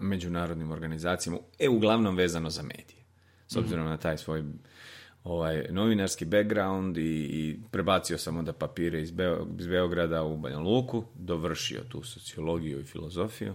međunarodnim 0.00 0.70
organizacijama, 0.70 1.38
e, 1.58 1.68
uglavnom 1.68 2.16
vezano 2.16 2.50
za 2.50 2.62
medije. 2.62 3.02
S 3.46 3.56
obzirom 3.56 3.86
na 3.86 3.96
taj 3.96 4.18
svoj 4.18 4.44
ovaj, 5.24 5.66
novinarski 5.70 6.24
background 6.24 6.98
i, 6.98 7.02
i 7.02 7.58
prebacio 7.70 8.18
sam 8.18 8.36
onda 8.36 8.52
papire 8.52 9.02
iz, 9.02 9.10
Beo, 9.10 9.46
iz 9.58 9.66
Beograda 9.66 10.22
u 10.22 10.36
Banja 10.36 10.58
Luku, 10.58 11.04
dovršio 11.14 11.80
tu 11.88 12.02
sociologiju 12.02 12.80
i 12.80 12.84
filozofiju. 12.84 13.54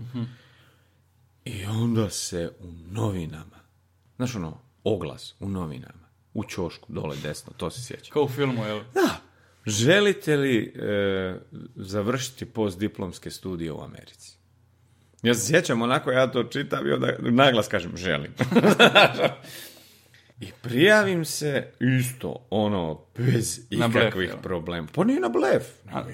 I 1.45 1.65
onda 1.65 2.09
se 2.09 2.51
u 2.59 2.71
novinama, 2.91 3.59
znaš 4.15 4.35
ono, 4.35 4.57
oglas 4.83 5.35
u 5.39 5.49
novinama, 5.49 6.07
u 6.33 6.43
ćošku, 6.43 6.93
dole 6.93 7.15
desno, 7.23 7.53
to 7.57 7.69
se 7.69 7.83
sjeća. 7.83 8.13
Kao 8.13 8.23
u 8.23 8.27
filmu, 8.27 8.65
jel? 8.65 8.79
Da. 8.93 9.21
Želite 9.67 10.37
li 10.37 10.73
e, 10.75 11.35
završiti 11.75 12.45
postdiplomske 12.45 13.31
studije 13.31 13.71
u 13.71 13.81
Americi? 13.81 14.37
Ja 15.23 15.33
se 15.33 15.47
sjećam, 15.47 15.81
onako 15.81 16.11
ja 16.11 16.31
to 16.31 16.43
čitam 16.43 16.87
i 16.87 16.91
onda 16.91 17.13
naglas 17.19 17.67
kažem 17.67 17.97
želim. 17.97 18.31
I 20.41 20.51
prijavim 20.61 21.25
se 21.25 21.71
isto, 21.79 22.47
ono, 22.49 23.01
bez 23.17 23.59
blef, 23.69 23.95
ikakvih 23.95 24.33
problema. 24.43 24.87
Pa 24.93 25.03
nije 25.03 25.19
na 25.19 25.29
blef. 25.29 25.63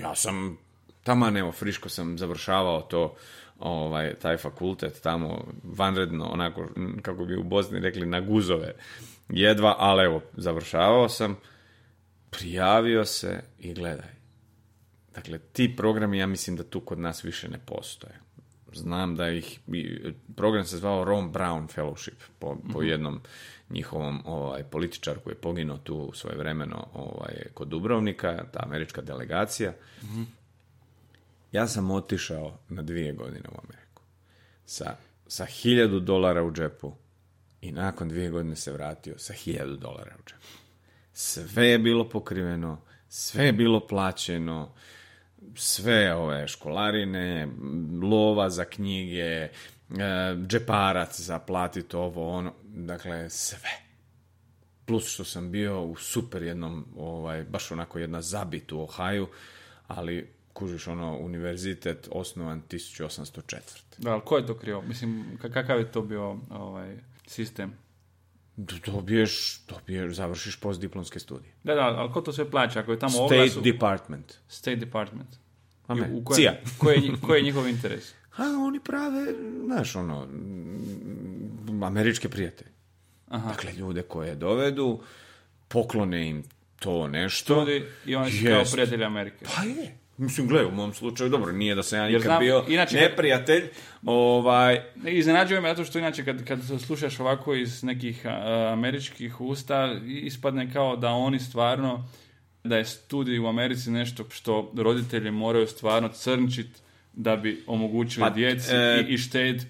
Ja 0.02 0.16
sam, 0.16 0.58
taman 1.04 1.38
evo, 1.38 1.52
friško 1.52 1.90
sam 1.90 2.18
završavao 2.18 2.82
to, 2.82 3.16
ovaj, 3.60 4.14
taj 4.14 4.38
fakultet 4.38 5.02
tamo, 5.02 5.46
vanredno, 5.64 6.26
onako, 6.26 6.68
kako 7.02 7.26
bi 7.26 7.36
u 7.36 7.44
Bosni 7.44 7.80
rekli, 7.80 8.06
na 8.06 8.22
guzove. 8.22 8.74
Jedva, 9.30 9.76
ali 9.78 10.06
evo, 10.06 10.22
završavao 10.38 11.10
sam, 11.10 11.38
prijavio 12.34 13.06
se 13.06 13.42
i 13.60 13.74
gledaj. 13.74 14.14
Dakle, 15.16 15.40
ti 15.40 15.76
programi, 15.78 16.18
ja 16.18 16.28
mislim 16.28 16.56
da 16.56 16.64
tu 16.64 16.80
kod 16.82 17.00
nas 17.00 17.24
više 17.24 17.50
ne 17.50 17.60
postoje. 17.66 18.20
Znam 18.74 19.16
da 19.16 19.30
ih, 19.30 19.60
program 20.36 20.66
se 20.66 20.78
zvao 20.78 21.04
Ron 21.04 21.34
Brown 21.34 21.68
Fellowship, 21.76 22.16
po, 22.40 22.58
po 22.74 22.82
jednom 22.82 23.22
njihovom 23.70 24.22
ovaj, 24.26 24.64
političar 24.64 25.20
koji 25.20 25.34
je 25.34 25.42
poginuo 25.42 25.78
tu 25.78 26.12
svoje 26.14 26.38
vremeno 26.38 26.88
ovaj, 26.94 27.34
kod 27.54 27.68
Dubrovnika, 27.68 28.46
ta 28.54 28.60
američka 28.64 29.02
delegacija. 29.02 29.74
Ja 31.52 31.68
sam 31.68 31.92
otišao 31.92 32.60
na 32.70 32.82
dvije 32.82 33.14
godine 33.14 33.50
u 33.50 33.60
Ameriku. 33.64 34.02
Sa, 34.66 34.96
sa 35.28 35.46
hiljadu 35.46 36.00
dolara 36.00 36.44
u 36.44 36.52
džepu 36.52 36.94
i 37.62 37.72
nakon 37.72 38.10
dvije 38.10 38.30
godine 38.30 38.56
se 38.56 38.72
vratio 38.72 39.18
sa 39.18 39.34
hiljadu 39.34 39.78
dolara 39.78 40.16
u 40.20 40.30
džepu. 40.30 40.63
Sve 41.14 41.68
je 41.68 41.80
bilo 41.80 42.10
pokriveno, 42.10 42.82
sve 43.10 43.46
je 43.46 43.54
bilo 43.54 43.88
plaćeno, 43.88 44.74
sve 45.56 46.16
ove 46.16 46.48
školarine, 46.48 47.48
lova 48.02 48.50
za 48.50 48.66
knjige, 48.66 49.20
e, 49.20 49.50
džeparac 50.48 51.20
za 51.20 51.40
platiti 51.40 51.96
ovo, 51.96 52.30
ono, 52.30 52.54
dakle 52.64 53.30
sve. 53.30 53.70
Plus 54.86 55.14
što 55.14 55.24
sam 55.24 55.52
bio 55.52 55.82
u 55.84 55.96
super 55.96 56.44
jednom, 56.44 56.86
ovaj, 56.98 57.44
baš 57.44 57.72
onako 57.72 58.00
jedna 58.00 58.22
zabit 58.22 58.72
u 58.72 58.82
Ohaju, 58.82 59.28
ali 59.88 60.30
kužiš 60.54 60.88
ono, 60.88 61.18
univerzitet 61.18 62.08
osnovan 62.12 62.62
1804. 62.70 63.60
Da, 63.98 64.12
ali 64.12 64.22
ko 64.26 64.38
je 64.38 64.46
to 64.48 64.58
krio? 64.58 64.82
Mislim, 64.82 65.38
ka- 65.42 65.54
kakav 65.54 65.80
je 65.80 65.92
to 65.92 66.02
bio 66.02 66.38
ovaj, 66.50 66.98
sistem? 67.28 67.83
Dobiješ, 68.58 69.60
dobiješ, 69.68 70.14
završiš 70.14 70.56
postdiplomske 70.56 71.20
studije. 71.20 71.52
Da, 71.64 71.76
da, 71.76 71.82
ali 71.82 72.14
ko 72.14 72.22
to 72.22 72.34
sve 72.34 72.52
plaća? 72.52 72.80
Ako 72.80 72.92
je 72.92 73.00
tamo 73.00 73.12
State 73.12 73.36
oglas... 73.36 73.56
u- 73.56 73.62
Department. 73.62 74.34
State 74.48 74.76
Department. 74.76 75.30
A 75.88 75.94
I 75.94 76.00
ne, 76.00 76.10
u 76.14 76.24
kojem, 76.24 76.38
CIA. 76.38 76.54
koji, 76.80 77.12
koji 77.22 77.40
je 77.40 77.44
njihov 77.44 77.68
interes? 77.68 78.14
A 78.38 78.44
oni 78.44 78.80
prave, 78.80 79.34
znaš, 79.66 79.96
ono, 79.96 80.28
američke 81.84 82.30
prijatelje. 82.30 82.72
Aha. 83.28 83.50
Dakle, 83.50 83.74
ljude 83.74 84.02
koje 84.02 84.36
dovedu, 84.36 85.02
poklone 85.68 86.30
im 86.30 86.44
to 86.80 87.08
nešto. 87.08 87.60
Ljudi 87.60 87.86
i 88.06 88.16
oni 88.16 88.32
su 88.32 88.46
kao 88.46 88.64
prijatelji 88.72 89.04
Amerike. 89.04 89.46
Pa 89.56 89.64
je. 89.64 89.98
Mislim, 90.18 90.48
gledaj, 90.48 90.68
u 90.68 90.72
mom 90.72 90.94
slučaju, 90.94 91.30
dobro, 91.30 91.52
nije 91.52 91.76
da 91.76 91.84
sam 91.84 92.00
ja 92.00 92.08
nikad 92.08 92.22
znam, 92.22 92.40
bio 92.40 92.66
inače- 92.68 92.96
neprijatelj, 92.96 93.64
ovaj, 94.06 94.82
Ne, 94.96 95.14
Iznenađuje 95.14 95.62
me 95.62 95.70
zato 95.70 95.86
što 95.86 96.00
inače 96.00 96.26
kad, 96.26 96.44
kad 96.46 96.60
slušaš 96.86 97.20
ovako 97.20 97.56
iz 97.56 97.84
nekih 97.84 98.26
a, 98.26 98.70
američkih 98.74 99.42
usta 99.42 99.96
ispadne 100.06 100.74
kao 100.74 100.96
da 100.96 101.10
oni 101.10 101.40
stvarno 101.40 102.08
da 102.64 102.78
je 102.78 102.86
studij 102.86 103.40
u 103.40 103.48
Americi 103.48 103.92
nešto 103.92 104.26
što 104.30 104.72
roditelji 104.78 105.32
moraju 105.32 105.68
stvarno 105.68 106.10
crnčit 106.10 106.68
da 107.14 107.36
bi 107.36 107.64
omogućili 107.68 108.22
Pa, 108.22 108.30
djeci 108.30 108.72
e, 108.72 109.06
i, 109.10 109.14
i. 109.14 109.20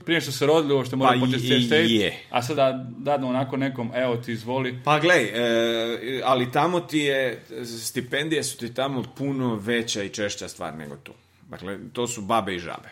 Prije 0.05 0.21
što 0.21 0.31
se 0.31 0.45
rodili 0.45 0.73
ovo 0.73 0.85
što 0.85 0.95
moraju 0.95 1.19
Pa 1.19 1.25
početi 1.25 1.47
i- 1.47 1.61
šted, 1.61 1.91
je. 1.91 2.19
a 2.29 2.41
sada 2.41 2.85
dadnu 2.97 3.29
onako 3.29 3.57
nekom, 3.57 3.91
evo 3.95 4.17
ti 4.17 4.31
izvoli. 4.31 4.79
Pa 4.83 4.99
glej, 4.99 5.23
e, 5.25 6.21
ali 6.23 6.51
tamo 6.51 6.79
ti 6.79 6.99
je, 6.99 7.41
stipendije 7.79 8.43
su 8.43 8.57
ti 8.57 8.73
tamo 8.73 9.03
puno 9.17 9.55
veća 9.55 10.03
i 10.03 10.09
češća 10.09 10.47
stvar 10.47 10.73
nego 10.73 10.95
tu. 10.95 11.13
Dakle, 11.49 11.77
to 11.93 12.07
su 12.07 12.21
babe 12.21 12.55
i 12.55 12.59
žabe. 12.59 12.89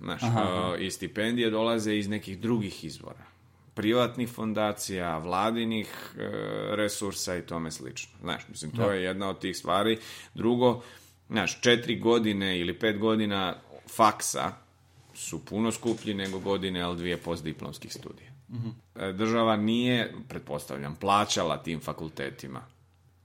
Znaš, 0.00 0.22
e, 0.22 0.26
i 0.80 0.90
stipendije 0.90 1.50
dolaze 1.50 1.96
iz 1.96 2.08
nekih 2.08 2.38
drugih 2.38 2.84
izvora. 2.84 3.24
Privatnih 3.74 4.28
fondacija, 4.28 5.18
vladinih 5.18 5.88
e, 6.18 6.20
resursa 6.70 7.36
i 7.36 7.42
tome 7.42 7.70
slično. 7.70 8.12
Znaš, 8.20 8.42
mislim, 8.48 8.70
to 8.70 8.90
je 8.90 9.02
jedna 9.02 9.28
od 9.28 9.40
tih 9.40 9.56
stvari. 9.56 9.98
Drugo, 10.34 10.82
Znaš, 11.28 11.60
četiri 11.60 11.98
godine 11.98 12.58
ili 12.60 12.74
pet 12.74 12.98
godina 12.98 13.56
faksa 13.88 14.52
su 15.14 15.44
puno 15.44 15.72
skuplji 15.72 16.14
nego 16.14 16.38
godine, 16.38 16.80
ali 16.80 16.96
dvije 16.96 17.16
postdiplomskih 17.16 17.92
studija. 17.92 18.30
E, 18.96 19.12
Država 19.12 19.56
nije, 19.56 20.12
pretpostavljam, 20.28 20.94
plaćala 20.96 21.56
tim 21.56 21.80
fakultetima 21.80 22.60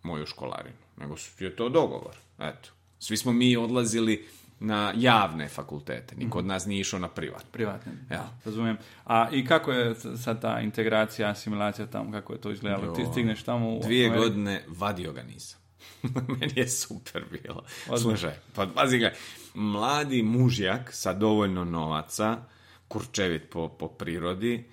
moju 0.04 0.26
školarinu, 0.26 0.76
nego 0.98 1.18
su- 1.18 1.44
je 1.44 1.56
to 1.56 1.70
dogovor. 1.70 2.16
Eto. 2.40 2.70
Svi 3.00 3.18
smo 3.18 3.32
mi 3.32 3.58
odlazili 3.58 4.28
na 4.60 4.94
javne 4.98 5.48
fakultete, 5.48 6.16
niko 6.16 6.40
od 6.40 6.46
nas 6.46 6.66
nije 6.66 6.82
išao 6.82 7.00
na 7.00 7.08
privatne. 7.08 7.50
Privatne. 7.52 7.92
Ja. 8.12 8.30
Razumijem. 8.46 8.78
A 9.06 9.30
i 9.32 9.46
kako 9.46 9.72
je 9.72 9.96
sad 10.18 10.42
ta 10.42 10.60
integracija, 10.60 11.30
asimilacija 11.30 11.88
tamo, 11.88 12.12
kako 12.12 12.34
je 12.34 12.42
to 12.42 12.52
izgledalo? 12.52 12.96
Ti 12.96 13.06
stigneš 13.12 13.44
tamo 13.44 13.70
u 13.70 13.80
Dvije 13.80 14.10
godine 14.10 14.64
vadio 14.68 15.14
ga 15.14 15.24
nisam. 15.24 15.60
Meni 16.40 16.54
je 16.56 16.70
super 16.70 17.24
bilo. 17.32 17.64
Slušaj, 17.98 18.34
pa 18.56 18.68
pazi 18.68 18.98
ga, 18.98 19.12
mladi 19.54 20.24
mužjak 20.24 20.94
sa 20.94 21.14
dovoljno 21.14 21.66
novaca, 21.66 22.38
kurčevit 22.88 23.50
po, 23.50 23.70
po 23.70 23.88
prirodi, 23.88 24.64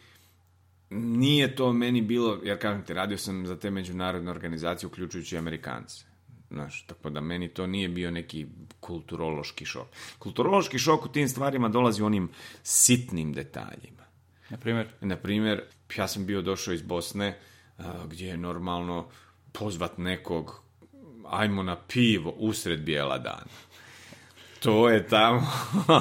nije 0.91 1.57
to 1.57 1.73
meni 1.73 2.03
bilo, 2.03 2.41
jer 2.45 2.59
kažem 2.59 2.83
ti, 2.83 2.95
radio 2.95 3.19
sam 3.19 3.47
za 3.47 3.57
te 3.59 3.71
međunarodne 3.71 4.31
organizacije, 4.31 4.87
uključujući 4.87 5.39
Amerikance. 5.39 6.05
Znaš, 6.51 6.87
tako 6.87 7.11
da 7.11 7.21
meni 7.21 7.49
to 7.49 7.67
nije 7.67 7.89
bio 7.89 8.11
neki 8.11 8.47
kulturološki 8.81 9.65
šok. 9.65 9.87
Kulturološki 10.19 10.79
šok 10.79 11.05
u 11.05 11.09
tim 11.09 11.29
stvarima 11.29 11.69
dolazi 11.69 12.03
u 12.03 12.07
onim 12.07 12.31
sitnim 12.63 13.33
detaljima. 13.33 14.03
Na 14.51 14.57
primjer, 14.57 14.87
Na 15.01 15.17
primjer, 15.17 15.63
ja 15.97 16.09
sam 16.09 16.27
bio 16.27 16.43
došao 16.43 16.75
iz 16.75 16.83
Bosne, 16.83 17.39
gdje 18.07 18.29
je 18.29 18.37
normalno 18.37 19.09
pozvat 19.53 19.99
nekog, 19.99 20.63
ajmo 21.27 21.63
na 21.63 21.77
pivo 21.77 22.31
usred 22.31 22.81
bijela 22.81 23.19
dana. 23.19 23.47
To 24.67 24.89
je 24.89 25.07
tamo, 25.09 25.43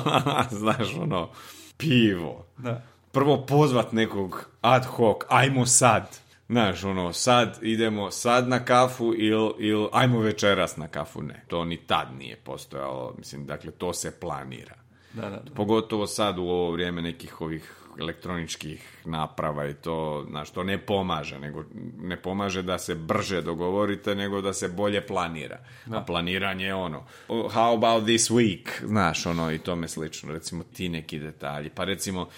znaš, 0.61 0.95
ono, 1.01 1.29
pivo. 1.77 2.45
da. 2.57 2.81
Prvo 3.11 3.45
pozvat 3.45 3.91
nekog 3.91 4.49
ad 4.61 4.85
hoc, 4.85 5.17
ajmo 5.29 5.65
sad. 5.65 6.17
Znaš, 6.47 6.83
ono, 6.83 7.13
sad 7.13 7.59
idemo 7.61 8.11
sad 8.11 8.47
na 8.47 8.65
kafu 8.65 9.13
ili 9.17 9.53
il, 9.59 9.87
ajmo 9.91 10.19
večeras 10.19 10.77
na 10.77 10.87
kafu. 10.87 11.21
Ne, 11.21 11.43
to 11.47 11.65
ni 11.65 11.77
tad 11.77 12.07
nije 12.17 12.35
postojalo. 12.35 13.15
Mislim, 13.17 13.45
dakle, 13.45 13.71
to 13.71 13.93
se 13.93 14.19
planira. 14.19 14.75
Da, 15.13 15.21
da, 15.21 15.29
da. 15.29 15.51
Pogotovo 15.55 16.07
sad 16.07 16.39
u 16.39 16.43
ovo 16.43 16.71
vrijeme 16.71 17.01
nekih 17.01 17.41
ovih 17.41 17.84
elektroničkih 17.99 19.01
naprava 19.05 19.67
i 19.67 19.73
to, 19.73 20.25
znaš, 20.29 20.51
to 20.51 20.63
ne 20.63 20.77
pomaže, 20.85 21.39
nego 21.39 21.63
ne 21.99 22.21
pomaže 22.21 22.61
da 22.61 22.77
se 22.77 22.95
brže 22.95 23.41
dogovorite, 23.41 24.15
nego 24.15 24.41
da 24.41 24.53
se 24.53 24.67
bolje 24.69 25.07
planira. 25.07 25.59
A 25.91 26.01
planiranje 26.01 26.65
je 26.65 26.75
ono, 26.75 27.05
"Oh, 27.27 27.53
how 27.53 27.77
about 27.77 28.03
this 28.03 28.29
week, 28.31 28.85
znaš, 28.85 29.25
ono, 29.25 29.51
i 29.51 29.59
tome 29.59 29.87
slično, 29.87 30.33
recimo 30.33 30.63
ti 30.63 30.89
neki 30.89 31.19
detalji. 31.19 31.69
Pa 31.69 31.83
recimo, 31.83 32.29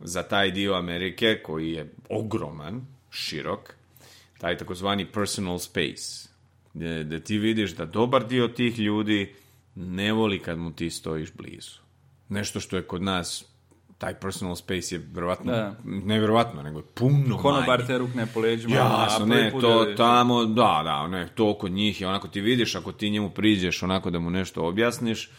za 0.00 0.22
taj 0.22 0.50
dio 0.50 0.74
Amerike, 0.74 1.40
koji 1.42 1.72
je 1.72 1.92
ogroman, 2.08 2.86
širok, 3.10 3.74
taj 4.38 4.56
takozvani 4.56 5.06
personal 5.06 5.58
space, 5.58 6.28
gdje, 6.74 7.04
gdje 7.04 7.24
ti 7.24 7.38
vidiš 7.38 7.70
da 7.70 7.86
dobar 7.86 8.26
dio 8.26 8.48
tih 8.48 8.78
ljudi 8.78 9.34
ne 9.74 10.12
voli 10.12 10.38
kad 10.38 10.58
mu 10.58 10.72
ti 10.72 10.90
stojiš 10.90 11.32
blizu. 11.32 11.80
Nešto 12.28 12.60
što 12.60 12.76
je 12.76 12.82
kod 12.82 13.02
nas, 13.02 13.44
taj 14.00 14.14
personal 14.14 14.56
space 14.56 14.94
je 14.94 15.02
vjerovatno, 15.04 15.52
Da. 15.52 15.74
ne 15.84 16.18
vjerovatno, 16.18 16.62
nego 16.62 16.78
je 16.78 16.84
puno 16.84 17.38
Konobar 17.38 17.68
manje. 17.68 17.86
te 17.86 17.98
rukne 17.98 18.26
po 18.26 18.40
leđima. 18.40 18.74
Jasno, 18.74 19.26
ne, 19.26 19.52
to 19.60 19.84
tamo, 19.96 20.44
da, 20.44 20.80
da, 20.84 21.08
ne, 21.08 21.28
to 21.28 21.54
kod 21.54 21.72
njih 21.72 22.00
je 22.00 22.08
onako 22.08 22.28
ti 22.28 22.40
vidiš, 22.40 22.74
ako 22.74 22.92
ti 22.92 23.10
njemu 23.10 23.30
priđeš 23.30 23.82
onako 23.82 24.10
da 24.10 24.18
mu 24.18 24.30
nešto 24.30 24.66
objasniš, 24.66 25.30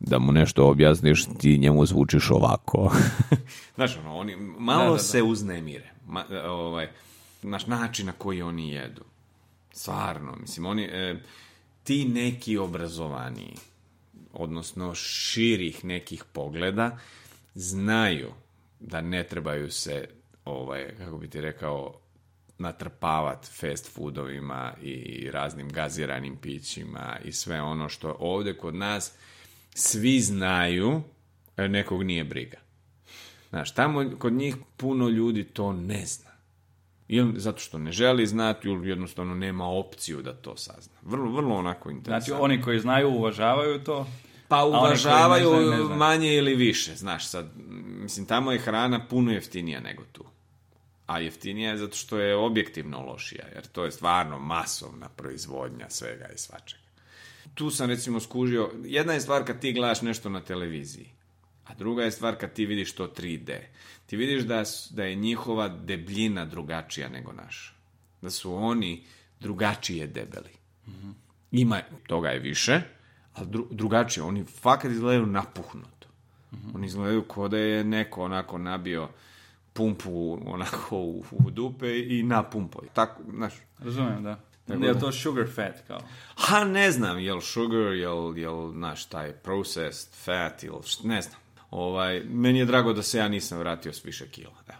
da 0.00 0.18
mu 0.18 0.32
nešto 0.32 0.66
objasniš, 0.66 1.24
ti 1.38 1.58
njemu 1.58 1.86
zvučiš 1.86 2.30
ovako. 2.30 2.92
Znaš, 3.76 3.96
ono, 3.96 4.16
oni 4.16 4.36
malo 4.58 4.80
Da, 4.80 4.86
da, 4.86 4.92
da. 4.92 4.98
se 4.98 5.22
uznemire. 5.22 5.92
Ma, 6.06 6.24
ovaj, 6.44 6.88
naš 7.42 7.66
način 7.66 8.06
na 8.06 8.12
koji 8.12 8.42
oni 8.42 8.70
jedu. 8.70 9.02
Stvarno, 9.72 10.36
mislim, 10.36 10.66
oni, 10.66 10.82
e, 10.84 11.16
ti 11.84 12.04
neki 12.04 12.58
obrazovaniji, 12.58 13.54
odnosno 14.32 14.94
širih 14.94 15.84
nekih 15.84 16.24
pogleda, 16.24 16.98
znaju 17.56 18.32
da 18.80 19.00
ne 19.00 19.24
trebaju 19.24 19.70
se, 19.70 20.08
ovaj, 20.44 20.94
kako 20.98 21.18
bi 21.18 21.30
ti 21.30 21.40
rekao, 21.40 22.00
natrpavat 22.58 23.46
fast 23.46 23.94
foodovima 23.94 24.72
i 24.82 25.28
raznim 25.30 25.68
gaziranim 25.68 26.36
pićima 26.36 27.16
i 27.24 27.32
sve 27.32 27.62
ono 27.62 27.88
što 27.88 28.16
ovdje 28.20 28.58
kod 28.58 28.74
nas 28.74 29.12
svi 29.74 30.20
znaju, 30.20 31.02
a 31.56 31.66
nekog 31.68 32.02
nije 32.02 32.24
briga. 32.24 32.58
Znaš, 33.48 33.74
tamo 33.74 34.10
kod 34.18 34.32
njih 34.32 34.56
puno 34.76 35.08
ljudi 35.08 35.44
to 35.44 35.72
ne 35.72 36.06
zna. 36.06 36.30
Ili 37.08 37.40
zato 37.40 37.58
što 37.58 37.78
ne 37.78 37.92
želi 37.92 38.26
znati, 38.26 38.68
ili 38.68 38.88
jednostavno 38.88 39.34
nema 39.34 39.68
opciju 39.68 40.22
da 40.22 40.32
to 40.32 40.56
sazna. 40.56 40.94
Vrlo, 41.02 41.30
vrlo 41.30 41.54
onako 41.54 41.88
Znači, 41.88 41.96
interesantno. 41.96 42.44
oni 42.44 42.62
koji 42.62 42.80
znaju, 42.80 43.08
uvažavaju 43.08 43.84
to. 43.84 44.06
Pa 44.48 44.64
uvažavaju 44.64 45.50
ne 45.50 45.56
znaju, 45.56 45.70
ne 45.70 45.76
znaju. 45.76 45.98
manje 45.98 46.34
ili 46.34 46.54
više, 46.54 46.96
znaš 46.96 47.28
sad, 47.28 47.50
mislim, 47.86 48.26
tamo 48.26 48.52
je 48.52 48.58
hrana 48.58 49.06
puno 49.06 49.32
jeftinija 49.32 49.80
nego 49.80 50.04
tu. 50.12 50.24
A 51.06 51.20
jeftinija 51.20 51.70
je 51.70 51.76
zato 51.76 51.96
što 51.96 52.18
je 52.18 52.36
objektivno 52.36 53.00
lošija, 53.00 53.44
jer 53.54 53.66
to 53.66 53.84
je 53.84 53.90
stvarno 53.90 54.38
masovna 54.38 55.08
proizvodnja 55.08 55.90
svega 55.90 56.28
i 56.34 56.38
svačega. 56.38 56.82
Tu 57.54 57.70
sam 57.70 57.88
recimo 57.90 58.20
skužio, 58.20 58.70
jedna 58.84 59.12
je 59.12 59.20
stvar 59.20 59.44
kad 59.44 59.60
ti 59.60 59.72
gledaš 59.72 60.02
nešto 60.02 60.28
na 60.28 60.40
televiziji, 60.40 61.10
a 61.64 61.74
druga 61.74 62.02
je 62.02 62.10
stvar 62.10 62.36
kad 62.36 62.52
ti 62.52 62.66
vidiš 62.66 62.94
to 62.94 63.06
3D. 63.06 63.58
Ti 64.06 64.16
vidiš 64.16 64.42
da, 64.42 64.64
da 64.90 65.04
je 65.04 65.14
njihova 65.14 65.68
debljina 65.68 66.44
drugačija 66.44 67.08
nego 67.08 67.32
naša. 67.32 67.72
Da 68.22 68.30
su 68.30 68.54
oni 68.54 69.04
drugačije 69.40 70.06
debeli. 70.06 70.50
Ima, 71.50 71.80
toga 72.06 72.28
je 72.28 72.38
više, 72.38 72.80
ali 73.36 73.46
dru- 73.46 73.66
drugačije. 73.70 74.24
Oni 74.24 74.44
fakat 74.44 74.90
izgledaju 74.90 75.26
napuhnuto. 75.26 76.08
Oni 76.74 76.86
izgledaju 76.86 77.22
kao 77.22 77.48
da 77.48 77.58
je 77.58 77.84
neko 77.84 78.22
onako 78.22 78.58
nabio 78.58 79.08
pumpu 79.72 80.38
onako 80.46 80.96
u, 80.96 81.24
u 81.30 81.50
dupe 81.50 81.98
i 81.98 82.22
napumpo. 82.22 82.80
Tako, 82.92 83.22
znaš, 83.34 83.52
Razumijem, 83.78 84.22
da. 84.22 84.40
Tako 84.66 84.84
je 84.84 84.94
da. 84.94 85.00
to 85.00 85.12
sugar 85.12 85.46
fat, 85.46 85.74
kao? 85.86 86.00
ha 86.36 86.64
ne 86.64 86.90
znam, 86.92 87.18
jel 87.18 87.40
sugar, 87.40 87.92
jel, 87.92 88.38
jel, 88.38 88.70
znaš, 88.72 89.04
taj 89.04 89.32
processed 89.32 90.12
fat, 90.14 90.62
št- 90.62 91.04
ne 91.04 91.22
znam. 91.22 91.36
Ovaj, 91.70 92.20
meni 92.20 92.58
je 92.58 92.64
drago 92.64 92.92
da 92.92 93.02
se 93.02 93.18
ja 93.18 93.28
nisam 93.28 93.58
vratio 93.58 93.92
s 93.92 94.04
više 94.04 94.28
kila. 94.28 94.52
Evo. 94.68 94.78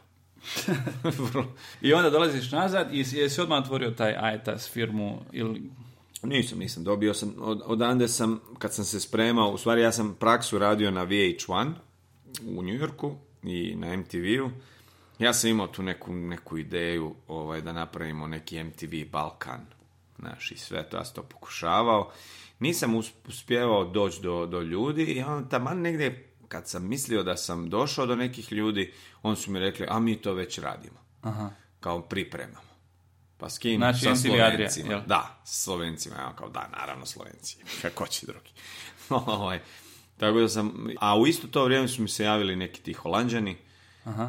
I 1.80 1.92
onda 1.92 2.10
dolaziš 2.10 2.52
nazad 2.52 2.94
i 2.94 2.98
jesi- 2.98 3.16
jesi 3.16 3.40
odmah 3.40 3.58
otvorio 3.58 3.90
taj 3.90 4.14
AETAS 4.18 4.70
firmu 4.70 5.22
ili... 5.32 5.70
Nisam, 6.22 6.58
nisam. 6.58 6.84
Dobio 6.84 7.14
sam, 7.14 7.34
od, 7.38 7.62
odande 7.64 8.08
sam, 8.08 8.40
kad 8.58 8.74
sam 8.74 8.84
se 8.84 9.00
spremao, 9.00 9.50
u 9.50 9.58
stvari 9.58 9.82
ja 9.82 9.92
sam 9.92 10.16
praksu 10.20 10.58
radio 10.58 10.90
na 10.90 11.06
VH1 11.06 11.72
u 12.46 12.62
New 12.62 12.74
Yorku 12.74 13.14
i 13.42 13.74
na 13.76 13.96
MTV-u. 13.96 14.50
Ja 15.18 15.32
sam 15.32 15.50
imao 15.50 15.66
tu 15.66 15.82
neku, 15.82 16.12
neku 16.14 16.58
ideju 16.58 17.14
ovaj, 17.28 17.60
da 17.60 17.72
napravimo 17.72 18.26
neki 18.26 18.64
MTV 18.64 19.10
Balkan. 19.12 19.66
Znaš, 20.18 20.52
i 20.52 20.58
sve 20.58 20.88
to, 20.90 20.96
ja 20.96 21.04
sam 21.04 21.14
to 21.14 21.22
pokušavao. 21.22 22.12
Nisam 22.58 22.94
us- 22.94 23.12
uspjevao 23.28 23.84
doći 23.84 24.22
do, 24.22 24.46
do 24.46 24.60
ljudi 24.60 25.04
i 25.04 25.22
onda 25.22 25.48
taman 25.48 25.80
negdje, 25.80 26.28
kad 26.48 26.68
sam 26.68 26.88
mislio 26.88 27.22
da 27.22 27.36
sam 27.36 27.70
došao 27.70 28.06
do 28.06 28.16
nekih 28.16 28.52
ljudi, 28.52 28.92
oni 29.22 29.36
su 29.36 29.50
mi 29.50 29.58
rekli, 29.58 29.86
a 29.90 29.98
mi 29.98 30.16
to 30.16 30.32
već 30.32 30.58
radimo. 30.58 30.98
Aha. 31.22 31.50
Kao 31.80 32.02
pripremamo. 32.02 32.75
Pa 33.38 33.50
s 33.50 33.58
kim? 33.58 33.78
Znači, 33.78 34.00
sa 34.00 34.10
Adria, 34.10 34.70
Slovencima. 34.70 34.90
jel? 34.90 35.00
Da, 35.06 35.40
s 35.44 35.64
Slovencima, 35.64 36.16
ja 36.16 36.32
kao 36.36 36.48
da, 36.48 36.68
naravno 36.78 37.06
Slovenci, 37.06 37.56
kako 37.82 38.06
će 38.06 38.26
drugi. 38.26 38.50
tako 40.20 40.40
da 40.40 40.48
sam, 40.48 40.88
a 41.00 41.18
u 41.18 41.26
isto 41.26 41.46
to 41.46 41.64
vrijeme 41.64 41.88
su 41.88 42.02
mi 42.02 42.08
se 42.08 42.24
javili 42.24 42.56
neki 42.56 42.82
ti 42.82 42.92
Holanđani, 42.92 43.56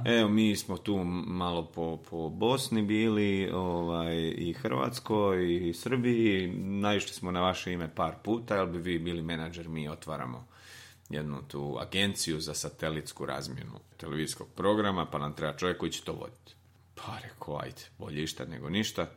Evo, 0.05 0.29
mi 0.29 0.55
smo 0.55 0.77
tu 0.77 1.03
malo 1.27 1.65
po, 1.65 1.99
po 2.09 2.29
Bosni 2.29 2.81
bili, 2.81 3.49
ovaj, 3.53 4.33
i 4.37 4.53
Hrvatskoj, 4.53 5.67
i 5.69 5.73
Srbiji, 5.73 6.47
naišli 6.57 7.13
smo 7.13 7.31
na 7.31 7.41
vaše 7.41 7.73
ime 7.73 7.95
par 7.95 8.13
puta, 8.23 8.55
jel 8.55 8.65
bi 8.65 8.77
vi 8.77 8.99
bili 8.99 9.21
menadžer, 9.21 9.67
mi 9.67 9.89
otvaramo 9.89 10.47
jednu 11.09 11.41
tu 11.47 11.77
agenciju 11.81 12.39
za 12.39 12.53
satelitsku 12.53 13.25
razmjenu 13.25 13.79
televizijskog 13.97 14.47
programa, 14.55 15.05
pa 15.05 15.17
nam 15.17 15.33
treba 15.33 15.57
čovjek 15.57 15.77
koji 15.77 15.91
će 15.91 16.03
to 16.03 16.13
voditi. 16.13 16.55
Pa 16.97 17.17
rekao, 17.23 17.59
ajde, 17.59 17.81
bolje 17.97 18.23
išta 18.23 18.45
nego 18.45 18.69
ništa. 18.69 19.09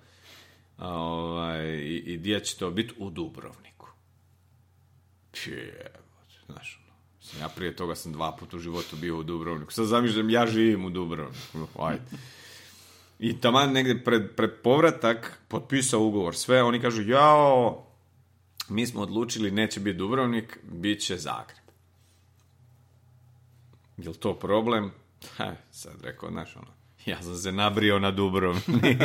A, 0.76 0.88
ovaj, 0.88 1.66
i, 1.66 1.96
I 1.96 2.16
gdje 2.16 2.44
će 2.44 2.56
to 2.56 2.70
biti? 2.70 2.94
U 2.98 3.10
Dubrovniku. 3.10 3.88
Pje, 5.32 5.90
znaš, 6.46 6.80
ono, 6.84 6.96
mislim, 7.18 7.42
ja 7.42 7.48
prije 7.48 7.76
toga 7.76 7.94
sam 7.94 8.12
dva 8.12 8.36
puta 8.36 8.56
u 8.56 8.60
životu 8.60 8.96
bio 8.96 9.18
u 9.18 9.22
Dubrovniku. 9.22 9.72
Sad 9.72 9.86
zamišljam, 9.86 10.30
ja 10.30 10.46
živim 10.46 10.84
u 10.84 10.90
Dubrovniku. 10.90 11.68
Ajde. 11.78 12.02
I 13.18 13.40
taman 13.40 13.72
negdje 13.72 14.04
pred, 14.04 14.36
pred 14.36 14.50
povratak 14.62 15.38
potpisao 15.48 16.00
ugovor 16.00 16.36
sve, 16.36 16.62
oni 16.62 16.80
kažu, 16.80 17.02
jao, 17.02 17.86
mi 18.68 18.86
smo 18.86 19.00
odlučili 19.00 19.50
neće 19.50 19.80
biti 19.80 19.98
Dubrovnik, 19.98 20.58
bit 20.62 21.00
će 21.00 21.16
Zagreb. 21.16 21.58
Jel 23.96 24.14
to 24.14 24.38
problem? 24.38 24.90
Ha, 25.36 25.54
sad 25.70 26.02
rekao, 26.02 26.30
znaš, 26.30 26.56
ono, 26.56 26.79
ja 27.06 27.22
sam 27.22 27.34
se 27.34 27.52
nabrio 27.52 27.98
na 27.98 28.10
Dubrovnik. 28.10 28.66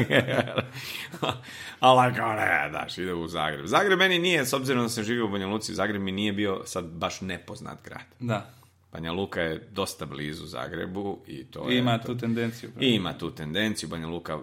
Ali 1.79 2.15
kao 2.15 2.33
ne, 2.33 2.69
daš, 2.71 2.97
ide 2.97 3.13
u 3.13 3.27
Zagreb. 3.27 3.65
Zagreb 3.65 3.99
meni 3.99 4.19
nije, 4.19 4.45
s 4.45 4.53
obzirom 4.53 4.83
da 4.83 4.89
sam 4.89 5.03
živio 5.03 5.25
u 5.25 5.29
Banja 5.29 5.47
Luci, 5.47 5.75
Zagreb 5.75 6.01
mi 6.01 6.11
nije 6.11 6.33
bio 6.33 6.61
sad 6.65 6.85
baš 6.85 7.21
nepoznat 7.21 7.83
grad. 7.83 8.05
Da. 8.19 8.55
Banja 8.95 9.11
Luka 9.11 9.41
je 9.41 9.67
dosta 9.71 10.05
blizu 10.05 10.45
Zagrebu 10.45 11.19
i 11.27 11.43
to 11.43 11.69
je... 11.69 11.77
Ima 11.77 11.97
tu 11.97 12.17
tendenciju. 12.17 12.69
i 12.79 12.87
ima 12.87 13.17
tu 13.17 13.31
tendenciju, 13.31 13.89
Banja 13.89 14.07
Luka, 14.07 14.39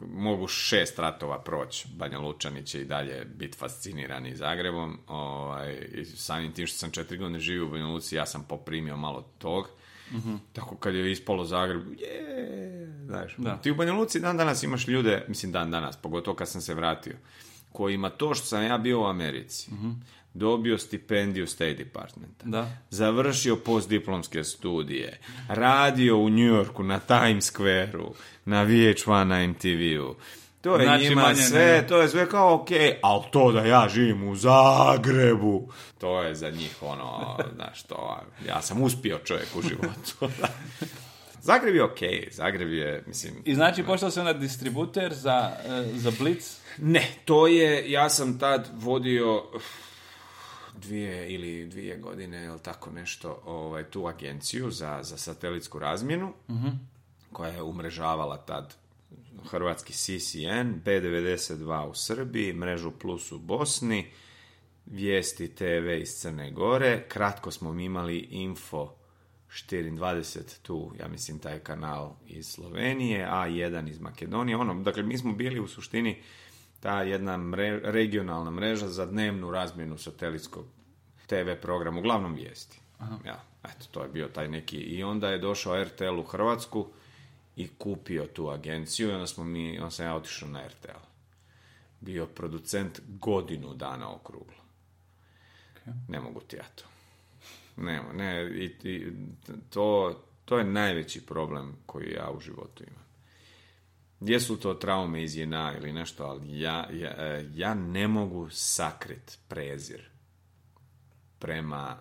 mogu 0.00 0.46
šest 0.46 0.98
ratova 0.98 1.38
proći, 1.38 1.88
Banja 1.96 2.18
Lučani 2.18 2.66
će 2.66 2.80
i 2.80 2.84
dalje 2.84 3.24
biti 3.24 3.58
fascinirani 3.58 4.36
Zagrebom, 4.36 4.98
ovaj, 5.06 5.88
i 5.94 6.04
samim 6.04 6.52
tim 6.52 6.66
što 6.66 6.78
sam 6.78 6.90
četiri 6.90 7.18
godine 7.18 7.38
živio 7.38 7.66
u 7.66 7.70
Banja 7.70 7.86
Luci, 7.86 8.16
ja 8.16 8.26
sam 8.26 8.44
poprimio 8.48 8.96
malo 8.96 9.22
tog, 9.38 9.68
tako 10.52 10.76
kad 10.76 10.94
je 10.94 11.12
ispalo 11.12 11.44
Zagreb, 11.44 11.82
je, 12.00 12.92
znaš, 13.06 13.34
Da. 13.38 13.56
ti 13.56 13.70
u 13.70 13.74
Banja 13.74 13.92
Luci 13.92 14.20
dan 14.20 14.36
danas 14.36 14.62
imaš 14.62 14.88
ljude, 14.88 15.24
mislim 15.28 15.52
dan 15.52 15.70
danas, 15.70 15.96
pogotovo 15.96 16.36
kad 16.36 16.48
sam 16.48 16.60
se 16.60 16.74
vratio, 16.74 17.16
kojima 17.72 18.10
to 18.10 18.34
što 18.34 18.46
sam 18.46 18.62
ja 18.62 18.78
bio 18.78 19.00
u 19.00 19.06
Americi, 19.06 19.70
dobio 20.34 20.78
stipendiju 20.78 21.46
State 21.46 21.74
Departmenta, 21.74 22.46
Da. 22.46 22.70
završio 22.90 23.56
postdiplomske 23.56 24.44
studije, 24.44 25.18
radio 25.48 26.18
u 26.18 26.28
New 26.30 26.54
Yorku 26.54 26.82
na 26.82 26.98
Times 26.98 27.52
Square-u, 27.52 28.14
na 28.44 28.66
VH1 28.66 29.24
na 29.24 29.46
MTV-u. 29.46 30.14
To 30.62 30.76
je 30.76 30.84
Znači 30.84 31.04
njima 31.08 31.22
manje 31.22 31.42
sve, 31.42 31.66
nego- 31.66 31.88
to 31.88 32.00
je 32.00 32.08
sve 32.08 32.28
kao 32.28 32.54
ok, 32.54 32.68
ali 33.02 33.22
to 33.30 33.52
da 33.52 33.60
ja 33.60 33.88
živim 33.88 34.28
u 34.28 34.36
Zagrebu, 34.36 35.68
to 35.98 36.22
je 36.22 36.34
za 36.34 36.50
njih 36.50 36.76
ono, 36.80 37.36
znaš, 37.54 37.82
to, 37.82 38.20
ja 38.48 38.62
sam 38.62 38.82
uspio 38.82 39.18
čovjek 39.24 39.48
u 39.56 39.62
životu. 39.62 40.12
Zagreb 41.42 41.74
je 41.74 41.84
ok, 41.84 41.98
Zagreb 42.30 42.72
je, 42.72 43.04
mislim, 43.06 43.34
I 43.44 43.54
znači 43.54 43.82
postao 43.82 44.10
se 44.10 44.20
onda 44.20 44.32
distributer 44.32 45.14
za, 45.14 45.50
e, 45.66 45.84
za 45.94 46.12
Blitz. 46.18 46.56
Ne, 46.78 47.08
to 47.24 47.46
je, 47.46 47.90
ja 47.90 48.08
sam 48.10 48.38
tad 48.38 48.68
vodio 48.74 49.42
dvije 50.74 51.30
ili 51.32 51.66
dvije 51.66 51.96
godine, 51.96 52.44
ili 52.44 52.58
tako 52.58 52.90
nešto, 52.90 53.42
ovaj, 53.46 53.84
tu 53.84 54.06
agenciju 54.06 54.70
za, 54.70 54.98
za 55.02 55.16
satelitsku 55.16 55.78
razmjenu, 55.78 56.32
koja 57.32 57.52
je 57.52 57.62
umrežavala 57.62 58.36
tad 58.36 58.74
hrvatski 59.44 59.92
CCN, 59.92 60.82
B92 60.84 61.86
u 61.86 61.94
Srbiji, 61.94 62.52
mrežu 62.52 62.90
Plus 62.90 63.32
u 63.32 63.38
Bosni, 63.38 64.10
vijesti 64.86 65.54
TV 65.54 66.00
iz 66.00 66.08
Crne 66.08 66.50
Gore, 66.50 67.04
kratko 67.08 67.50
smo 67.50 67.72
mi 67.72 67.84
imali 67.84 68.18
info 68.18 68.94
420 69.50 70.62
tu, 70.62 70.92
ja 71.00 71.08
mislim 71.08 71.38
taj 71.38 71.58
kanal 71.58 72.16
iz 72.26 72.46
Slovenije, 72.46 73.26
A1 73.26 73.90
iz 73.90 74.00
Makedonije, 74.00 74.56
ono, 74.56 74.82
dakle 74.82 75.02
mi 75.02 75.18
smo 75.18 75.32
bili 75.32 75.60
u 75.60 75.68
suštini 75.68 76.22
ta 76.80 77.02
jedna 77.02 77.36
mre- 77.36 77.80
regionalna 77.82 78.50
mreža 78.50 78.88
za 78.88 79.06
dnevnu 79.06 79.50
razmjenu 79.50 79.98
satelitskog 79.98 80.66
TV 81.26 81.60
programa, 81.62 81.98
uglavnom 81.98 82.34
vijesti. 82.34 82.80
Ja, 83.26 83.44
eto, 83.64 83.86
to 83.90 84.02
je 84.02 84.08
bio 84.08 84.28
taj 84.28 84.48
neki, 84.48 84.76
i 84.76 85.02
onda 85.02 85.28
je 85.28 85.38
došao 85.38 85.84
RTL 85.84 86.18
u 86.18 86.22
Hrvatsku 86.22 86.88
i 87.56 87.68
kupio 87.78 88.26
tu 88.26 88.48
agenciju 88.48 89.08
i 89.08 89.12
onda 89.12 89.26
smo 89.26 89.44
mi, 89.44 89.78
onda 89.78 89.90
sam 89.90 90.06
ja 90.06 90.14
otišao 90.14 90.48
na 90.48 90.66
RTL. 90.66 91.06
Bio 92.00 92.26
producent 92.26 93.00
godinu 93.08 93.74
dana 93.74 94.14
okruglo. 94.14 94.62
Ne 96.08 96.20
mogu 96.20 96.40
ti 96.40 96.56
ja 96.56 96.64
to. 96.74 96.84
Nema, 97.76 98.12
ne, 98.12 98.50
i, 98.54 98.64
i 98.88 99.12
to, 99.70 100.20
to 100.44 100.58
je 100.58 100.64
najveći 100.64 101.26
problem 101.26 101.76
koji 101.86 102.10
ja 102.10 102.30
u 102.30 102.40
životu 102.40 102.84
imam. 102.84 103.02
Jesu 104.20 104.56
to 104.56 104.74
traume 104.74 105.22
iz 105.22 105.36
JNA 105.36 105.74
ili 105.76 105.92
nešto, 105.92 106.24
ali 106.24 106.60
ja, 106.60 106.88
ja, 106.92 107.10
e, 107.10 107.48
ja 107.54 107.74
ne 107.74 108.08
mogu 108.08 108.50
sakrit 108.50 109.38
prezir 109.48 110.12
prema 111.38 111.96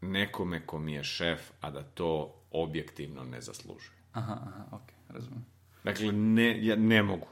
nekome 0.00 0.66
ko 0.66 0.78
mi 0.78 0.92
je 0.92 1.04
šef, 1.04 1.40
a 1.60 1.70
da 1.70 1.82
to 1.82 2.39
objektivno 2.52 3.24
ne 3.24 3.40
zaslužuje. 3.40 3.96
Aha, 4.12 4.38
aha, 4.42 4.64
ok, 4.72 4.90
razumijem. 5.08 5.44
Dakle, 5.84 6.12
ne, 6.12 6.66
ja 6.66 6.76
ne 6.76 7.02
mogu. 7.02 7.26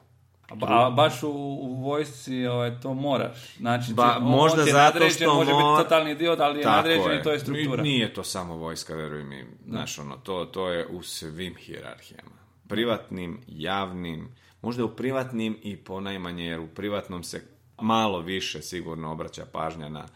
A, 0.49 0.55
ba- 0.55 0.87
a 0.87 0.91
baš 0.91 1.23
u, 1.23 1.29
u 1.61 1.75
vojsci 1.75 2.47
ovaj, 2.47 2.81
to 2.81 2.95
moraš. 2.95 3.57
Znači, 3.57 3.95
Ba, 3.95 4.03
ti- 4.05 4.17
on- 4.17 4.23
možda 4.25 4.59
on 4.59 4.65
ti 4.65 4.69
je 4.69 4.73
zato 4.73 5.09
što 5.11 5.35
može 5.35 5.53
mo- 5.53 5.57
biti 5.57 5.85
totalni 5.85 6.11
idiot, 6.13 6.41
ali 6.41 6.59
je 6.59 6.63
Tako 6.63 6.77
nadređen 6.77 7.21
i 7.21 7.23
to 7.23 7.33
je 7.33 7.39
struktura. 7.39 7.83
Ni- 7.83 7.89
Nije 7.89 8.15
to 8.15 8.25
samo 8.25 8.57
vojska, 8.57 8.95
veruj 8.95 9.25
mi. 9.25 9.45
Znaš, 9.67 9.99
ono, 9.99 10.17
to, 10.17 10.45
to 10.45 10.69
je 10.69 10.87
u 10.87 11.03
svim 11.03 11.55
hijerarhijama. 11.57 12.39
Privatnim, 12.69 13.41
javnim, 13.49 14.29
možda 14.63 14.85
u 14.85 14.89
privatnim 14.89 15.59
i 15.63 15.77
ponajmanje, 15.77 16.45
jer 16.45 16.61
u 16.61 16.69
privatnom 16.69 17.23
se 17.23 17.43
malo 17.81 18.21
više 18.21 18.63
sigurno 18.63 19.13
obraća 19.13 19.47
pažnja 19.53 19.89
na 19.89 20.07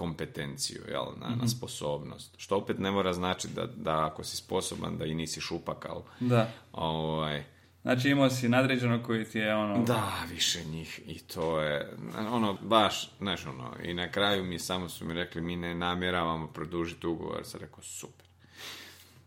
kompetenciju, 0.00 0.82
jel, 0.88 1.04
na, 1.20 1.28
Mhm. 1.30 1.38
na 1.40 1.48
sposobnost. 1.48 2.34
Što 2.36 2.56
opet 2.56 2.78
ne 2.78 2.90
mora 2.90 3.12
značiti 3.12 3.54
da, 3.54 3.66
da 3.66 4.06
ako 4.06 4.24
si 4.24 4.36
sposoban 4.36 4.98
da 4.98 5.04
i 5.04 5.14
nisi 5.14 5.40
šupak, 5.40 5.86
ali 5.86 6.02
Da. 6.20 6.50
ovaj, 6.72 7.44
Znači 7.82 8.08
imao 8.10 8.30
si 8.30 8.48
nadređeno 8.48 9.02
koji 9.02 9.24
ti 9.24 9.38
je 9.38 9.54
ono... 9.54 9.84
da, 9.84 10.12
više 10.30 10.64
njih 10.64 11.00
i 11.06 11.18
to 11.18 11.60
je, 11.60 11.92
ono, 12.30 12.56
baš, 12.62 13.10
znaš, 13.18 13.46
ono, 13.46 13.74
i 13.82 13.94
na 13.94 14.10
kraju 14.10 14.44
mi 14.44 14.58
samo 14.58 14.88
su 14.88 15.04
mi 15.04 15.14
rekli, 15.14 15.40
mi 15.42 15.56
ne 15.56 15.74
namjeravamo 15.74 16.46
produžiti 16.46 17.06
ugovor, 17.06 17.40
sam 17.44 17.60
rekao, 17.60 17.82
super. 17.82 18.26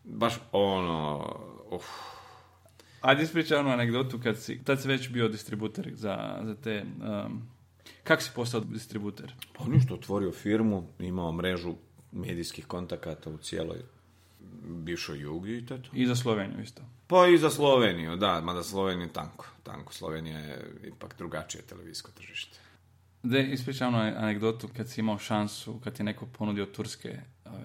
Baš 0.03 0.34
ono, 0.51 1.26
uf, 1.71 1.86
Ajde 3.01 3.24
ispričaj 3.24 3.57
onu 3.57 3.69
anegdotu 3.69 4.19
kad 4.24 4.38
si, 4.38 4.63
tad 4.63 4.82
si 4.82 4.88
već 4.88 5.09
bio 5.09 5.28
distributer 5.28 5.91
za, 5.95 6.39
za 6.43 6.55
te... 6.55 6.84
Um, 7.26 7.53
kako 8.04 8.22
si 8.22 8.32
postao 8.36 8.60
distributer? 8.62 9.34
pa 9.58 9.66
ništa, 9.66 9.93
otvorio 9.93 10.32
firmu, 10.32 10.88
imao 10.99 11.32
mrežu 11.32 11.76
medijskih 12.12 12.68
kontakata 12.68 13.30
u 13.30 13.38
cijeloj 13.38 13.78
bivšoj 14.64 15.20
jugi 15.20 15.58
i 15.58 15.66
to. 15.66 15.78
I 15.93 16.06
za 16.06 16.16
Sloveniju 16.16 16.62
isto. 16.62 16.82
Pa 17.08 17.28
i 17.28 17.38
za 17.38 17.49
Sloveniju, 17.49 18.16
da, 18.16 18.41
mada 18.41 18.64
Slovenija 18.64 19.06
je 19.06 19.14
tanko, 19.14 19.45
tanko, 19.64 19.93
Slovenija 19.93 20.39
je 20.39 20.74
ipak 20.84 21.16
drugačije 21.18 21.62
televizijsko 21.62 22.12
tržište. 22.12 22.60
De, 23.24 23.43
ispričaj 23.43 23.88
onu 23.88 23.97
anegdotu 23.97 24.70
kad 24.78 24.89
si 24.89 25.01
imao 25.01 25.18
šansu, 25.18 25.80
kad 25.84 25.93
ti 25.93 26.01
je 26.01 26.06
neko 26.06 26.26
ponudio 26.26 26.66
turske... 26.66 27.20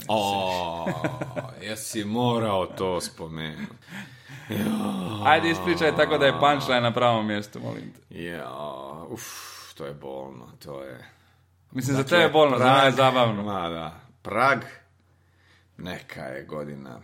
O, 0.08 0.86
jesi 1.68 2.04
morao 2.04 2.66
to 2.66 3.00
spomenuti. 3.00 3.72
Ajde 5.24 5.50
ispričaj 5.50 5.96
tako 5.96 6.18
da 6.18 6.26
je 6.26 6.40
punchline 6.40 6.80
na 6.80 6.92
pravom 6.92 7.26
mjestu, 7.26 7.60
molim 7.60 7.92
te. 7.92 8.22
Ja, 8.22 8.50
uf, 9.10 9.24
to 9.78 9.86
je 9.86 9.94
bolno, 9.94 10.46
to 10.64 10.82
je... 10.82 11.04
Mislim, 11.70 11.96
za 11.96 12.04
tebe 12.04 12.22
je 12.22 12.28
bolno, 12.28 12.58
za 12.58 12.64
mene 12.64 12.86
je 12.86 12.92
zabavno. 12.92 13.42
Ma 13.42 13.68
da, 13.68 14.00
Prag, 14.22 14.58
neka 15.76 16.22
je 16.22 16.44
godina, 16.44 17.00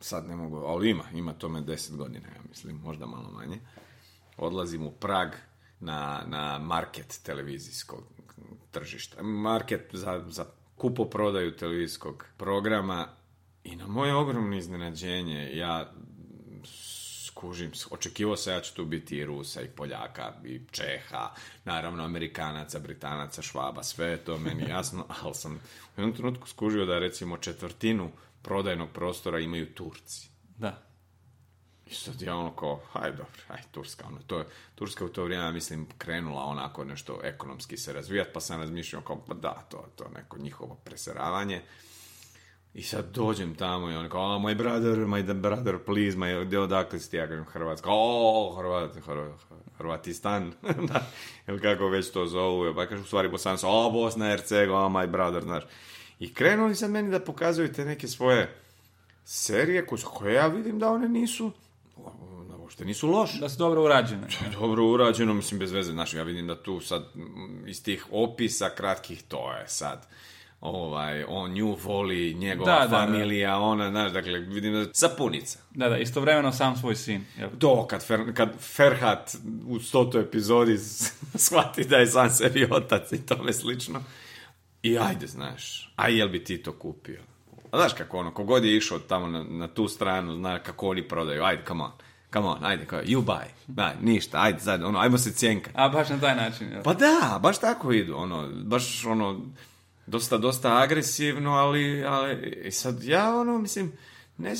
sad 0.00 0.28
ne 0.28 0.36
mogu, 0.36 0.56
ali 0.56 0.90
ima, 0.90 1.04
ima 1.12 1.32
tome 1.32 1.60
deset 1.60 1.96
godina, 1.96 2.28
ja 2.28 2.40
mislim, 2.48 2.76
možda 2.76 3.06
malo 3.06 3.30
manje. 3.30 3.58
Odlazim 4.36 4.86
u 4.86 4.90
Prag 4.90 5.28
na, 5.80 6.22
na 6.26 6.58
market 6.58 7.20
televizijskog 7.24 8.04
tržišta. 8.70 9.22
Market 9.22 9.88
za, 9.92 10.24
za 10.28 10.44
kupoprodaju 10.76 11.56
televizijskog 11.56 12.26
programa 12.36 13.08
i 13.64 13.76
na 13.76 13.86
moje 13.86 14.14
ogromno 14.14 14.56
iznenađenje 14.56 15.56
ja 15.56 15.92
skužim, 17.36 17.72
očekivao 17.90 18.36
se 18.36 18.50
ja 18.50 18.60
ću 18.60 18.74
tu 18.74 18.84
biti 18.84 19.16
i 19.16 19.24
Rusa 19.24 19.62
i 19.62 19.68
Poljaka 19.68 20.32
i 20.44 20.60
Čeha, 20.70 21.30
naravno 21.64 22.04
Amerikanaca, 22.04 22.78
Britanaca, 22.78 23.42
Švaba, 23.42 23.82
sve 23.82 24.06
je 24.06 24.16
to 24.16 24.38
meni 24.38 24.64
jasno, 24.74 25.06
ali 25.22 25.34
sam 25.34 25.54
u 25.96 26.00
jednom 26.00 26.16
trenutku 26.16 26.48
skužio 26.48 26.86
da 26.86 26.98
recimo 26.98 27.36
četvrtinu 27.36 28.10
prodajnog 28.42 28.88
prostora 28.92 29.38
imaju 29.38 29.74
Turci. 29.74 30.28
Da. 30.58 30.82
I 31.86 31.94
sad 31.94 32.22
ja 32.22 32.36
ono 32.36 32.56
kao, 32.56 32.80
haj 32.92 33.10
dobro, 33.10 33.42
haj 33.48 33.62
Turska, 33.72 34.06
ono, 34.06 34.18
to 34.26 34.38
je, 34.38 34.44
Turska 34.74 35.04
u 35.04 35.08
to 35.08 35.24
vrijeme, 35.24 35.52
mislim, 35.52 35.86
krenula 35.98 36.44
onako 36.44 36.84
nešto 36.84 37.20
ekonomski 37.22 37.76
se 37.76 37.92
razvijat, 37.92 38.28
pa 38.34 38.40
sam 38.40 38.60
razmišljao 38.60 39.02
kao, 39.02 39.24
pa 39.26 39.34
da, 39.34 39.66
to, 39.68 39.88
to 39.96 40.08
neko 40.14 40.38
njihovo 40.38 40.74
preseravanje. 40.84 41.62
I 42.76 42.82
sad 42.82 43.04
dođem 43.14 43.54
tamo 43.54 43.90
i 43.90 43.96
on 43.96 44.08
kao, 44.08 44.36
oh, 44.36 44.42
my 44.42 44.54
brother, 44.54 44.98
my 44.98 45.34
brother, 45.34 45.78
please, 45.78 46.16
my, 46.16 46.44
gdje 46.44 46.58
odakle 46.58 46.98
si 46.98 47.10
ti, 47.10 47.16
ja 47.16 47.28
kažem 47.28 47.44
Hrvatska, 47.44 47.88
o, 47.92 48.54
Hrvat, 48.58 48.96
Hrvat, 49.04 49.40
Hrvatistan, 49.78 50.52
da, 50.92 51.06
ili 51.48 51.60
kako 51.60 51.88
već 51.88 52.10
to 52.10 52.26
zovu, 52.26 52.74
pa 52.74 52.86
kažu 52.86 53.02
u 53.02 53.06
stvari 53.06 53.28
Bosanca, 53.28 53.68
o, 53.68 53.90
Bosna, 53.90 54.26
Hercega, 54.26 54.76
oh, 54.76 54.92
my 54.92 55.06
brother, 55.06 55.42
znaš. 55.42 55.64
I 56.18 56.34
krenuli 56.34 56.74
sad 56.74 56.90
meni 56.90 57.10
da 57.10 57.20
pokazuju 57.20 57.72
te 57.72 57.84
neke 57.84 58.08
svoje 58.08 58.54
serije 59.24 59.86
koje, 59.86 60.02
koje 60.04 60.34
ja 60.34 60.46
vidim 60.46 60.78
da 60.78 60.90
one 60.90 61.08
nisu 61.08 61.52
uopšte 62.58 62.84
nisu 62.84 63.08
loše. 63.08 63.38
Da 63.38 63.48
su 63.48 63.58
dobro 63.58 63.84
urađene. 63.84 64.28
Dobro 64.52 64.84
urađeno, 64.84 65.34
mislim, 65.34 65.58
bez 65.58 65.72
veze. 65.72 65.92
Znaš, 65.92 66.14
ja 66.14 66.22
vidim 66.22 66.46
da 66.46 66.62
tu 66.62 66.80
sad 66.80 67.04
iz 67.66 67.82
tih 67.82 68.06
opisa 68.10 68.70
kratkih 68.70 69.22
to 69.22 69.52
je 69.52 69.68
sad 69.68 70.06
ovaj, 70.66 71.24
on 71.28 71.52
nju 71.52 71.76
voli, 71.84 72.34
njegova 72.34 72.72
Da, 72.72 72.80
da, 72.80 72.86
da. 72.86 73.06
familija, 73.06 73.58
ona, 73.58 73.90
znaš, 73.90 74.12
dakle, 74.12 74.38
vidim 74.38 74.72
da 74.72 74.86
sapunica. 74.92 75.58
Da, 75.70 75.88
da, 75.88 75.98
istovremeno 75.98 76.52
sam 76.52 76.76
svoj 76.76 76.96
sin. 76.96 77.24
Jel? 77.38 77.48
To, 77.58 77.86
kad, 77.86 78.06
Fer, 78.06 78.20
kad 78.34 78.60
Ferhat 78.60 79.36
u 79.68 79.80
stotoj 79.80 80.22
epizodi 80.22 80.78
shvati 81.44 81.84
da 81.84 81.96
je 81.96 82.06
sam 82.06 82.30
sebi 82.30 82.68
otac 82.70 83.12
i 83.12 83.26
tome 83.26 83.52
slično. 83.52 84.02
I 84.82 84.98
ajde, 84.98 85.26
znaš, 85.26 85.92
a 85.96 86.08
jel 86.08 86.28
bi 86.28 86.44
ti 86.44 86.62
to 86.62 86.72
kupio? 86.72 87.20
A 87.70 87.76
znaš 87.76 87.92
kako 87.92 88.18
ono, 88.18 88.34
kogod 88.34 88.64
je 88.64 88.76
išao 88.76 88.98
tamo 88.98 89.26
na, 89.26 89.44
na 89.48 89.68
tu 89.68 89.88
stranu, 89.88 90.34
zna 90.34 90.58
kako 90.58 90.88
oni 90.88 91.08
prodaju, 91.08 91.42
ajde, 91.42 91.62
come 91.68 91.84
on, 91.84 91.90
come 92.32 92.46
on, 92.46 92.64
ajde, 92.64 92.84
kao, 92.84 93.02
you 93.02 93.24
buy, 93.24 93.44
daj, 93.66 93.92
ništa, 94.02 94.42
ajde, 94.42 94.60
sad, 94.60 94.82
ono, 94.82 94.98
ajmo 94.98 95.18
se 95.18 95.32
cijenka. 95.32 95.70
A 95.74 95.88
baš 95.88 96.08
na 96.08 96.20
taj 96.20 96.36
način. 96.36 96.72
Jel? 96.72 96.82
Pa 96.82 96.94
da, 96.94 97.38
baš 97.42 97.58
tako 97.58 97.92
idu, 97.92 98.16
ono, 98.16 98.48
baš 98.64 99.04
ono, 99.04 99.40
dosta, 100.06 100.38
dosta 100.38 100.76
agresivno, 100.76 101.52
ali, 101.52 102.04
ali 102.04 102.62
i 102.64 102.70
sad 102.70 103.04
ja, 103.04 103.36
ono, 103.36 103.58
mislim, 103.58 103.92
ne 104.38 104.54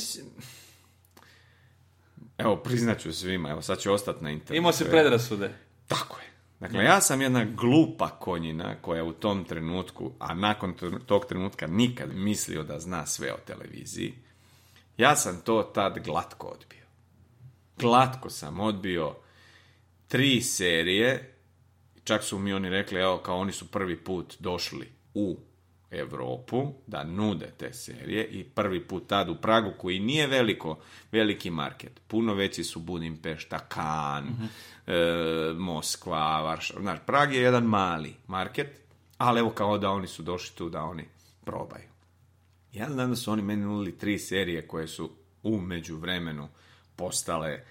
Evo, 2.39 2.57
priznaću 2.57 3.13
svima, 3.13 3.51
evo, 3.51 3.63
sad 3.63 3.81
ću 3.81 3.93
ostati 3.93 4.25
na 4.25 4.31
internetu. 4.31 4.55
Imao 4.55 4.73
si 4.73 4.85
predrasude. 4.85 5.55
Tako 5.87 6.19
je. 6.19 6.27
Dakle, 6.61 6.85
ja 6.85 7.01
sam 7.01 7.21
jedna 7.21 7.45
glupa 7.45 8.09
konjina 8.09 8.75
koja 8.83 9.05
u 9.05 9.13
tom 9.13 9.45
trenutku, 9.45 10.13
a 10.19 10.35
nakon 10.35 10.75
tog 11.07 11.27
trenutka 11.27 11.67
nikad 11.67 12.15
mislio 12.15 12.63
da 12.63 12.81
zna 12.81 13.07
sve 13.07 13.33
o 13.33 13.37
televiziji, 13.47 14.15
ja 14.97 15.17
sam 15.17 15.41
to 15.45 15.63
tad 15.63 15.99
glatko 16.05 16.47
odbio. 16.47 16.87
Glatko 17.79 18.31
sam 18.31 18.61
odbio 18.61 19.15
tri 20.09 20.41
serije, 20.41 21.35
čak 22.05 22.23
su 22.23 22.39
mi 22.39 22.53
oni 22.53 22.69
rekli, 22.69 23.01
evo, 23.01 23.19
kao 23.19 23.39
oni 23.39 23.53
su 23.53 23.71
prvi 23.71 24.05
put 24.05 24.37
došli 24.39 24.96
u 25.17 25.37
Europu 25.91 26.73
da 26.87 27.05
nude 27.05 27.53
te 27.59 27.73
serije 27.73 28.25
i 28.25 28.45
prvi 28.45 28.89
put 28.89 29.09
tad 29.09 29.29
u 29.29 29.35
Pragu 29.35 29.73
koji 29.79 29.99
nije 29.99 30.27
veliko, 30.27 30.79
veliki 31.13 31.51
market. 31.51 32.01
Puno 32.07 32.35
veći 32.35 32.65
su 32.65 32.81
Budimpešta, 32.81 33.59
Kan, 33.59 34.25
e, 34.87 34.93
Moskva, 35.59 36.41
Varšava. 36.41 36.81
Znaš, 36.81 36.99
Prag 37.07 37.35
je 37.35 37.43
jedan 37.43 37.65
mali 37.65 38.15
market, 38.27 38.81
ali 39.19 39.41
evo 39.41 39.51
kao 39.51 39.79
da 39.79 39.91
oni 39.91 40.07
su 40.07 40.23
došli 40.23 40.57
tu 40.57 40.69
da 40.69 40.83
oni 40.83 41.05
probaju. 41.45 41.89
Ja 42.73 42.89
znam 42.91 43.11
da 43.11 43.17
su 43.17 43.33
oni 43.33 43.43
meni 43.43 43.63
nudili 43.63 43.99
tri 43.99 44.19
serije 44.19 44.69
koje 44.69 44.89
su 44.89 45.11
u 45.43 45.61
međuvremenu 45.61 46.49
postale 46.97 47.65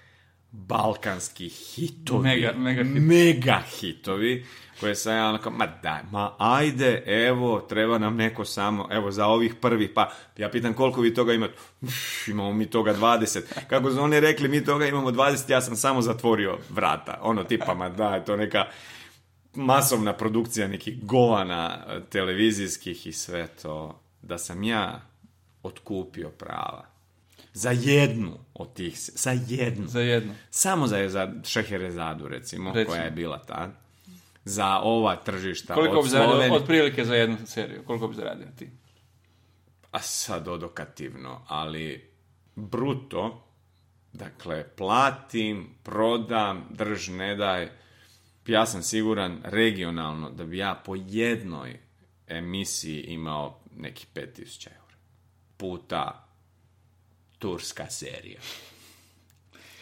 balkanski 0.56 1.48
hitovi. 1.48 2.28
Mega- 2.28 2.52
mega 2.56 2.82
hit. 2.84 3.02
Mega 3.02 3.62
hitovi, 3.80 4.46
koje 4.80 4.94
sam 4.94 5.14
ja 5.16 5.28
onako, 5.28 5.50
ma 5.50 5.66
daj, 5.82 6.00
ma 6.10 6.32
ajde, 6.38 7.02
evo, 7.06 7.60
treba 7.60 7.98
nam 7.98 8.16
neko 8.16 8.44
samo, 8.44 8.88
evo, 8.90 9.10
za 9.10 9.26
ovih 9.26 9.54
prvih, 9.54 9.90
pa 9.94 10.10
ja 10.36 10.48
pitam 10.50 10.74
koliko 10.74 11.00
vi 11.00 11.14
toga 11.14 11.32
imate, 11.32 11.54
Uf, 11.82 12.28
imamo 12.28 12.52
mi 12.52 12.66
toga 12.66 12.94
20. 12.94 13.40
Kako 13.68 13.90
su 13.90 14.00
oni 14.00 14.20
rekli, 14.20 14.48
mi 14.48 14.64
toga 14.64 14.86
imamo 14.86 15.10
20, 15.10 15.50
ja 15.50 15.60
sam 15.60 15.76
samo 15.76 16.02
zatvorio 16.02 16.58
vrata. 16.70 17.18
Ono, 17.22 17.44
tipa, 17.44 17.74
ma 17.74 17.88
daj, 17.88 18.24
to 18.24 18.36
neka 18.36 18.64
masovna 19.54 20.12
produkcija 20.12 20.68
nekih 20.68 21.04
govana 21.04 21.84
eh, 21.88 22.00
televizijskih 22.10 23.06
i 23.06 23.12
sve 23.12 23.46
to, 23.62 24.00
da 24.22 24.38
sam 24.38 24.62
ja 24.62 25.00
otkupio 25.62 26.28
prava. 26.28 26.95
Za 27.56 27.70
jednu 27.70 28.38
od 28.54 28.72
tih, 28.74 28.94
za 29.14 29.30
jednu. 29.48 29.86
Za 29.86 30.00
jedno. 30.00 30.34
Samo 30.50 30.86
za, 30.86 31.08
za 31.08 31.32
Šeherezadu, 31.44 32.28
recimo, 32.28 32.72
Recimo. 32.72 32.86
koja 32.86 33.02
je 33.04 33.10
bila 33.10 33.38
ta. 33.38 33.70
Za 34.44 34.78
ova 34.78 35.16
tržišta 35.16 35.74
Koliko 35.74 35.98
od 35.98 36.04
bi 36.04 36.10
zaradio, 36.10 36.30
Slovenije. 36.30 36.60
otprilike 36.60 37.04
za 37.04 37.14
jednu 37.14 37.36
seriju? 37.46 37.82
Koliko 37.84 38.08
bi 38.08 38.14
zaradio 38.14 38.46
ti? 38.58 38.70
A 39.90 40.00
sad 40.00 40.48
odokativno, 40.48 41.42
ali 41.48 42.10
bruto, 42.56 43.44
dakle, 44.12 44.64
platim, 44.68 45.68
prodam, 45.82 46.68
drž, 46.70 47.08
ne 47.08 47.34
daj, 47.34 47.68
ja 48.46 48.66
sam 48.66 48.82
siguran 48.82 49.40
regionalno 49.44 50.30
da 50.30 50.44
bi 50.44 50.58
ja 50.58 50.82
po 50.84 50.94
jednoj 50.98 51.78
emisiji 52.26 53.00
imao 53.00 53.60
neki 53.76 54.06
5000 54.14 54.66
eura. 54.68 54.96
Puta 55.56 56.25
turska 57.38 57.86
serija. 57.90 58.40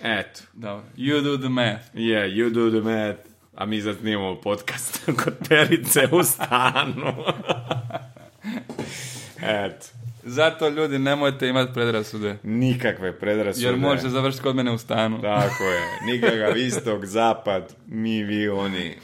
Eto. 0.02 0.40
Dobro. 0.52 0.84
You 0.96 1.22
do 1.22 1.38
the 1.38 1.48
math. 1.48 1.94
Yeah, 1.94 2.36
you 2.36 2.50
do 2.50 2.70
the 2.70 2.80
math. 2.80 3.20
A 3.54 3.66
mi 3.66 3.80
sad 3.80 3.96
snimamo 4.00 4.40
podcast 4.40 5.00
kod 5.24 5.48
Perice 5.48 6.08
u 6.12 6.24
stanu. 6.24 7.14
Eto. 9.42 9.86
Zato 10.22 10.68
ljudi 10.68 10.98
nemojte 10.98 11.48
imati 11.48 11.72
predrasude. 11.72 12.38
Nikakve 12.42 13.18
predrasude. 13.18 13.66
Jer 13.66 13.76
možete 13.76 14.08
završiti 14.08 14.42
kod 14.42 14.56
mene 14.56 14.70
u 14.70 14.78
stanu. 14.78 15.22
Tako 15.22 15.64
je. 15.64 15.82
Nikakav 16.12 16.56
istok, 16.56 17.04
zapad, 17.04 17.74
mi, 17.86 18.22
vi, 18.22 18.48
oni. 18.48 18.96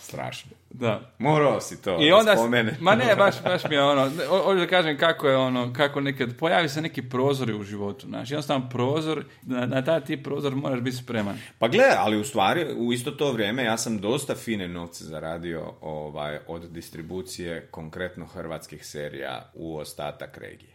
Strašno. 0.00 0.55
Da. 0.80 1.10
Morao 1.18 1.60
si 1.60 1.82
to 1.82 1.98
I 2.00 2.10
da 2.10 2.16
onda, 2.16 2.36
spomene. 2.36 2.76
ma 2.80 2.94
ne, 2.94 3.16
baš, 3.16 3.42
baš 3.42 3.64
mi 3.64 3.74
je 3.74 3.82
ono, 3.82 4.10
ho- 4.28 4.42
hoću 4.42 4.58
da 4.58 4.66
kažem 4.66 4.98
kako 4.98 5.28
je 5.28 5.36
ono, 5.36 5.72
kako 5.72 6.00
nekad, 6.00 6.36
pojavi 6.38 6.68
se 6.68 6.82
neki 6.82 7.02
prozori 7.02 7.54
u 7.54 7.62
životu, 7.62 8.06
znaš, 8.06 8.30
jednostavno 8.30 8.68
prozor, 8.68 9.24
na, 9.42 9.66
na 9.66 9.84
taj 9.84 10.00
ti 10.00 10.22
prozor 10.22 10.54
moraš 10.54 10.80
biti 10.80 10.96
spreman. 10.96 11.38
Pa 11.58 11.68
gle, 11.68 11.84
ali 11.98 12.20
u 12.20 12.24
stvari, 12.24 12.66
u 12.76 12.92
isto 12.92 13.10
to 13.10 13.32
vrijeme 13.32 13.64
ja 13.64 13.76
sam 13.76 13.98
dosta 13.98 14.34
fine 14.34 14.68
novce 14.68 15.04
zaradio 15.04 15.72
ovaj, 15.80 16.38
od 16.46 16.62
distribucije 16.70 17.68
konkretno 17.70 18.26
hrvatskih 18.26 18.86
serija 18.86 19.50
u 19.54 19.76
ostatak 19.76 20.38
regije. 20.38 20.72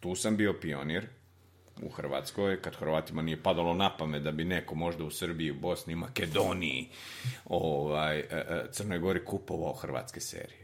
Tu 0.00 0.14
sam 0.14 0.36
bio 0.36 0.52
pionir 0.52 1.06
u 1.82 1.88
Hrvatskoj, 1.88 2.62
kad 2.62 2.76
Hrvatima 2.76 3.22
nije 3.22 3.42
padalo 3.42 3.74
na 3.74 3.96
pamet 3.96 4.22
da 4.22 4.32
bi 4.32 4.44
neko 4.44 4.74
možda 4.74 5.04
u 5.04 5.10
Srbiji, 5.10 5.52
Bosni, 5.52 5.94
Makedoniji, 5.94 6.88
ovaj, 7.44 8.18
e, 8.18 8.26
e, 8.30 8.64
Crnoj 8.70 8.98
Gori 8.98 9.24
kupovao 9.24 9.72
hrvatske 9.72 10.20
serije. 10.20 10.62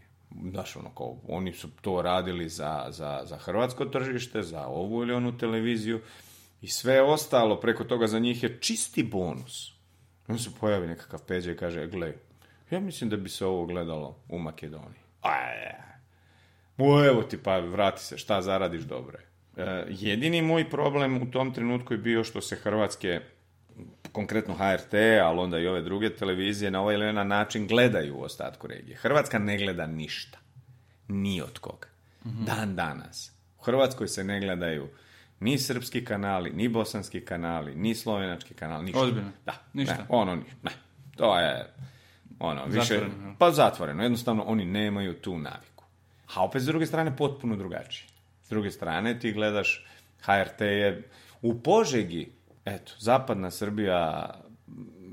Znaš, 0.50 0.76
ono, 0.76 0.90
kao, 0.94 1.16
oni 1.28 1.52
su 1.52 1.68
to 1.80 2.02
radili 2.02 2.48
za, 2.48 2.86
za, 2.90 3.22
za 3.24 3.36
hrvatsko 3.36 3.84
tržište, 3.84 4.42
za 4.42 4.66
ovu 4.66 5.02
ili 5.02 5.12
onu 5.12 5.38
televiziju 5.38 6.00
i 6.62 6.68
sve 6.68 7.02
ostalo 7.02 7.60
preko 7.60 7.84
toga 7.84 8.06
za 8.06 8.18
njih 8.18 8.42
je 8.42 8.58
čisti 8.60 9.02
bonus. 9.02 9.72
On 10.28 10.38
se 10.38 10.50
pojavi 10.60 10.86
nekakav 10.86 11.22
peđa 11.26 11.52
i 11.52 11.56
kaže, 11.56 11.86
gle, 11.86 12.14
ja 12.70 12.80
mislim 12.80 13.10
da 13.10 13.16
bi 13.16 13.28
se 13.28 13.46
ovo 13.46 13.66
gledalo 13.66 14.16
u 14.28 14.38
Makedoniji. 14.38 15.00
Aj, 15.20 15.74
o, 16.78 17.04
evo 17.04 17.22
ti 17.22 17.42
pa 17.42 17.58
vrati 17.58 18.02
se, 18.02 18.18
šta 18.18 18.42
zaradiš 18.42 18.82
dobro 18.82 19.18
je. 19.18 19.28
E, 19.58 19.84
jedini 19.88 20.42
moj 20.42 20.70
problem 20.70 21.22
u 21.22 21.30
tom 21.30 21.54
trenutku 21.54 21.94
je 21.94 21.98
bio 21.98 22.24
što 22.24 22.40
se 22.40 22.56
hrvatske, 22.56 23.20
konkretno 24.12 24.54
HRT, 24.54 24.94
ali 25.22 25.38
onda 25.38 25.58
i 25.58 25.66
ove 25.66 25.82
druge 25.82 26.10
televizije, 26.10 26.70
na 26.70 26.80
ovaj 26.80 26.94
ili 26.94 27.06
onaj 27.06 27.24
način 27.24 27.66
gledaju 27.66 28.16
u 28.16 28.22
ostatku 28.22 28.66
regije. 28.66 28.96
Hrvatska 28.96 29.38
ne 29.38 29.58
gleda 29.58 29.86
ništa. 29.86 30.38
Ni 31.08 31.42
od 31.42 31.58
koga. 31.58 31.88
Dan 32.24 32.76
danas. 32.76 33.32
U 33.58 33.62
Hrvatskoj 33.62 34.08
se 34.08 34.24
ne 34.24 34.40
gledaju 34.40 34.88
ni 35.40 35.58
srpski 35.58 36.04
kanali, 36.04 36.50
ni 36.50 36.68
bosanski 36.68 37.20
kanali, 37.20 37.74
ni 37.74 37.94
slovenački 37.94 38.54
kanali, 38.54 38.84
ništa. 38.84 39.00
Ozbiljno? 39.00 39.30
Da, 39.46 39.52
Ništa? 39.72 39.94
Ne, 39.94 40.04
ono, 40.08 40.34
ni- 40.34 40.42
ne. 40.62 40.70
To 41.16 41.38
je, 41.38 41.66
ono, 42.38 42.64
više, 42.64 42.94
Zatvoreno, 42.94 43.34
pa 43.38 43.50
zatvoreno. 43.50 44.02
Jednostavno, 44.02 44.42
oni 44.42 44.64
nemaju 44.64 45.14
tu 45.14 45.38
naviku. 45.38 45.84
A 46.34 46.44
opet, 46.44 46.62
s 46.62 46.66
druge 46.66 46.86
strane, 46.86 47.16
potpuno 47.16 47.56
drugačije. 47.56 48.08
S 48.48 48.50
druge 48.50 48.70
strane, 48.70 49.18
ti 49.18 49.32
gledaš, 49.32 49.86
HRT 50.20 50.60
je 50.60 51.02
u 51.42 51.62
Požegi, 51.62 52.28
eto, 52.64 52.92
zapadna 52.98 53.50
Srbija, 53.50 54.30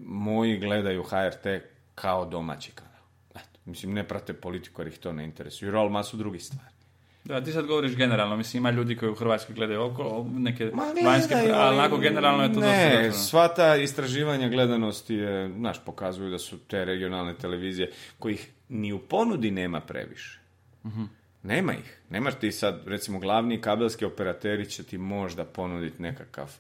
moji 0.06 0.58
gledaju 0.58 1.04
HRT 1.04 1.64
kao 1.96 2.26
domaći 2.26 2.72
kanal. 2.72 3.04
Eto, 3.36 3.60
mislim, 3.66 3.94
ne 3.94 4.08
prate 4.08 4.34
politiku 4.34 4.82
jer 4.82 4.88
ih 4.88 4.98
to 4.98 5.12
ne 5.12 5.24
interesuje, 5.24 5.76
ali 5.76 5.90
masu 5.90 6.18
drugih 6.18 6.44
stvari. 6.44 6.76
Da, 7.24 7.44
ti 7.44 7.52
sad 7.52 7.66
govoriš 7.66 7.96
generalno, 7.96 8.38
mislim, 8.38 8.62
ima 8.62 8.72
ljudi 8.72 8.96
koji 8.96 9.12
u 9.12 9.16
Hrvatskoj 9.16 9.56
gledaju 9.56 9.82
oko, 9.82 10.26
neke 10.34 10.72
Ma 10.74 10.94
ne 10.94 11.02
vanjske, 11.06 11.34
gledaju, 11.34 11.56
ali 11.56 11.78
onako 11.78 11.98
generalno 11.98 12.44
je 12.44 12.54
to 12.54 12.60
Ne, 12.60 13.12
sva 13.12 13.48
ta 13.48 13.76
istraživanja 13.76 14.50
gledanosti 14.50 15.16
je, 15.16 15.54
znaš, 15.58 15.86
pokazuju 15.86 16.30
da 16.30 16.40
su 16.40 16.60
te 16.60 16.86
regionalne 16.86 17.34
televizije 17.34 17.92
kojih 18.20 18.52
ni 18.70 18.94
u 18.94 19.00
ponudi 19.00 19.52
nema 19.52 19.82
previše. 19.82 20.40
Mhm. 20.86 21.04
Nema 21.46 21.74
ih. 21.74 22.00
Nemaš 22.10 22.36
ti 22.36 22.52
sad, 22.52 22.82
recimo, 22.88 23.20
glavni 23.20 23.62
kabelski 23.62 24.06
operateri 24.06 24.70
će 24.70 24.84
ti 24.84 24.98
možda 24.98 25.46
ponuditi 25.46 26.02
nekakav 26.02 26.52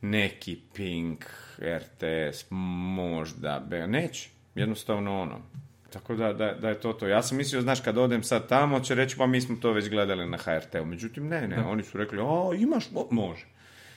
neki 0.00 0.58
Pink, 0.74 1.24
RTS, 1.58 2.44
možda, 2.50 3.66
be- 3.68 3.86
neće. 3.86 4.28
Jednostavno 4.54 5.20
ono. 5.20 5.40
Tako 5.92 6.14
da, 6.14 6.32
da, 6.32 6.52
da 6.52 6.68
je 6.68 6.80
to 6.80 6.92
to. 6.92 7.08
Ja 7.08 7.22
sam 7.22 7.36
mislio, 7.36 7.62
znaš, 7.62 7.80
kad 7.80 7.98
odem 7.98 8.22
sad 8.22 8.48
tamo, 8.48 8.80
će 8.80 8.94
reći, 8.94 9.16
pa 9.16 9.26
mi 9.26 9.40
smo 9.40 9.56
to 9.56 9.72
već 9.72 9.88
gledali 9.88 10.26
na 10.26 10.36
HRT-u. 10.36 10.84
Međutim, 10.84 11.28
ne, 11.28 11.48
ne, 11.48 11.64
oni 11.64 11.82
su 11.82 11.98
rekli, 11.98 12.18
o, 12.22 12.54
imaš, 12.54 12.84
o, 12.94 13.08
može. 13.10 13.46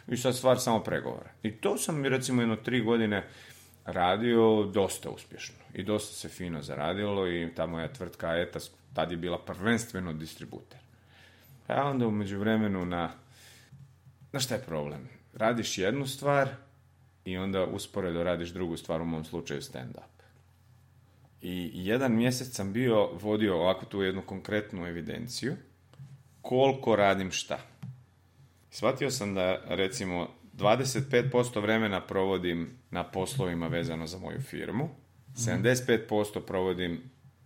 I 0.08 0.18
sad 0.18 0.36
stvar 0.36 0.60
samo 0.60 0.80
pregovora. 0.84 1.30
I 1.44 1.52
to 1.52 1.78
sam 1.78 2.06
recimo 2.06 2.42
jedno 2.42 2.56
tri 2.56 2.82
godine 2.82 3.28
radio 3.86 4.64
dosta 4.74 5.10
uspješno. 5.10 5.56
I 5.74 5.84
dosta 5.84 6.16
se 6.16 6.30
fino 6.30 6.62
zaradilo 6.62 7.28
i 7.28 7.50
ta 7.56 7.66
moja 7.66 7.94
tvrtka 7.94 8.38
Etas 8.38 8.72
tad 8.94 9.12
je 9.12 9.18
bila 9.18 9.46
prvenstveno 9.46 10.14
distributer. 10.14 10.80
A 11.68 11.84
onda 11.84 12.08
u 12.08 12.12
međuvremenu 12.12 12.86
na... 12.86 13.12
Znaš 14.30 14.46
šta 14.46 14.56
je 14.56 14.62
problem? 14.62 15.10
Radiš 15.34 15.78
jednu 15.78 16.08
stvar 16.08 16.50
i 17.26 17.38
onda 17.38 17.66
usporedo 17.66 18.24
radiš 18.24 18.50
drugu 18.50 18.78
stvar, 18.78 19.02
u 19.02 19.06
mom 19.06 19.26
slučaju 19.26 19.62
stand-up. 19.62 20.12
I 21.42 21.72
jedan 21.74 22.16
mjesec 22.16 22.56
sam 22.56 22.74
bio, 22.74 23.08
vodio 23.08 23.56
ovako 23.56 23.86
tu 23.86 24.02
jednu 24.02 24.22
konkretnu 24.22 24.88
evidenciju, 24.88 25.56
koliko 26.42 26.96
radim 26.96 27.32
šta. 27.32 27.60
Shvatio 28.70 29.12
sam 29.12 29.34
da, 29.34 29.62
recimo, 29.68 30.28
25% 30.58 31.62
vremena 31.62 32.02
provodim 32.02 32.70
na 32.92 33.04
poslovima 33.04 33.68
vezano 33.68 34.08
za 34.08 34.18
moju 34.18 34.42
firmu, 34.42 34.90
75% 35.36 36.42
provodim 36.48 37.02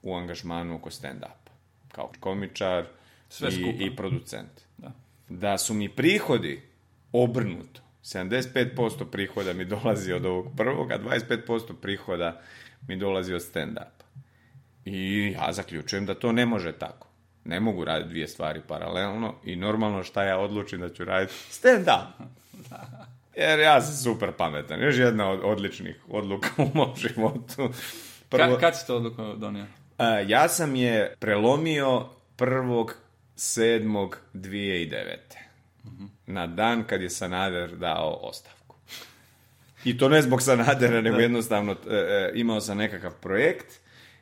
u 0.06 0.16
angažmanu 0.16 0.76
oko 0.76 0.90
stand-upa. 0.90 1.52
Kao 1.92 2.12
komičar 2.20 2.86
Sve 3.30 3.50
i, 3.52 3.76
i 3.80 3.96
producent. 3.96 4.52
Da. 4.78 4.92
Da 5.30 5.58
su 5.58 5.74
mi 5.74 5.90
prihodi 5.90 6.62
obrnuto. 7.12 7.82
75% 8.04 9.06
prihoda 9.12 9.54
mi 9.54 9.66
dolazi 9.66 10.14
od 10.14 10.26
ovog 10.26 10.48
prvog, 10.58 10.92
a 10.92 11.00
25% 11.00 11.74
prihoda 11.82 12.42
mi 12.88 12.98
dolazi 12.98 13.34
od 13.34 13.42
stand-upa. 13.42 14.06
I 14.86 15.32
ja 15.32 15.54
zaključujem 15.54 16.06
da 16.06 16.16
to 16.16 16.32
ne 16.32 16.46
može 16.46 16.72
tako. 16.72 17.08
Ne 17.46 17.60
mogu 17.60 17.86
raditi 17.86 18.10
dvije 18.10 18.28
stvari 18.28 18.62
paralelno 18.68 19.36
i 19.44 19.56
normalno 19.56 20.04
šta 20.04 20.24
ja 20.24 20.38
odlučim 20.38 20.80
da 20.80 20.90
ću 20.90 21.06
raditi 21.06 21.34
stand-up. 21.34 22.06
Jer 23.42 23.60
ja 23.60 23.82
sam 23.82 23.96
super 23.96 24.32
pametan. 24.32 24.82
Još 24.82 24.98
jedna 24.98 25.30
od 25.30 25.40
odličnih 25.44 25.96
odluka 26.10 26.50
u 26.58 26.70
mom 26.74 26.96
životu. 26.96 27.70
Ka, 28.30 28.58
kad 28.60 28.80
si 28.80 28.88
to 28.88 28.96
odluku 28.96 29.34
donio? 29.38 29.66
Ja 30.28 30.50
sam 30.50 30.76
je 30.76 31.16
prelomio 31.20 32.06
1.7.2009. 32.38 35.16
Na 36.28 36.48
dan 36.48 36.84
kad 36.84 37.02
je 37.02 37.10
Sanader 37.10 37.76
dao 37.76 38.20
ostavku. 38.22 38.76
I 39.84 39.98
to 39.98 40.10
ne 40.10 40.22
zbog 40.22 40.42
Sanadera, 40.42 41.02
nego 41.02 41.18
jednostavno 41.18 41.72
e, 41.72 41.76
e, 41.96 42.32
imao 42.34 42.62
sam 42.62 42.78
nekakav 42.78 43.12
projekt 43.22 43.80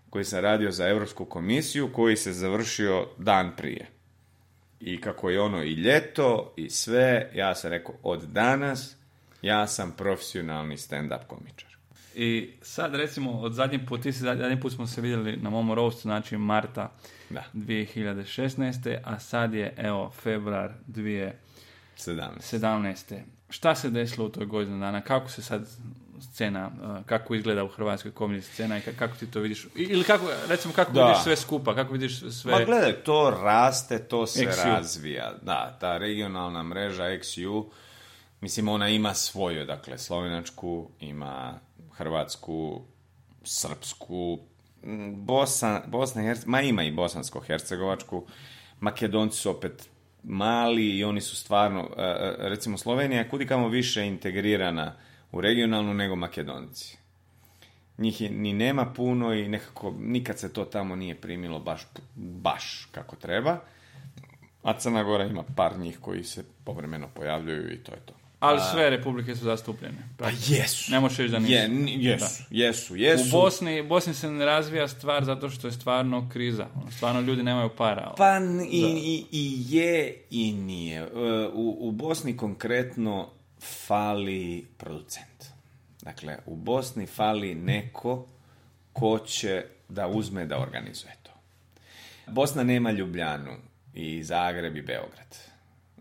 koji 0.10 0.26
sam 0.26 0.40
radio 0.40 0.72
za 0.72 0.88
Europsku 0.88 1.26
komisiju 1.26 1.94
koji 1.94 2.18
se 2.18 2.34
završio 2.34 3.08
dan 3.18 3.52
prije. 3.58 3.86
I 4.80 5.02
kako 5.02 5.30
je 5.30 5.42
ono 5.42 5.64
i 5.64 5.74
ljeto 5.74 6.54
i 6.58 6.70
sve, 6.70 7.30
ja 7.34 7.56
sam 7.56 7.70
rekao 7.70 7.96
od 8.04 8.24
danas 8.24 8.96
ja 9.44 9.68
sam 9.68 9.92
profesionalni 9.92 10.78
stand-up 10.78 11.28
komičar. 11.28 11.73
I 12.16 12.54
sad 12.62 12.96
recimo 12.96 13.32
od 13.34 13.54
zadnji 13.54 13.86
put, 13.86 14.02
ti 14.02 14.14
si 14.14 14.20
zadnji, 14.20 14.60
put 14.60 14.74
smo 14.74 14.88
se 14.88 15.02
vidjeli 15.02 15.38
na 15.38 15.50
mom 15.50 15.72
roastu, 15.72 16.02
znači 16.02 16.38
Marta 16.38 16.92
Da. 17.30 17.44
2016. 17.54 18.76
A 19.04 19.20
sad 19.20 19.54
je 19.54 19.74
evo 19.78 20.12
februar 20.14 20.72
2017. 20.88 21.32
17. 21.98 23.20
Šta 23.50 23.76
se 23.76 23.90
desilo 23.90 24.26
u 24.26 24.30
toj 24.30 24.46
godinu 24.46 24.80
dana? 24.80 25.02
Kako 25.02 25.30
se 25.30 25.42
sad 25.42 25.68
scena, 26.24 26.68
uh, 26.74 27.06
kako 27.06 27.36
izgleda 27.36 27.64
u 27.64 27.68
Hrvatskoj 27.68 28.12
komediji 28.12 28.42
scena 28.44 28.78
i 28.78 28.82
ka- 28.82 28.96
kako 28.96 29.16
ti 29.16 29.28
to 29.28 29.40
vidiš? 29.40 29.68
Ili 29.76 30.04
kako, 30.04 30.26
recimo, 30.48 30.74
kako 30.74 30.92
Da. 30.92 31.04
vidiš 31.04 31.24
sve 31.24 31.36
skupa? 31.36 31.76
Kako 31.76 31.94
vidiš 31.94 32.20
sve... 32.32 32.52
Ma 32.52 32.66
gledaj, 32.66 32.94
to 32.94 33.40
raste, 33.44 34.00
to 34.00 34.28
se 34.28 34.40
XU. 34.42 34.66
razvija. 34.66 35.34
Da, 35.42 35.78
ta 35.80 35.98
regionalna 35.98 36.64
mreža 36.64 37.04
XU, 37.04 37.66
mislim, 38.42 38.68
ona 38.68 38.90
ima 38.90 39.14
svoju, 39.14 39.66
dakle, 39.66 39.98
slovenačku, 39.98 40.90
ima 41.00 41.60
hrvatsku, 41.98 42.82
srpsku, 43.44 44.40
m, 44.84 45.26
Bosa, 45.26 45.82
Bosna 45.88 46.22
i 46.22 46.26
Herce- 46.26 46.48
ma 46.48 46.62
ima 46.62 46.84
i 46.84 46.92
bosansko-hercegovačku, 46.92 48.24
Makedonci 48.80 49.38
su 49.38 49.50
opet 49.50 49.90
mali 50.24 50.98
i 50.98 51.04
oni 51.04 51.22
su 51.22 51.36
stvarno, 51.36 51.90
e, 51.98 52.02
e, 52.02 52.36
recimo 52.50 52.78
Slovenija 52.78 53.30
kudikamo 53.30 53.68
više 53.68 54.06
integrirana 54.06 54.96
u 55.32 55.42
regionalnu 55.42 55.94
nego 55.94 56.16
Makedonci 56.16 57.04
njih 57.98 58.32
ni 58.32 58.54
nema 58.54 58.86
puno 58.86 59.34
i 59.34 59.48
nekako 59.48 59.94
nikad 60.00 60.40
se 60.40 60.54
to 60.54 60.66
tamo 60.66 60.96
nije 60.96 61.16
primilo 61.16 61.60
baš, 61.60 61.88
baš 62.16 62.88
kako 62.92 63.16
treba. 63.16 63.60
A 64.64 64.80
Crna 64.80 65.04
Gora 65.04 65.26
ima 65.26 65.44
par 65.56 65.80
njih 65.80 66.00
koji 66.00 66.24
se 66.24 66.44
povremeno 66.64 67.08
pojavljuju 67.14 67.74
i 67.74 67.84
to 67.84 67.92
je 67.92 68.00
to. 68.06 68.14
Ali 68.44 68.62
sve 68.72 68.90
republike 68.90 69.36
su 69.36 69.44
zastupljene. 69.44 69.98
Pa 70.18 70.30
jesu. 70.30 70.92
Ne 70.92 71.00
možeš 71.00 71.18
reći 71.18 71.32
da 71.32 71.40
nisu. 71.40 71.54
Je, 71.54 71.70
jesu, 71.86 72.44
jesu, 72.50 72.96
jesu. 72.96 73.38
U 73.38 73.42
Bosni, 73.42 73.82
Bosni 73.82 74.14
se 74.14 74.32
ne 74.32 74.46
razvija 74.46 74.88
stvar 74.88 75.26
zato 75.26 75.50
što 75.50 75.68
je 75.68 75.72
stvarno 75.72 76.30
kriza. 76.34 76.68
Ono, 76.76 76.92
Stvarno 76.92 77.22
ljudi 77.22 77.44
nemaju 77.44 77.70
para. 77.78 78.14
Pa 78.18 78.38
i, 78.72 78.80
i, 78.82 79.26
i 79.32 79.64
je 79.78 80.22
i 80.30 80.52
nije. 80.54 81.00
E, 81.00 81.08
U, 81.54 81.78
u 81.80 81.92
Bosni 81.92 82.38
konkretno 82.38 83.30
fali 83.88 84.68
producent. 84.78 85.46
Dakle, 86.02 86.38
u 86.46 86.56
Bosni 86.56 87.06
fali 87.06 87.56
neko 87.56 88.28
ko 88.94 89.20
će 89.20 89.64
da 89.90 90.08
uzme 90.08 90.46
da 90.46 90.60
organizuje 90.60 91.14
to. 91.24 91.32
Bosna 92.28 92.64
nema 92.64 92.92
Ljubljanu 92.92 93.52
i 93.94 94.24
Zagreb 94.24 94.78
i 94.78 94.82
Beograd. 94.82 95.53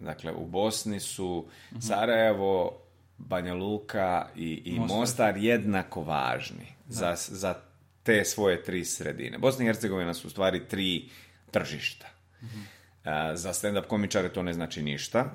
Dakle, 0.04 0.32
u 0.32 0.46
Bosni 0.46 1.00
su 1.00 1.46
Sarajevo, 1.80 2.78
Banja 3.18 3.54
Luka 3.54 4.28
i, 4.36 4.62
i 4.64 4.78
Mostar. 4.80 5.36
jednako 5.36 6.02
važni 6.02 6.66
za, 6.88 7.14
za 7.16 7.54
te 8.02 8.24
svoje 8.24 8.62
tri 8.62 8.84
sredine. 8.84 9.38
Bosna 9.38 9.64
i 9.64 9.66
Hercegovina 9.66 10.14
su 10.14 10.26
u 10.26 10.30
stvari 10.30 10.68
tri 10.68 11.08
tržišta. 11.50 12.06
A, 13.04 13.36
za 13.36 13.52
stand-up 13.52 13.86
komičare 13.86 14.28
to 14.28 14.42
ne 14.42 14.52
znači 14.52 14.82
ništa, 14.82 15.30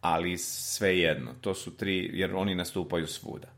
ali 0.00 0.38
svejedno, 0.38 1.30
to 1.40 1.54
su 1.54 1.76
tri, 1.76 2.10
jer 2.12 2.34
oni 2.34 2.54
nastupaju 2.54 3.06
svuda. 3.06 3.48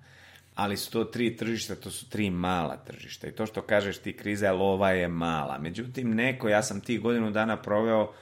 Ali 0.55 0.77
su 0.77 0.91
to 0.91 1.05
tri 1.05 1.37
tržišta, 1.37 1.75
to 1.75 1.91
su 1.91 2.09
tri 2.09 2.31
mala 2.31 2.77
tržišta. 2.77 3.27
I 3.27 3.33
to 3.33 3.47
što 3.47 3.63
kažeš 3.63 3.99
ti 3.99 4.17
kriza 4.17 4.53
lova 4.53 4.91
je 4.91 5.09
mala. 5.09 5.59
Međutim, 5.59 6.15
neko, 6.15 6.49
ja 6.49 6.63
sam 6.63 6.81
tih 6.81 7.01
godinu 7.01 7.31
dana 7.31 7.63
proveo 7.63 8.13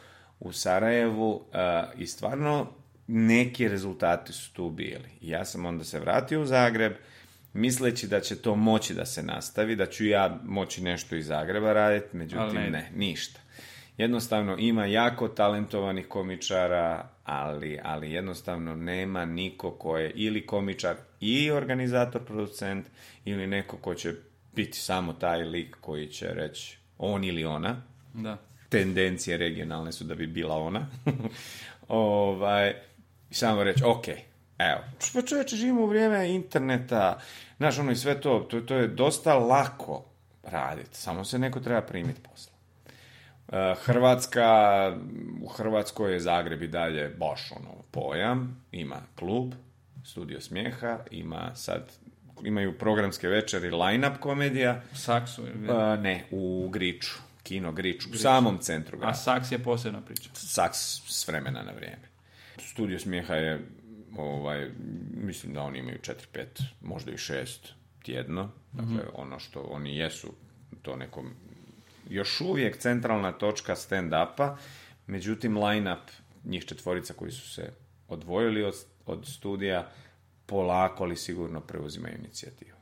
u 0.41 0.53
Sarajevu 0.53 1.45
a, 1.53 1.84
i 1.99 2.07
stvarno 2.07 2.66
neki 3.07 3.68
rezultati 3.68 4.32
su 4.32 4.53
tu 4.53 4.70
bili. 4.70 5.09
Ja 5.20 5.45
sam 5.45 5.66
onda 5.66 5.84
se 5.84 6.01
vratio 6.01 6.43
u 6.43 6.47
Zagreb, 6.47 6.93
misleći 7.53 8.09
da 8.09 8.20
će 8.20 8.36
to 8.36 8.57
moći 8.57 8.95
da 8.95 9.07
se 9.07 9.22
nastavi, 9.22 9.76
da 9.76 9.86
ću 9.86 10.07
ja 10.07 10.41
moći 10.45 10.82
nešto 10.82 11.16
iz 11.16 11.26
Zagreba 11.26 11.72
raditi, 11.72 12.16
međutim 12.16 12.55
ne 12.55 12.70
ne, 12.70 12.91
ništa. 12.97 13.41
Jednostavno 13.97 14.57
ima 14.59 14.86
jako 14.86 15.28
talentovanih 15.28 16.09
komičara, 16.09 17.09
ali, 17.24 17.78
ali 17.82 18.12
jednostavno 18.12 18.76
nema 18.76 19.24
niko 19.24 19.70
ko 19.70 19.99
je 19.99 20.11
ili 20.14 20.47
komičar 20.47 20.97
i 21.20 21.51
organizator, 21.51 22.24
producent, 22.24 22.86
ili 23.24 23.47
neko 23.47 23.76
ko 23.76 23.95
će 23.95 24.14
biti 24.55 24.78
samo 24.78 25.12
taj 25.12 25.45
lik 25.45 25.76
koji 25.80 26.07
će 26.07 26.26
reći 26.26 26.78
on 26.99 27.24
ili 27.24 27.45
ona. 27.45 27.82
Da. 28.14 28.49
Tendencije 28.70 29.36
regionalne 29.36 29.92
su 29.92 30.04
da 30.04 30.14
bi 30.14 30.26
bila 30.26 30.56
ona. 30.56 30.86
ovaj, 31.88 32.74
i 33.30 33.34
samo 33.34 33.64
reći, 33.64 33.84
ok, 33.84 34.08
evo, 34.58 34.80
pa 35.14 35.22
čovječe, 35.22 35.56
živimo 35.56 35.80
u 35.80 35.86
vrijeme 35.86 36.28
interneta, 36.28 37.20
znaš, 37.56 37.78
ono 37.78 37.92
i 37.92 37.96
sve 37.96 38.20
to, 38.20 38.38
to, 38.40 38.60
to 38.60 38.74
je 38.74 38.88
dosta 38.88 39.34
lako 39.34 40.04
raditi, 40.42 40.96
samo 40.96 41.24
se 41.24 41.38
neko 41.38 41.60
treba 41.60 41.80
primiti 41.82 42.20
posla. 42.22 42.52
E, 43.52 43.74
Hrvatska, 43.76 44.46
u 45.42 45.48
Hrvatskoj 45.48 46.12
je 46.12 46.20
Zagreb 46.20 46.62
i 46.62 46.68
dalje 46.68 47.08
baš 47.10 47.52
ono 47.52 47.70
pojam, 47.90 48.64
ima 48.72 48.96
klub, 49.14 49.52
studio 50.04 50.40
smijeha, 50.40 50.98
ima 51.10 51.54
sad, 51.54 51.92
imaju 52.44 52.78
programske 52.78 53.28
večeri 53.28 53.70
line-up 53.70 54.18
komedija, 54.18 54.82
U 54.92 54.96
Saksu. 54.96 55.42
ili- 55.44 55.68
E, 55.68 55.96
ne, 55.96 56.24
u 56.30 56.68
Griču, 56.68 57.18
kino 57.43 57.72
Griču, 57.72 58.09
u 58.12 58.16
samom 58.16 58.59
centru 58.59 58.97
A 58.97 59.01
grada. 59.01 59.14
Saks 59.14 59.53
je 59.53 59.59
posebna 59.59 60.01
priča. 60.01 60.30
Saks 60.34 60.78
s 61.07 61.28
vremena 61.28 61.62
na 61.62 61.72
vrijeme. 61.72 62.09
Studio 62.59 62.99
smijeha 62.99 63.34
je, 63.34 63.66
ovaj, 64.16 64.70
mislim 65.14 65.55
da 65.55 65.62
oni 65.62 65.78
imaju 65.78 65.99
4-5, 65.99 66.45
možda 66.80 67.11
i 67.11 67.16
6 67.16 67.57
tjedno. 68.03 68.51
Dakle, 68.72 69.11
ono 69.14 69.38
što 69.38 69.61
oni 69.61 69.97
jesu, 69.97 70.34
to 70.82 70.97
nekom 70.97 71.30
još 72.09 72.41
uvijek 72.41 72.76
centralna 72.76 73.32
točka 73.32 73.74
stand-upa, 73.74 74.57
međutim 75.07 75.57
line-up 75.59 76.11
njih 76.45 76.64
četvorica 76.64 77.14
koji 77.14 77.32
su 77.32 77.51
se 77.51 77.72
odvojili 78.09 78.64
od, 78.64 78.74
od 79.07 79.26
studija, 79.26 79.91
polako 80.47 81.05
ali 81.05 81.16
sigurno 81.16 81.61
preuzimaju 81.61 82.14
inicijativu. 82.18 82.76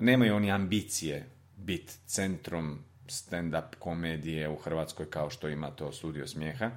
Nemaju 0.00 0.36
oni 0.36 0.50
ambicije 0.50 1.26
biti 1.56 1.92
centrom 2.06 2.78
stand-up 3.08 3.74
komedije 3.78 4.48
u 4.48 4.56
Hrvatskoj 4.56 5.10
kao 5.10 5.30
što 5.30 5.48
ima 5.48 5.70
to 5.70 5.92
studio 5.92 6.26
smijeha, 6.26 6.70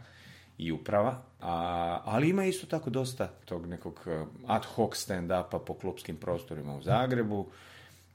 i 0.59 0.71
uprava, 0.71 1.21
a, 1.41 2.01
ali 2.05 2.29
ima 2.29 2.45
isto 2.45 2.67
tako 2.67 2.89
dosta 2.89 3.27
tog 3.45 3.65
nekog 3.65 3.99
eh, 4.07 4.25
ad 4.47 4.65
hoc 4.65 4.97
stand-upa 4.97 5.59
po 5.59 5.73
klubskim 5.73 6.17
prostorima 6.17 6.75
u 6.75 6.81
Zagrebu. 6.81 7.47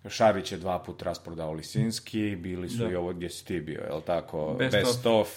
Šarić 0.09 0.53
je 0.53 0.59
dva 0.59 0.79
put 0.79 1.03
rasprodao 1.03 1.53
Lisinski, 1.53 2.37
bili 2.37 2.69
su 2.69 2.91
i 2.91 2.95
ovo 2.95 3.13
gdje 3.13 3.31
si 3.31 3.45
ti 3.45 3.61
bio, 3.61 3.81
jel 3.81 4.01
tako? 4.01 4.57
Best 4.59 4.77
Best 4.77 5.07
of. 5.07 5.29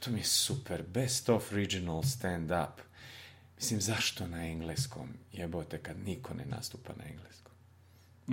To 0.00 0.10
mi 0.10 0.18
je 0.18 0.24
super. 0.24 0.82
Best 0.82 1.28
of 1.28 1.52
regional 1.52 2.02
stand-up. 2.02 2.80
Mislim, 3.56 3.80
zašto 3.80 4.26
na 4.26 4.46
engleskom? 4.46 5.08
Jebote, 5.32 5.78
kad 5.78 5.96
niko 6.06 6.34
ne 6.34 6.44
nastupa 6.44 6.92
na 6.96 7.04
engleskom. 7.10 7.52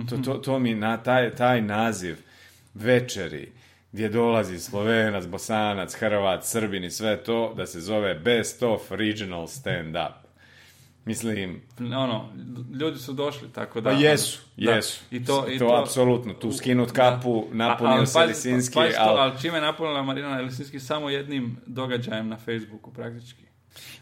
To, 0.08 0.16
to, 0.32 0.38
to 0.38 0.58
mi 0.58 0.74
na 0.74 1.02
taj, 1.02 1.34
taj 1.34 1.62
naziv 1.62 2.22
večeri 2.78 3.52
gdje 3.92 4.08
dolazi 4.08 4.58
Slovenac, 4.58 5.26
Bosanac, 5.26 5.94
Hrvat, 5.94 6.44
Srbin 6.46 6.84
i 6.84 6.90
sve 6.90 7.16
to, 7.16 7.54
da 7.56 7.66
se 7.66 7.80
zove 7.80 8.14
Best 8.14 8.62
of 8.62 8.90
Regional 8.90 9.46
Stand-up. 9.46 10.12
Mislim, 11.04 11.62
Ono, 11.80 12.28
ljudi 12.80 12.98
su 12.98 13.12
došli, 13.12 13.48
tako 13.52 13.80
da... 13.80 13.90
pa 13.90 13.96
jesu, 13.96 14.40
Da. 14.56 14.72
jesu. 14.72 15.00
I 15.10 15.24
to, 15.24 15.46
i 15.50 15.58
to, 15.58 15.64
to 15.66 15.80
apsolutno, 15.82 16.34
tu 16.34 16.52
skinut 16.52 16.90
kapu, 16.90 17.46
A- 17.52 17.54
napunio 17.54 17.92
ali 17.94 18.06
se 18.06 18.18
Lisinski, 18.26 18.74
pazi 18.74 18.92
to, 18.94 19.00
ali... 19.00 19.20
ali 19.20 19.40
čime 19.40 19.56
je 19.56 19.62
napunila 19.62 20.02
Marina 20.02 20.36
Lisinski 20.40 20.80
samo 20.80 21.10
jednim 21.10 21.56
događajem 21.66 22.28
na 22.28 22.36
Facebooku 22.36 22.92
praktički. 22.92 23.42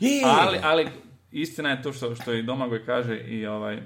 Je. 0.01 0.23
Ali, 0.25 0.59
ali 0.63 0.89
istina 1.33 1.71
je 1.71 1.83
to 1.83 1.93
što, 1.93 2.15
što 2.15 2.33
i 2.33 2.43
Domagoj 2.43 2.87
kaže 2.87 3.19
i 3.19 3.47
ovaj 3.47 3.83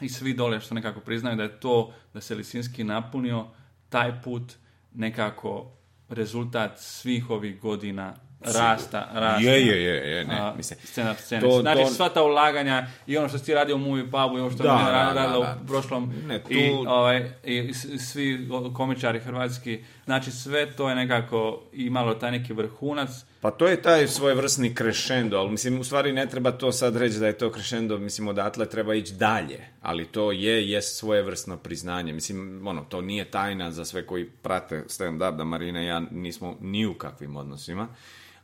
i 0.00 0.08
svi 0.08 0.34
dole 0.34 0.60
što 0.60 0.74
nekako 0.74 1.00
priznaju 1.00 1.36
da 1.36 1.42
je 1.42 1.60
to 1.60 1.92
da 2.14 2.20
se 2.20 2.34
Lisinski 2.34 2.84
napunio 2.84 3.46
taj 3.90 4.22
put 4.22 4.52
nekako 4.94 5.70
rezultat 6.08 6.72
svih 6.76 7.30
ovih 7.30 7.60
godina 7.60 8.14
rasta, 8.40 9.08
rasta. 9.12 9.40
Je, 9.40 9.66
je, 9.66 9.82
je, 9.84 10.10
je, 10.10 10.24
ne, 10.24 10.52
mislim, 10.56 10.78
scena, 10.82 11.14
scena. 11.14 11.40
to- 11.42 11.60
znači 11.60 11.80
to- 11.80 11.88
sva 11.88 12.08
ta 12.08 12.22
ulaganja 12.22 12.86
i 13.06 13.16
ono 13.16 13.28
što 13.28 13.38
si 13.38 13.54
radio 13.54 13.76
u 13.76 13.80
Movie 13.80 14.04
Pubu 14.04 14.38
i 14.38 14.40
ovo 14.40 14.50
što 14.50 14.62
Da, 14.62 14.68
je 14.68 14.76
da, 14.76 14.82
Marina 14.82 15.04
da, 15.04 15.20
radila 15.22 15.46
da. 15.46 15.58
u 15.64 15.66
prošlom 15.66 16.12
Ne, 16.24 16.38
tu- 16.40 16.52
i, 16.52 16.70
ovaj, 16.78 17.30
i 17.44 17.74
svi 17.98 18.48
komičari 18.74 19.20
hrvatski, 19.20 19.84
znači 20.04 20.30
sve 20.30 20.72
to 20.72 20.88
je 20.88 20.94
nekako 20.94 21.62
imalo 21.72 22.14
taj 22.14 22.30
neki 22.30 22.52
vrhunac 22.52 23.10
Pa 23.40 23.50
to 23.50 23.68
je 23.68 23.82
taj 23.82 24.08
svojevrsni 24.08 24.74
crescendo, 24.74 25.38
ali 25.38 25.50
mislim 25.50 25.80
u 25.80 25.84
stvari 25.84 26.12
ne 26.12 26.26
treba 26.26 26.52
to 26.52 26.72
sad 26.72 26.96
reći 26.96 27.18
da 27.18 27.26
je 27.26 27.38
to 27.38 27.50
crescendo, 27.50 27.98
mislim 27.98 28.28
odatle 28.28 28.68
treba 28.68 28.94
ići 28.94 29.14
dalje, 29.14 29.58
ali 29.82 30.06
to 30.06 30.32
je 30.32 30.70
jest 30.70 30.98
svojevrsno 30.98 31.56
priznanje. 31.56 32.12
Mislim, 32.12 32.66
ono, 32.66 32.84
to 32.84 33.00
nije 33.00 33.24
tajna 33.24 33.70
za 33.70 33.84
sve 33.84 34.06
koji 34.06 34.30
prate 34.42 34.84
stand-up, 34.88 35.36
da 35.36 35.44
Marina 35.44 35.82
i 35.82 35.86
ja 35.86 36.00
nismo 36.10 36.56
ni 36.60 36.86
u 36.86 36.94
kakvim 36.94 37.36
odnosima, 37.36 37.88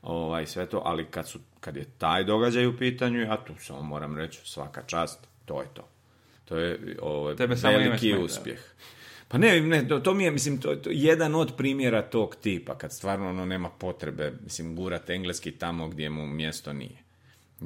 ovaj, 0.03 0.47
sve 0.47 0.67
to, 0.67 0.83
ali 0.85 1.05
kad, 1.05 1.29
su, 1.29 1.39
kad 1.61 1.77
je 1.77 1.85
taj 1.99 2.25
događaj 2.25 2.67
u 2.67 2.79
pitanju, 2.79 3.21
ja 3.21 3.45
tu 3.45 3.53
samo 3.61 3.83
moram 3.83 4.17
reći 4.17 4.41
svaka 4.45 4.83
čast, 4.87 5.27
to 5.45 5.61
je 5.61 5.69
to. 5.75 5.89
To 6.45 6.57
je 6.57 6.97
ovaj, 7.03 7.37
Tebe 7.37 7.55
veliki 7.63 8.15
uspjeh. 8.15 8.59
Pa 9.29 9.39
ne, 9.39 9.61
ne, 9.61 9.89
to, 9.89 9.99
to 9.99 10.15
mi 10.15 10.25
je, 10.25 10.31
mislim, 10.31 10.59
to, 10.59 10.75
to 10.75 10.91
je 10.91 10.97
jedan 10.99 11.35
od 11.35 11.57
primjera 11.57 12.03
tog 12.03 12.37
tipa, 12.37 12.79
kad 12.79 12.93
stvarno 12.93 13.29
ono 13.31 13.47
nema 13.47 13.69
potrebe, 13.69 14.33
mislim, 14.45 14.77
gurat 14.77 15.11
engleski 15.11 15.51
tamo 15.51 15.89
gdje 15.89 16.11
mu 16.11 16.27
mjesto 16.27 16.73
nije. 16.73 16.97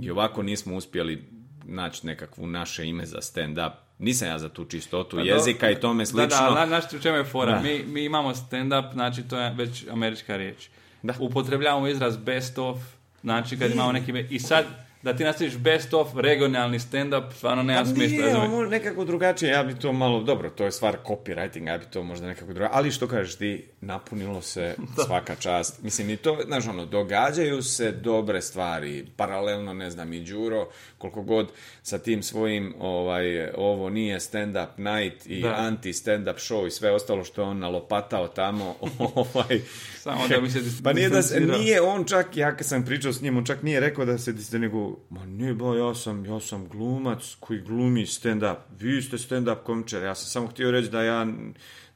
I 0.00 0.10
ovako 0.10 0.42
nismo 0.42 0.76
uspjeli 0.76 1.24
naći 1.64 2.06
nekakvu 2.06 2.46
naše 2.46 2.86
ime 2.86 3.06
za 3.06 3.18
stand-up. 3.18 3.72
Nisam 3.98 4.28
ja 4.28 4.38
za 4.38 4.48
tu 4.48 4.64
čistotu 4.64 5.16
Pa 5.16 5.22
do- 5.22 5.28
jezika 5.28 5.70
i 5.70 5.80
tome 5.80 6.06
slično. 6.06 6.50
Da, 6.54 6.54
da, 6.60 6.66
znaš 6.66 6.92
u 6.92 7.02
čemu 7.02 7.16
je 7.16 7.24
fora? 7.24 7.52
Da. 7.52 7.60
Mi, 7.60 7.84
mi 7.86 8.04
imamo 8.04 8.34
stand-up, 8.34 8.92
znači 8.92 9.22
to 9.22 9.38
je 9.38 9.54
već 9.54 9.86
američka 9.90 10.36
riječ. 10.36 10.68
Da. 11.02 11.14
Upotrebljavamo 11.18 11.88
izraz 11.88 12.16
best 12.16 12.58
of, 12.58 12.78
znači 13.22 13.58
kad 13.58 13.70
imamo 13.70 13.92
neki... 13.92 14.12
I 14.30 14.38
sad, 14.38 14.64
da 15.02 15.16
ti 15.16 15.24
nastaviš 15.24 15.56
best 15.56 15.94
of, 15.94 16.08
regionalni 16.16 16.78
stand-up, 16.78 17.32
stvarno 17.32 17.62
nema 17.62 17.84
smisla. 17.86 18.06
nije, 18.26 18.36
ono 18.36 18.62
nekako 18.62 19.04
drugačije, 19.04 19.50
ja 19.50 19.64
bi 19.64 19.74
to 19.74 19.92
malo, 19.92 20.20
dobro, 20.22 20.50
to 20.50 20.64
je 20.64 20.72
stvar 20.72 20.96
copywriting, 21.04 21.66
ja 21.66 21.78
bi 21.78 21.84
to 21.84 22.02
možda 22.02 22.26
nekako 22.26 22.52
drugačije, 22.52 22.76
ali 22.78 22.90
što 22.90 23.08
kažeš 23.08 23.34
ti, 23.34 23.64
napunilo 23.80 24.42
se 24.42 24.74
svaka 25.06 25.34
čast. 25.34 25.82
Mislim, 25.82 26.10
i 26.10 26.16
to, 26.16 26.38
znaš, 26.46 26.68
ono, 26.68 26.86
događaju 26.86 27.62
se 27.62 27.92
dobre 27.92 28.42
stvari, 28.42 29.06
paralelno, 29.16 29.74
ne 29.74 29.90
znam, 29.90 30.12
i 30.12 30.20
Đuro, 30.20 30.68
koliko 30.98 31.22
god 31.22 31.48
sa 31.82 31.98
tim 31.98 32.22
svojim, 32.22 32.74
ovaj, 32.80 33.48
ovo 33.56 33.90
nije 33.90 34.20
stand-up 34.20 34.68
night 34.76 35.26
i 35.26 35.42
Da. 35.42 35.48
anti-stand-up 35.48 36.36
show 36.36 36.66
i 36.66 36.70
sve 36.70 36.90
ostalo 36.92 37.24
što 37.24 37.42
je 37.42 37.48
on 37.48 37.58
nalopatao 37.58 38.28
tamo, 38.28 38.74
ovaj, 39.14 39.60
Samo 40.02 40.28
da 40.28 40.40
bi 40.40 40.50
se 40.50 40.60
pa 40.84 40.92
nije 40.92 41.08
da 41.08 41.22
se, 41.22 41.40
nije 41.40 41.80
on 41.80 42.04
čak, 42.04 42.36
ja 42.36 42.56
kad 42.56 42.66
sam 42.66 42.84
pričao 42.84 43.12
s 43.12 43.22
njim, 43.22 43.36
on 43.36 43.44
čak 43.44 43.62
nije 43.62 43.80
rekao 43.80 44.04
da 44.04 44.18
se 44.18 44.32
diste 44.32 44.58
nego, 44.58 44.96
ma 45.10 45.26
ne 45.26 45.54
ba, 45.54 45.76
ja 45.76 45.94
sam, 45.94 46.26
ja 46.26 46.40
sam 46.40 46.68
glumac 46.68 47.36
koji 47.40 47.60
glumi 47.60 48.06
stand-up, 48.06 48.56
vi 48.78 49.02
ste 49.02 49.16
stand-up 49.18 49.56
komičar, 49.64 50.02
ja 50.02 50.14
sam 50.14 50.26
samo 50.26 50.46
htio 50.46 50.70
reći 50.70 50.90
da 50.90 51.02
ja, 51.02 51.26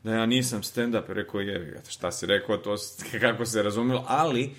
da 0.03 0.15
ja 0.15 0.27
nisam 0.27 0.63
stand-up, 0.63 1.05
rekao 1.09 1.41
je, 1.41 1.81
šta 1.89 2.13
si 2.13 2.27
rekao, 2.27 2.57
to 2.57 2.77
kako 3.21 3.47
se 3.47 3.63
razumilo, 3.63 4.05
ali 4.09 4.51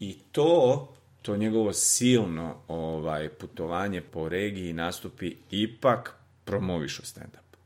i 0.00 0.16
to, 0.32 0.88
to 1.22 1.36
njegovo 1.36 1.72
silno 1.72 2.56
ovaj, 2.68 3.28
putovanje 3.28 4.00
po 4.00 4.28
regiji 4.28 4.72
nastupi 4.72 5.36
ipak 5.50 6.14
promovišu 6.44 7.02
stand-up. 7.02 7.56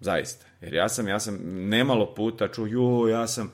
Zaista. 0.00 0.46
Jer 0.60 0.74
ja 0.74 0.88
sam, 0.88 1.08
ja 1.08 1.20
sam 1.20 1.38
nemalo 1.68 2.14
puta 2.14 2.48
čuo, 2.48 2.66
jo, 2.66 3.08
ja 3.08 3.26
sam, 3.26 3.52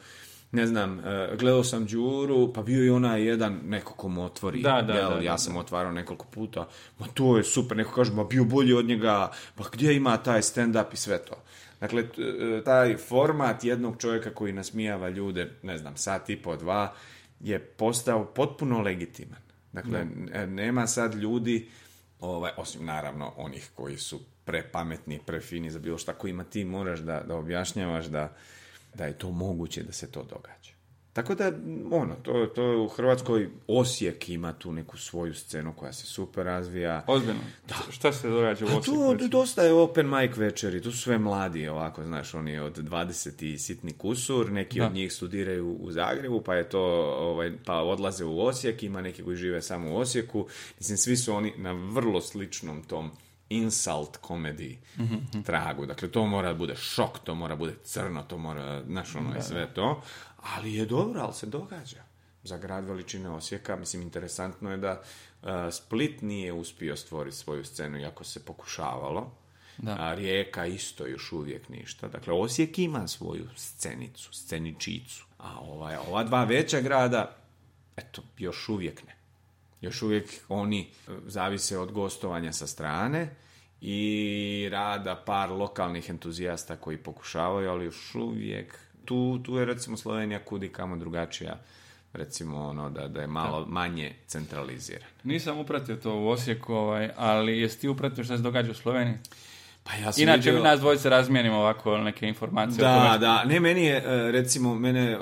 ne 0.54 0.66
znam, 0.66 0.98
eh, 0.98 1.36
gledao 1.38 1.64
sam 1.64 1.86
Đuru, 1.86 2.52
pa 2.52 2.62
bio 2.62 2.84
je 2.84 2.92
onaj 2.92 3.22
jedan, 3.22 3.60
neko 3.64 3.94
ko 3.94 4.08
mu 4.08 4.24
otvori. 4.24 4.62
Da, 4.62 4.82
da, 4.82 4.92
jel, 4.92 5.10
da, 5.10 5.16
ja 5.16 5.32
da, 5.32 5.38
sam 5.38 5.56
otvarao 5.56 5.92
nekoliko 5.92 6.26
puta, 6.26 6.68
ma 6.98 7.06
to 7.14 7.36
je 7.36 7.44
super, 7.44 7.76
neko 7.76 7.94
kaže, 7.94 8.12
ma 8.12 8.24
bio 8.24 8.44
bolji 8.44 8.72
od 8.72 8.84
njega, 8.86 9.30
pa 9.54 9.64
gdje 9.72 9.96
ima 9.96 10.16
taj 10.16 10.42
stand-up 10.42 10.92
i 10.92 10.96
sve 10.96 11.18
to. 11.18 11.34
Dakle, 11.80 12.02
eh, 12.02 12.62
taj 12.64 12.96
format 12.96 13.64
jednog 13.64 13.96
čovjeka 13.98 14.30
koji 14.34 14.52
nasmijava 14.52 15.08
ljude, 15.08 15.50
ne 15.62 15.78
znam, 15.78 15.96
sat 15.96 16.30
i 16.30 16.36
po 16.36 16.56
dva, 16.56 16.92
je 17.40 17.58
postao 17.58 18.24
potpuno 18.24 18.80
legitiman. 18.80 19.38
Dakle, 19.72 20.00
n- 20.00 20.54
nema 20.54 20.86
sad 20.86 21.14
ljudi, 21.14 21.68
ovaj, 22.20 22.50
osim 22.56 22.84
naravno 22.84 23.32
onih 23.36 23.70
koji 23.74 23.96
su 23.98 24.20
prepametni, 24.44 25.20
prefini 25.26 25.70
za 25.70 25.78
bilo 25.78 25.98
šta 25.98 26.12
kojima 26.12 26.44
ti 26.44 26.64
moraš 26.64 26.98
da, 27.00 27.20
da 27.20 27.34
objašnjavaš 27.36 28.06
da, 28.06 28.36
da 28.94 29.04
je 29.04 29.18
to 29.18 29.30
moguće 29.30 29.82
da 29.82 29.92
se 29.92 30.10
to 30.10 30.22
događa. 30.22 30.74
Tako 31.12 31.34
da, 31.34 31.52
ono, 31.90 32.14
to, 32.22 32.46
to 32.54 32.82
u 32.82 32.88
Hrvatskoj 32.88 33.48
Osijek 33.66 34.28
ima 34.28 34.52
tu 34.52 34.72
neku 34.72 34.98
svoju 34.98 35.34
scenu 35.34 35.72
koja 35.76 35.92
se 35.92 36.06
super 36.06 36.44
razvija. 36.44 37.04
Ozbiljno. 37.06 37.40
Šta 37.90 38.12
se 38.12 38.28
događa 38.28 38.64
u 38.64 38.68
Osijeku? 38.68 38.84
tu 38.84 39.12
recimo? 39.12 39.28
dosta 39.28 39.62
je 39.62 39.72
open 39.72 40.10
mic 40.10 40.36
večeri, 40.36 40.82
tu 40.82 40.92
su 40.92 40.98
sve 40.98 41.18
mladi 41.18 41.68
ovako, 41.68 42.04
znaš, 42.04 42.34
oni 42.34 42.58
od 42.58 42.78
20 42.78 43.44
i 43.44 43.58
sitni 43.58 43.92
kusur, 43.92 44.52
neki 44.52 44.78
Da. 44.78 44.86
od 44.86 44.92
njih 44.92 45.12
studiraju 45.12 45.76
u 45.80 45.92
Zagrebu, 45.92 46.40
pa 46.40 46.54
je 46.54 46.68
to, 46.68 46.82
ovaj, 47.18 47.52
pa 47.64 47.82
odlaze 47.82 48.24
u 48.24 48.40
Osijek, 48.40 48.82
ima 48.82 49.00
neki 49.00 49.22
koji 49.22 49.36
žive 49.36 49.62
samo 49.62 49.92
u 49.92 49.96
Osijeku, 49.96 50.46
mislim, 50.78 50.98
svi 50.98 51.16
su 51.16 51.34
oni 51.34 51.52
na 51.56 51.72
vrlo 51.72 52.20
sličnom 52.20 52.82
tom 52.82 53.10
insult 53.48 54.16
komediji 54.16 54.78
tragu, 55.46 55.86
dakle, 55.86 56.10
to 56.10 56.26
mora 56.26 56.48
da 56.48 56.54
bude 56.54 56.76
šok, 56.76 57.18
to 57.18 57.34
mora 57.34 57.56
bude 57.56 57.74
crno, 57.84 58.22
to 58.22 58.38
mora, 58.38 58.84
znaš, 58.84 59.14
ono 59.14 59.38
i 59.38 59.42
sve 59.42 59.74
to, 59.74 60.02
ali 60.36 60.74
je 60.74 60.86
dobro, 60.86 61.20
ali 61.20 61.34
se 61.34 61.46
događa 61.46 62.02
za 62.42 62.58
grad 62.58 62.84
veličine 62.84 63.30
Osijeka. 63.30 63.76
Mislim, 63.76 64.02
interesantno 64.02 64.70
je 64.70 64.76
da 64.76 65.02
uh, 65.42 65.48
Split 65.70 66.22
nije 66.22 66.52
uspio 66.52 66.96
stvoriti 66.96 67.36
svoju 67.36 67.64
scenu, 67.64 67.98
iako 67.98 68.24
se 68.24 68.44
pokušavalo. 68.44 69.32
Da. 69.78 69.96
A 69.98 70.14
Rijeka 70.14 70.66
isto 70.66 71.06
još 71.06 71.32
uvijek 71.32 71.68
ništa. 71.68 72.08
Dakle, 72.08 72.34
Osijek 72.34 72.78
ima 72.78 73.08
svoju 73.08 73.48
scenicu, 73.56 74.32
sceničicu. 74.32 75.26
A 75.38 75.60
ovaj, 75.60 75.96
ova 75.96 76.24
dva 76.24 76.44
veća 76.44 76.80
grada, 76.80 77.36
eto, 77.96 78.22
još 78.38 78.68
uvijek 78.68 79.06
ne. 79.06 79.13
Još 79.84 80.02
uvijek 80.02 80.28
oni 80.48 80.80
e, 80.80 81.10
zavise 81.26 81.78
od 81.78 81.92
gostovanja 81.92 82.52
sa 82.52 82.66
strane 82.66 83.34
i 83.80 84.68
rada 84.72 85.22
par 85.26 85.50
lokalnih 85.50 86.10
entuzijasta 86.10 86.76
koji 86.76 86.96
pokušavaju, 86.96 87.70
ali 87.70 87.84
još 87.84 88.14
uvijek 88.14 88.78
tu, 89.04 89.38
tu 89.42 89.56
je 89.56 89.64
recimo 89.64 89.96
Slovenija 89.96 90.44
kudi 90.44 90.68
kamo 90.68 90.96
drugačija 90.96 91.60
recimo 92.14 92.68
ono 92.68 92.90
da, 92.90 93.08
da 93.08 93.20
je 93.20 93.26
malo 93.26 93.66
manje 93.66 94.14
centraliziran. 94.26 95.08
Nisam 95.24 95.58
upratio 95.58 95.96
to 95.96 96.18
u 96.18 96.28
Osijeku, 96.28 96.74
ovaj, 96.74 97.10
ali 97.16 97.60
jesi 97.60 97.80
ti 97.80 97.88
upratio 97.88 98.24
šta 98.24 98.36
se 98.36 98.42
događa 98.42 98.70
u 98.70 98.74
Sloveniji? 98.74 99.16
Pa 99.84 99.94
ja 99.94 100.12
sam 100.12 100.22
Inače, 100.22 100.38
vidio- 100.40 100.54
mi 100.54 100.62
nas 100.62 100.80
dvojice 100.80 101.08
razmijenimo 101.10 101.56
ovako 101.56 101.98
neke 101.98 102.28
informacije. 102.28 102.78
Da, 102.78 102.88
ovako 102.88 103.02
neke 103.02 103.08
informacije. 103.08 103.24
o 103.24 103.28
tome 103.28 103.32
Da, 103.32 103.42
da, 103.42 103.44
ne, 103.44 103.60
meni 103.60 103.84
je, 103.84 103.96
e, 103.96 104.02
recimo, 104.32 104.74
mene, 104.74 105.18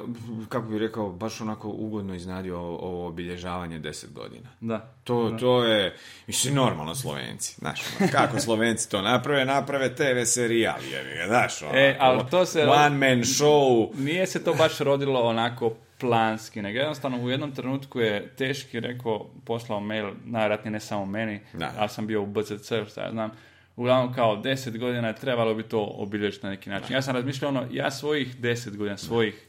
kako 0.48 0.66
bih 0.66 0.80
rekao, 0.80 1.10
baš 1.10 1.40
onako 1.40 1.68
ugodno 1.68 2.14
iznadio 2.14 2.58
ovo, 2.58 3.06
obilježavanje 3.06 3.78
deset 3.78 4.12
godina. 4.12 4.48
Da. 4.60 4.78
To, 5.04 5.30
to 5.30 5.64
je, 5.64 5.96
mislim, 6.26 6.54
normalno 6.54 6.94
Slovenci, 6.94 7.54
znaš, 7.54 7.80
ono, 7.92 8.10
kako 8.12 8.40
Slovenci 8.46 8.90
to 8.90 9.02
naprave, 9.02 9.44
naprave 9.44 9.88
TV 9.88 10.02
serijal, 10.24 10.74
ga, 10.80 11.26
znaš, 11.26 11.62
ono, 11.62 11.72
E, 11.74 11.96
ali 12.00 12.20
to 12.30 12.44
se- 12.46 12.66
one 12.66 12.90
man 12.90 13.18
show, 13.18 13.90
Nije 13.96 14.26
se 14.26 14.44
to 14.44 14.54
baš 14.54 14.78
rodilo 14.78 15.20
onako 15.20 15.74
planski, 16.00 16.62
nego 16.62 16.78
jednostavno 16.78 17.18
u 17.18 17.30
jednom 17.30 17.52
trenutku 17.52 18.00
je 18.00 18.28
teški 18.28 18.80
rekao, 18.80 19.26
poslao 19.44 19.80
mail, 19.80 20.10
najvjerojatnije 20.24 20.72
ne 20.72 20.80
samo 20.80 21.06
meni, 21.06 21.40
Da. 21.52 21.72
ja 21.76 21.88
sam 21.88 22.06
bio 22.06 22.22
u 22.22 22.26
BCC, 22.26 22.50
šta 22.88 23.02
ja 23.02 23.10
znam, 23.10 23.30
uglavnom 23.76 24.14
kao 24.14 24.36
deset 24.36 24.78
godina 24.78 25.08
je 25.08 25.16
trebalo 25.16 25.54
bi 25.54 25.62
to 25.62 25.80
obilježiti 25.80 26.46
na 26.46 26.50
neki 26.50 26.70
način. 26.70 26.96
Ja 26.96 27.02
sam 27.02 27.14
razmišljao 27.14 27.48
ono, 27.48 27.66
ja 27.70 27.90
svojih 27.90 28.40
deset 28.40 28.76
godina, 28.76 28.96
svojih, 28.96 29.48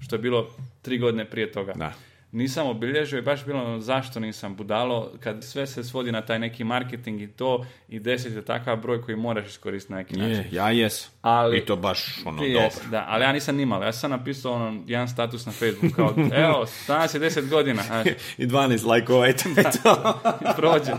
što 0.00 0.16
je 0.16 0.20
bilo 0.20 0.50
tri 0.82 0.98
godine 0.98 1.24
prije 1.24 1.52
toga, 1.52 1.72
Da. 1.76 1.92
Nisam 2.34 2.66
obilježio 2.66 3.18
i 3.18 3.22
baš 3.22 3.44
bilo 3.44 3.64
ono, 3.64 3.80
zašto 3.80 4.20
nisam 4.20 4.56
budalo, 4.56 5.12
kad 5.20 5.44
sve 5.44 5.66
se 5.66 5.84
svodi 5.84 6.12
na 6.12 6.20
taj 6.22 6.38
neki 6.38 6.64
marketing 6.64 7.22
i 7.22 7.26
to, 7.28 7.66
i 7.88 8.00
deset 8.00 8.32
je 8.34 8.44
takav 8.44 8.76
broj 8.76 9.02
koji 9.02 9.16
moraš 9.16 9.46
iskoristiti 9.46 9.92
na 9.92 9.98
neki 9.98 10.16
način. 10.16 10.32
je, 10.34 10.48
ja 10.52 10.70
jesam, 10.70 11.10
Ali- 11.22 11.58
i 11.58 11.64
to 11.64 11.76
baš, 11.76 12.18
ono, 12.26 12.36
dobro. 12.36 12.46
jes, 12.46 12.74
da, 12.90 13.04
ali 13.08 13.24
ja 13.24 13.32
nisam 13.32 13.56
nimao. 13.56 13.82
Ja 13.82 13.92
sam 13.92 14.10
napisao 14.10 14.52
ono, 14.52 14.82
jedan 14.86 15.08
status 15.08 15.46
na 15.46 15.52
Facebook 15.52 15.92
kao, 15.96 16.14
evo, 16.32 16.66
danas 16.88 17.14
je 17.14 17.20
10 17.20 17.48
godina, 17.48 17.82
I 18.38 18.46
12 18.46 18.86
lajkova 18.86 19.28
i 19.28 19.32
to 19.82 20.22
prođe. 20.56 20.92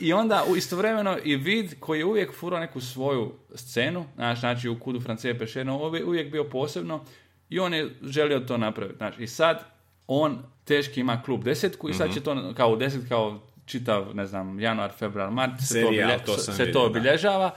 I 0.00 0.12
onda 0.12 0.44
u 0.48 0.56
istovremeno 0.56 1.16
i 1.24 1.36
vid 1.36 1.74
koji 1.80 1.98
je 1.98 2.04
uvijek 2.04 2.34
furao 2.34 2.60
neku 2.60 2.80
svoju 2.80 3.32
scenu, 3.54 4.04
znaš, 4.14 4.40
znači 4.40 4.68
u 4.68 4.78
kudu 4.80 5.00
Francije 5.00 5.38
Pešeno, 5.38 5.78
uvijek, 5.86 6.06
uvijek 6.06 6.32
bio 6.32 6.44
posebno 6.44 7.04
i 7.48 7.58
on 7.58 7.74
je 7.74 7.90
želio 8.02 8.40
to 8.40 8.56
napraviti. 8.56 8.96
Znači, 8.98 9.22
I 9.22 9.26
sad 9.26 9.64
on 10.08 10.38
teški 10.64 11.00
ima 11.00 11.22
klub 11.22 11.44
desetku 11.44 11.88
i 11.88 11.94
sad 11.94 12.06
Mhm. 12.06 12.14
će 12.14 12.20
to 12.20 12.52
kao 12.54 12.68
u 12.68 12.76
deset, 12.76 13.08
kao 13.08 13.40
čitav, 13.66 14.06
ne 14.14 14.26
znam, 14.26 14.60
januar, 14.60 14.90
februar, 14.92 15.30
mart, 15.30 15.52
se, 15.60 15.82
to, 15.82 15.88
obilje- 15.88 16.18
to 16.18 16.38
se 16.38 16.52
vidio, 16.54 16.72
to 16.72 16.80
da. 16.80 16.86
obilježava, 16.86 17.50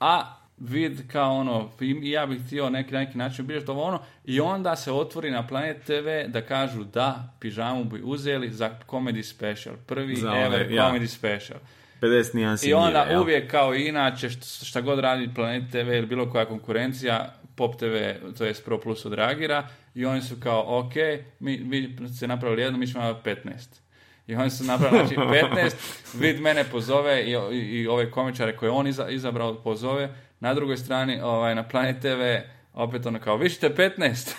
a 0.00 0.22
vid 0.58 1.08
kao 1.08 1.32
ono, 1.32 1.70
i 1.80 2.10
ja 2.10 2.26
bih 2.26 2.42
htio 2.42 2.70
neki, 2.70 2.92
neki 2.92 3.18
način 3.18 3.44
obilježiti 3.44 3.70
ovo 3.70 3.82
ono, 3.82 4.00
i 4.24 4.40
onda 4.40 4.76
se 4.76 4.92
otvori 4.92 5.30
na 5.30 5.46
Planet 5.46 5.76
TV 5.78 5.98
da 6.28 6.40
kažu 6.42 6.84
da, 6.84 7.28
pižamu 7.40 7.84
bi 7.84 8.00
uzeli 8.04 8.50
za 8.50 8.70
comedy 8.86 9.22
special, 9.24 9.74
prvi 9.86 10.16
Za 10.16 10.32
ever 10.36 10.70
ja. 10.70 10.82
comedy 10.84 11.06
special. 11.08 11.58
50 12.00 12.34
nijansi 12.34 12.68
I 12.68 12.74
onda 12.74 13.20
uvijek 13.20 13.50
kao 13.50 13.74
i 13.74 13.88
inače 13.88 14.28
št- 14.28 14.64
šta 14.64 14.80
god 14.80 14.98
radi 14.98 15.30
Planet 15.34 15.70
TV 15.70 15.76
ili 15.88 16.06
bilo 16.06 16.30
koja 16.30 16.44
konkurencija, 16.44 17.32
Pop 17.56 17.76
TV, 17.76 17.96
to 18.38 18.44
je 18.44 18.54
Pro 18.54 18.80
Plus 18.80 19.04
odreagira 19.04 19.68
i 19.94 20.06
oni 20.06 20.22
su 20.22 20.36
kao, 20.40 20.78
ok, 20.78 20.92
mi, 21.40 21.56
vi 21.56 21.96
ste 22.16 22.26
napravili 22.26 22.62
jedno, 22.62 22.78
mi 22.78 22.86
ćemo 22.86 23.04
napraviti 23.04 23.48
15. 23.48 23.82
I 24.26 24.34
oni 24.34 24.50
su 24.50 24.64
napravili, 24.64 25.06
znači 25.06 25.16
15, 25.54 25.74
vid 26.14 26.40
mene 26.40 26.64
pozove 26.64 27.22
i, 27.22 27.30
i, 27.30 27.80
i 27.80 27.86
ove 27.86 28.10
komičare 28.10 28.56
koje 28.56 28.70
on 28.70 28.86
iza, 28.86 29.08
izabrao 29.08 29.54
pozove, 29.54 30.14
na 30.40 30.54
drugoj 30.54 30.76
strani 30.76 31.20
ovaj, 31.20 31.54
na 31.54 31.68
Planet 31.68 32.00
TV 32.00 32.52
opet 32.74 33.06
ono 33.06 33.18
kao, 33.20 33.36
vi 33.36 33.50
ćete 33.50 33.68
15. 33.68 34.34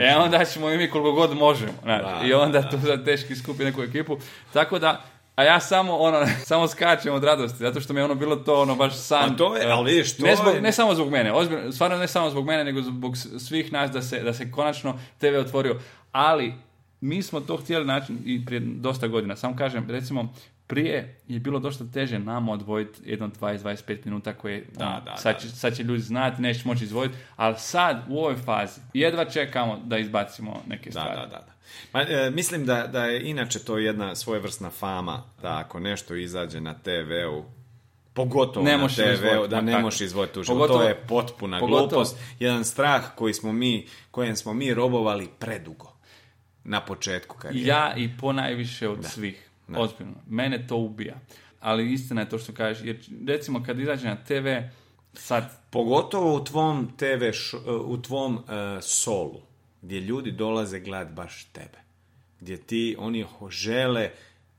e 0.10 0.16
onda 0.16 0.44
ćemo 0.44 0.70
i 0.70 0.78
mi 0.78 0.90
koliko 0.90 1.12
god 1.12 1.36
možemo. 1.36 1.72
Znači, 1.82 2.04
Da, 2.04 2.20
I 2.26 2.32
onda 2.32 2.70
tu 2.70 2.78
za 2.78 3.04
teški 3.04 3.36
skupi 3.36 3.64
neku 3.64 3.82
ekipu. 3.82 4.18
Tako 4.52 4.78
da, 4.78 5.04
a 5.38 5.44
ja 5.44 5.60
samo 5.60 5.96
ono, 5.96 6.18
samo 6.44 6.68
skačem 6.68 7.14
od 7.14 7.24
radosti, 7.24 7.58
zato 7.58 7.80
što 7.80 7.92
mi 7.92 8.00
je 8.00 8.04
ono 8.04 8.14
bilo 8.14 8.36
to 8.36 8.62
ono 8.62 8.74
baš 8.74 8.96
san. 8.96 9.32
A 9.32 9.36
to 9.36 9.56
je, 9.56 9.66
ali 9.66 9.90
vidiš, 9.92 10.16
to 10.16 10.26
ne, 10.26 10.36
zbog, 10.36 10.54
je- 10.54 10.60
ne 10.60 10.72
samo 10.72 10.94
zbog 10.94 11.10
mene, 11.10 11.32
ozbiljno, 11.32 11.72
stvarno 11.72 11.96
ne 11.96 12.08
samo 12.08 12.30
zbog 12.30 12.46
mene, 12.46 12.64
nego 12.64 12.82
zbog 12.82 13.16
svih 13.38 13.72
nas 13.72 13.90
da 13.90 14.02
se, 14.02 14.20
da 14.20 14.32
se 14.32 14.50
konačno 14.50 14.98
TV 15.18 15.34
otvorio. 15.36 15.80
Ali, 16.12 16.54
mi 17.00 17.22
smo 17.22 17.40
to 17.40 17.56
htjeli 17.56 17.84
naći 17.84 18.12
i 18.24 18.44
prije 18.46 18.60
dosta 18.60 19.06
godina. 19.06 19.36
Samo 19.36 19.56
kažem, 19.56 19.90
recimo, 19.90 20.34
prije 20.68 21.16
je 21.28 21.40
bilo 21.40 21.58
dosta 21.58 21.84
teže 21.86 22.18
nama 22.18 22.52
odvojiti 22.52 23.00
jedno 23.04 23.28
20-25 23.30 23.74
minuta 24.04 24.32
koje 24.32 24.64
Da, 24.72 24.86
ono, 24.86 25.00
da, 25.00 25.16
sad, 25.16 25.34
da. 25.34 25.40
će, 25.40 25.48
sad 25.48 25.76
će 25.76 25.82
ljudi 25.82 26.02
znati, 26.02 26.42
neće 26.42 26.60
moći 26.64 26.84
izvojiti, 26.84 27.14
ali 27.36 27.54
sad 27.58 28.04
u 28.08 28.18
ovoj 28.18 28.36
fazi 28.36 28.80
jedva 28.94 29.24
čekamo 29.24 29.78
da 29.78 29.98
izbacimo 29.98 30.62
neke 30.66 30.84
Da, 30.84 31.00
stvari. 31.00 31.16
da, 31.16 31.26
da. 31.26 31.36
da. 31.38 31.52
Ma, 31.92 32.02
e, 32.02 32.30
mislim 32.30 32.66
da, 32.66 32.86
da 32.86 33.04
je 33.04 33.22
inače 33.22 33.58
to 33.58 33.78
jedna 33.78 34.14
svojevrsna 34.14 34.70
fama, 34.70 35.22
da 35.42 35.58
ako 35.58 35.80
nešto 35.80 36.14
izađe 36.16 36.60
na 36.60 36.74
TV-u, 36.74 37.44
pogotovo 38.14 38.64
Ne 38.64 38.78
na 38.78 38.88
TV-u, 38.88 39.46
da 39.46 39.60
ne 39.60 39.78
možeš 39.78 40.00
izvojiti. 40.00 40.40
Pogotovo- 40.40 40.66
To 40.74 40.82
je 40.82 40.94
potpuna 40.98 41.60
pogotovo- 41.60 41.88
glupost. 41.88 42.16
Jedan 42.38 42.64
strah 42.64 43.14
koji 43.14 43.34
smo 43.34 43.52
mi, 43.52 43.86
kojem 44.10 44.36
smo 44.36 44.54
mi 44.54 44.74
robovali 44.74 45.28
predugo 45.38 45.92
na 46.64 46.80
početku 46.80 47.36
karijere. 47.36 47.68
Ja 47.68 47.94
i 47.96 48.10
ponajviše 48.10 48.88
od 48.88 49.04
svih. 49.04 49.47
Ozbiljno. 49.70 50.14
Mene 50.28 50.66
to 50.66 50.76
ubija. 50.76 51.20
Ali 51.60 51.92
istina 51.92 52.20
je 52.20 52.28
to 52.28 52.38
što 52.38 52.52
kažeš. 52.52 52.86
Jer 52.86 52.96
recimo 53.26 53.62
kad 53.62 53.78
izađe 53.80 54.08
na 54.08 54.16
TV, 54.16 54.46
sad 55.14 55.58
Pogotovo 55.70 56.34
u 56.34 56.44
tvom 56.44 56.88
TV, 56.96 57.24
š- 57.32 57.56
u 57.84 58.02
tvom 58.02 58.36
e, 58.38 58.40
solu, 58.82 59.40
gdje 59.82 60.00
ljudi 60.00 60.30
dolaze 60.30 60.80
gledat 60.80 61.12
baš 61.12 61.44
tebe. 61.44 61.78
Gdje 62.40 62.56
ti, 62.56 62.96
oni 62.98 63.26
žele 63.50 64.10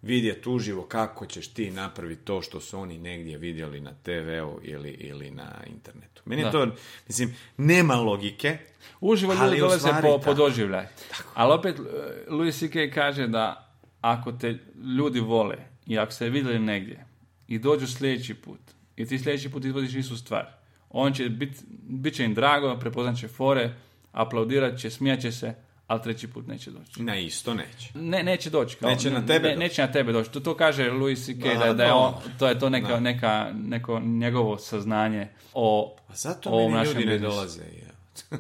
vidjeti 0.02 0.50
uživo 0.50 0.84
kako 0.84 1.26
ćeš 1.26 1.48
ti 1.48 1.72
napraviti 1.72 2.22
to 2.22 2.42
što 2.42 2.60
su 2.60 2.80
oni 2.80 2.98
negdje 2.98 3.38
vidjeli 3.38 3.80
na 3.80 3.92
TV-u 3.94 4.60
ili, 4.64 4.90
ili 4.90 5.32
na 5.32 5.52
internetu. 5.68 6.22
Meni 6.26 6.42
Da. 6.44 6.52
to, 6.52 6.68
mislim, 7.08 7.36
nema 7.58 7.96
logike. 7.96 8.58
uživo 9.02 9.34
ljudi 9.34 9.60
dolaze 9.60 9.90
po, 10.02 10.20
po 10.20 10.34
doživljaj. 10.34 10.88
Ali 11.34 11.54
opet, 11.54 11.76
eh, 11.80 11.84
Louis 12.30 12.60
C.K. 12.60 12.92
kaže 12.94 13.28
da 13.28 13.69
ako 14.02 14.32
te 14.32 14.58
ljudi 14.98 15.20
vole 15.20 15.56
i 15.86 16.00
ako 16.00 16.12
se 16.12 16.30
vidjeli 16.30 16.60
negdje 16.60 17.06
i 17.48 17.60
dođu 17.60 17.88
sljedeći 17.88 18.34
put 18.34 18.60
i 18.96 19.06
ti 19.06 19.20
sljedeći 19.20 19.50
put 19.50 19.66
izvodiš 19.66 19.96
istu 19.96 20.18
stvar, 20.18 20.46
on 20.90 21.14
će 21.14 21.26
bit, 21.26 21.50
bit 21.82 22.14
će 22.14 22.26
im 22.26 22.34
drago, 22.34 22.78
prepoznat 22.78 23.18
će 23.18 23.28
fore, 23.28 23.74
aplaudirat 24.12 24.80
će, 24.80 24.90
smijat 24.90 25.20
će 25.20 25.32
se, 25.32 25.54
ali 25.88 26.02
treći 26.02 26.28
put 26.28 26.48
neće 26.48 26.72
doći. 26.72 27.04
Na 27.04 27.16
isto 27.18 27.54
neće. 27.54 27.90
Ne, 27.96 28.24
neće 28.24 28.50
doći. 28.50 28.78
Kao, 28.78 28.90
Neće 28.90 29.12
na 29.12 29.20
tebe 29.22 29.40
ne- 29.40 29.50
doći. 29.50 29.60
neće 29.60 29.82
na 29.82 29.92
tebe 29.92 30.12
doći. 30.12 30.32
To, 30.32 30.40
to 30.40 30.56
kaže 30.56 30.92
Louis 30.92 31.26
C.K. 31.26 31.56
Da, 31.56 31.74
Da, 31.74 31.84
je 31.84 31.94
on, 31.94 32.14
to 32.40 32.48
je 32.48 32.60
to 32.60 32.70
neka, 32.70 33.00
neka, 33.00 33.52
neko 33.56 34.00
njegovo 34.00 34.58
saznanje 34.58 35.28
o 35.54 35.96
A 36.08 36.16
zato 36.16 36.50
ovom 36.50 36.74
meni 36.74 36.86
ljudi 36.86 37.06
ne 37.06 37.18
dolaze. 37.20 37.62
je. 37.62 37.90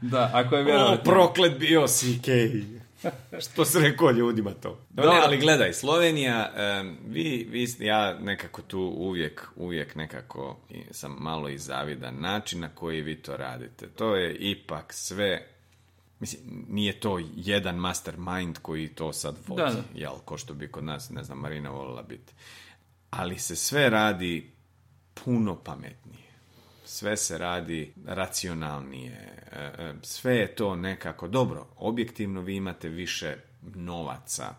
Da, 0.00 0.30
ako 0.34 0.54
je 0.54 0.60
O, 0.62 0.64
vjerovati. 0.64 1.04
proklet 1.04 1.58
bio 1.58 1.86
CK. 1.88 2.28
Što 3.50 3.64
se 3.64 3.78
rekao 3.80 4.10
ljudima 4.10 4.50
to. 4.50 4.78
No, 4.90 5.02
ne, 5.02 5.20
ali 5.24 5.38
gledaj, 5.38 5.72
Slovenija, 5.72 6.52
vi, 7.06 7.46
vi, 7.50 7.66
ja 7.78 8.18
nekako 8.18 8.62
tu 8.62 8.80
uvijek, 8.80 9.48
uvijek 9.56 9.94
nekako 9.94 10.56
sam 10.90 11.16
malo 11.20 11.48
i 11.48 11.58
zavidan 11.58 12.20
način 12.20 12.60
na 12.60 12.68
koji 12.68 13.00
vi 13.00 13.16
to 13.16 13.36
radite. 13.36 13.88
To 13.88 14.16
je 14.16 14.34
ipak 14.34 14.92
sve, 14.92 15.46
mislim, 16.20 16.42
nije 16.68 17.00
to 17.00 17.20
jedan 17.36 17.76
mastermind 17.76 18.58
koji 18.62 18.88
to 18.88 19.12
sad 19.12 19.36
vodi, 19.46 19.62
Da, 19.62 19.70
da. 19.70 19.82
jel, 19.94 20.14
ko 20.24 20.38
što 20.38 20.54
bi 20.54 20.68
kod 20.68 20.84
nas, 20.84 21.10
ne 21.10 21.24
znam, 21.24 21.38
Marina 21.38 21.70
volila 21.70 22.02
biti. 22.02 22.32
Ali 23.10 23.38
se 23.38 23.56
sve 23.56 23.90
radi 23.90 24.50
puno 25.24 25.56
pametnije. 25.56 26.09
Sve 26.90 27.16
se 27.16 27.38
radi 27.38 27.92
racionalnije. 28.06 29.42
e, 29.52 29.58
e, 29.58 29.94
Sve 30.02 30.36
je 30.36 30.54
to 30.54 30.76
nekako 30.76 31.28
dobro. 31.28 31.66
Objektivno 31.76 32.40
vi 32.40 32.56
imate 32.56 32.88
više 32.88 33.36
novaca 33.74 34.54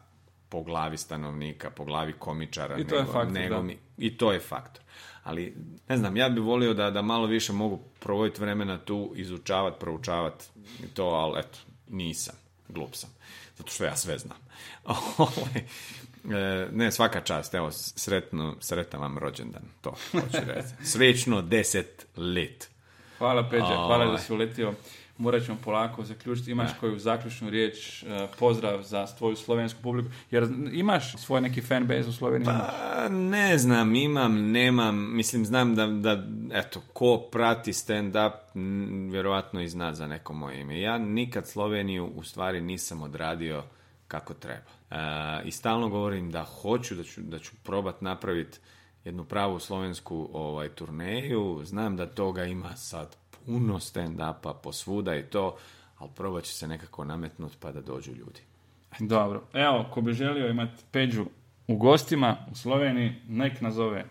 po 0.50 0.64
glavi 0.64 0.98
stanovnika, 0.98 1.70
po 1.70 1.86
glavi 1.86 2.14
komičara 2.14 2.78
I 2.78 2.88
to 2.88 2.96
je 2.96 3.02
nego, 3.02 3.14
faktor, 3.14 3.34
nego 3.34 3.64
mi. 3.64 3.78
I 3.98 4.18
to 4.18 4.32
je 4.32 4.40
faktor. 4.40 4.84
Ali, 5.24 5.56
ne 5.90 5.98
znam, 5.98 6.18
ja 6.18 6.30
bih 6.30 6.44
volio 6.44 6.74
da, 6.74 6.92
da 6.92 7.02
malo 7.02 7.28
više 7.28 7.54
mogu 7.54 7.80
provoditi 8.00 8.42
vremena 8.42 8.78
tu, 8.78 9.14
izučavati, 9.16 9.80
proučavati 9.80 10.46
to, 10.94 11.06
ali 11.06 11.40
eto, 11.40 11.60
nisam. 11.90 12.36
Glup 12.70 12.96
sam. 12.96 13.10
Zato 13.58 13.72
što 13.72 13.84
ja 13.84 13.96
sve 13.96 14.18
znam. 14.18 14.38
E, 16.30 16.68
ne, 16.72 16.92
svaka 16.92 17.22
čast. 17.22 17.54
Evo, 17.54 17.72
sretno, 17.72 18.56
sretan 18.60 19.02
vam 19.02 19.18
rođendan. 19.18 19.64
To 19.82 19.94
hoću 20.12 20.46
reći. 20.48 20.68
Svečno 20.84 21.42
deset 21.42 22.08
let. 22.18 22.70
Hvala 23.18 23.50
Peđa, 23.50 23.66
hvala 23.66 24.12
da 24.12 24.18
si 24.18 24.34
uletio. 24.34 24.74
Morat 25.18 25.46
ćemo 25.46 25.58
polako 25.64 26.04
zaključiti. 26.04 26.52
Imaš 26.52 26.72
koju 26.80 27.00
zaključnu 27.00 27.50
riječ, 27.50 28.04
eh, 28.04 28.28
pozdrav 28.40 28.82
za 28.84 29.08
tvoju 29.18 29.36
slovensku 29.36 29.82
publiku. 29.82 30.10
Jer 30.32 30.48
imaš 30.72 31.18
svoj 31.18 31.42
neki 31.42 31.62
fanbase 31.62 32.10
u 32.10 32.14
Sloveniji? 32.14 32.46
Pa, 32.46 33.10
ne 33.10 33.58
znam, 33.58 33.96
imam, 33.96 34.52
nemam, 34.52 35.16
mislim, 35.16 35.46
znam 35.46 35.76
da, 35.76 35.88
da 35.88 36.24
eto, 36.54 36.82
ko 36.94 37.18
prati 37.18 37.74
stand-up, 37.74 38.32
m, 38.56 39.10
vjerovatno 39.12 39.62
i 39.62 39.70
zna 39.70 39.94
za 39.94 40.08
neko 40.08 40.34
moje 40.34 40.62
ime. 40.62 40.82
Ja 40.82 40.98
nikad 40.98 41.48
Sloveniju 41.48 42.12
u 42.16 42.24
stvari 42.24 42.62
nisam 42.62 43.02
odradio 43.02 43.64
kako 44.12 44.34
treba. 44.34 44.62
E, 44.92 44.96
I 45.46 45.52
stalno 45.52 45.90
govorim 45.90 46.32
da 46.32 46.44
hoću, 46.44 46.96
da 46.96 47.04
ću, 47.04 47.22
da 47.22 47.40
ću 47.40 47.52
probat 47.64 48.02
napraviti 48.02 48.60
jednu 49.06 49.24
pravu 49.24 49.60
slovensku 49.60 50.30
ovaj, 50.34 50.70
turneju. 50.70 51.62
Znam 51.64 51.98
da 51.98 52.06
toga 52.06 52.46
ima 52.46 52.76
sad 52.76 53.16
puno 53.46 53.80
stand-upa 53.80 54.54
posvuda 54.64 55.16
i 55.16 55.24
to, 55.24 55.58
ali 55.98 56.10
probat 56.16 56.44
će 56.44 56.54
se 56.54 56.68
nekako 56.68 57.06
nametnuti 57.06 57.56
pa 57.60 57.72
da 57.72 57.82
dođu 57.82 58.12
ljudi. 58.12 58.42
Dobro. 59.00 59.44
Evo, 59.54 59.86
ko 59.94 60.02
bi 60.02 60.14
želio 60.14 60.50
imati 60.50 60.84
Peđu 60.92 61.26
u 61.68 61.76
gostima 61.76 62.38
u 62.52 62.56
Sloveniji, 62.56 63.16
nek 63.28 63.62
nazove 63.62 64.06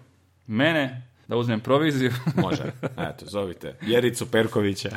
mene 0.46 1.02
da 1.28 1.36
uzmem 1.36 1.60
proviziju. 1.60 2.12
Može. 2.42 2.72
Eto, 2.82 3.26
zovite 3.26 3.76
Jericu 3.82 4.30
Perkovića. 4.30 4.90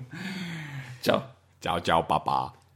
Ćao. 1.04 1.22
Ćao, 1.62 1.80
čao, 1.80 2.06
papa. 2.08 2.59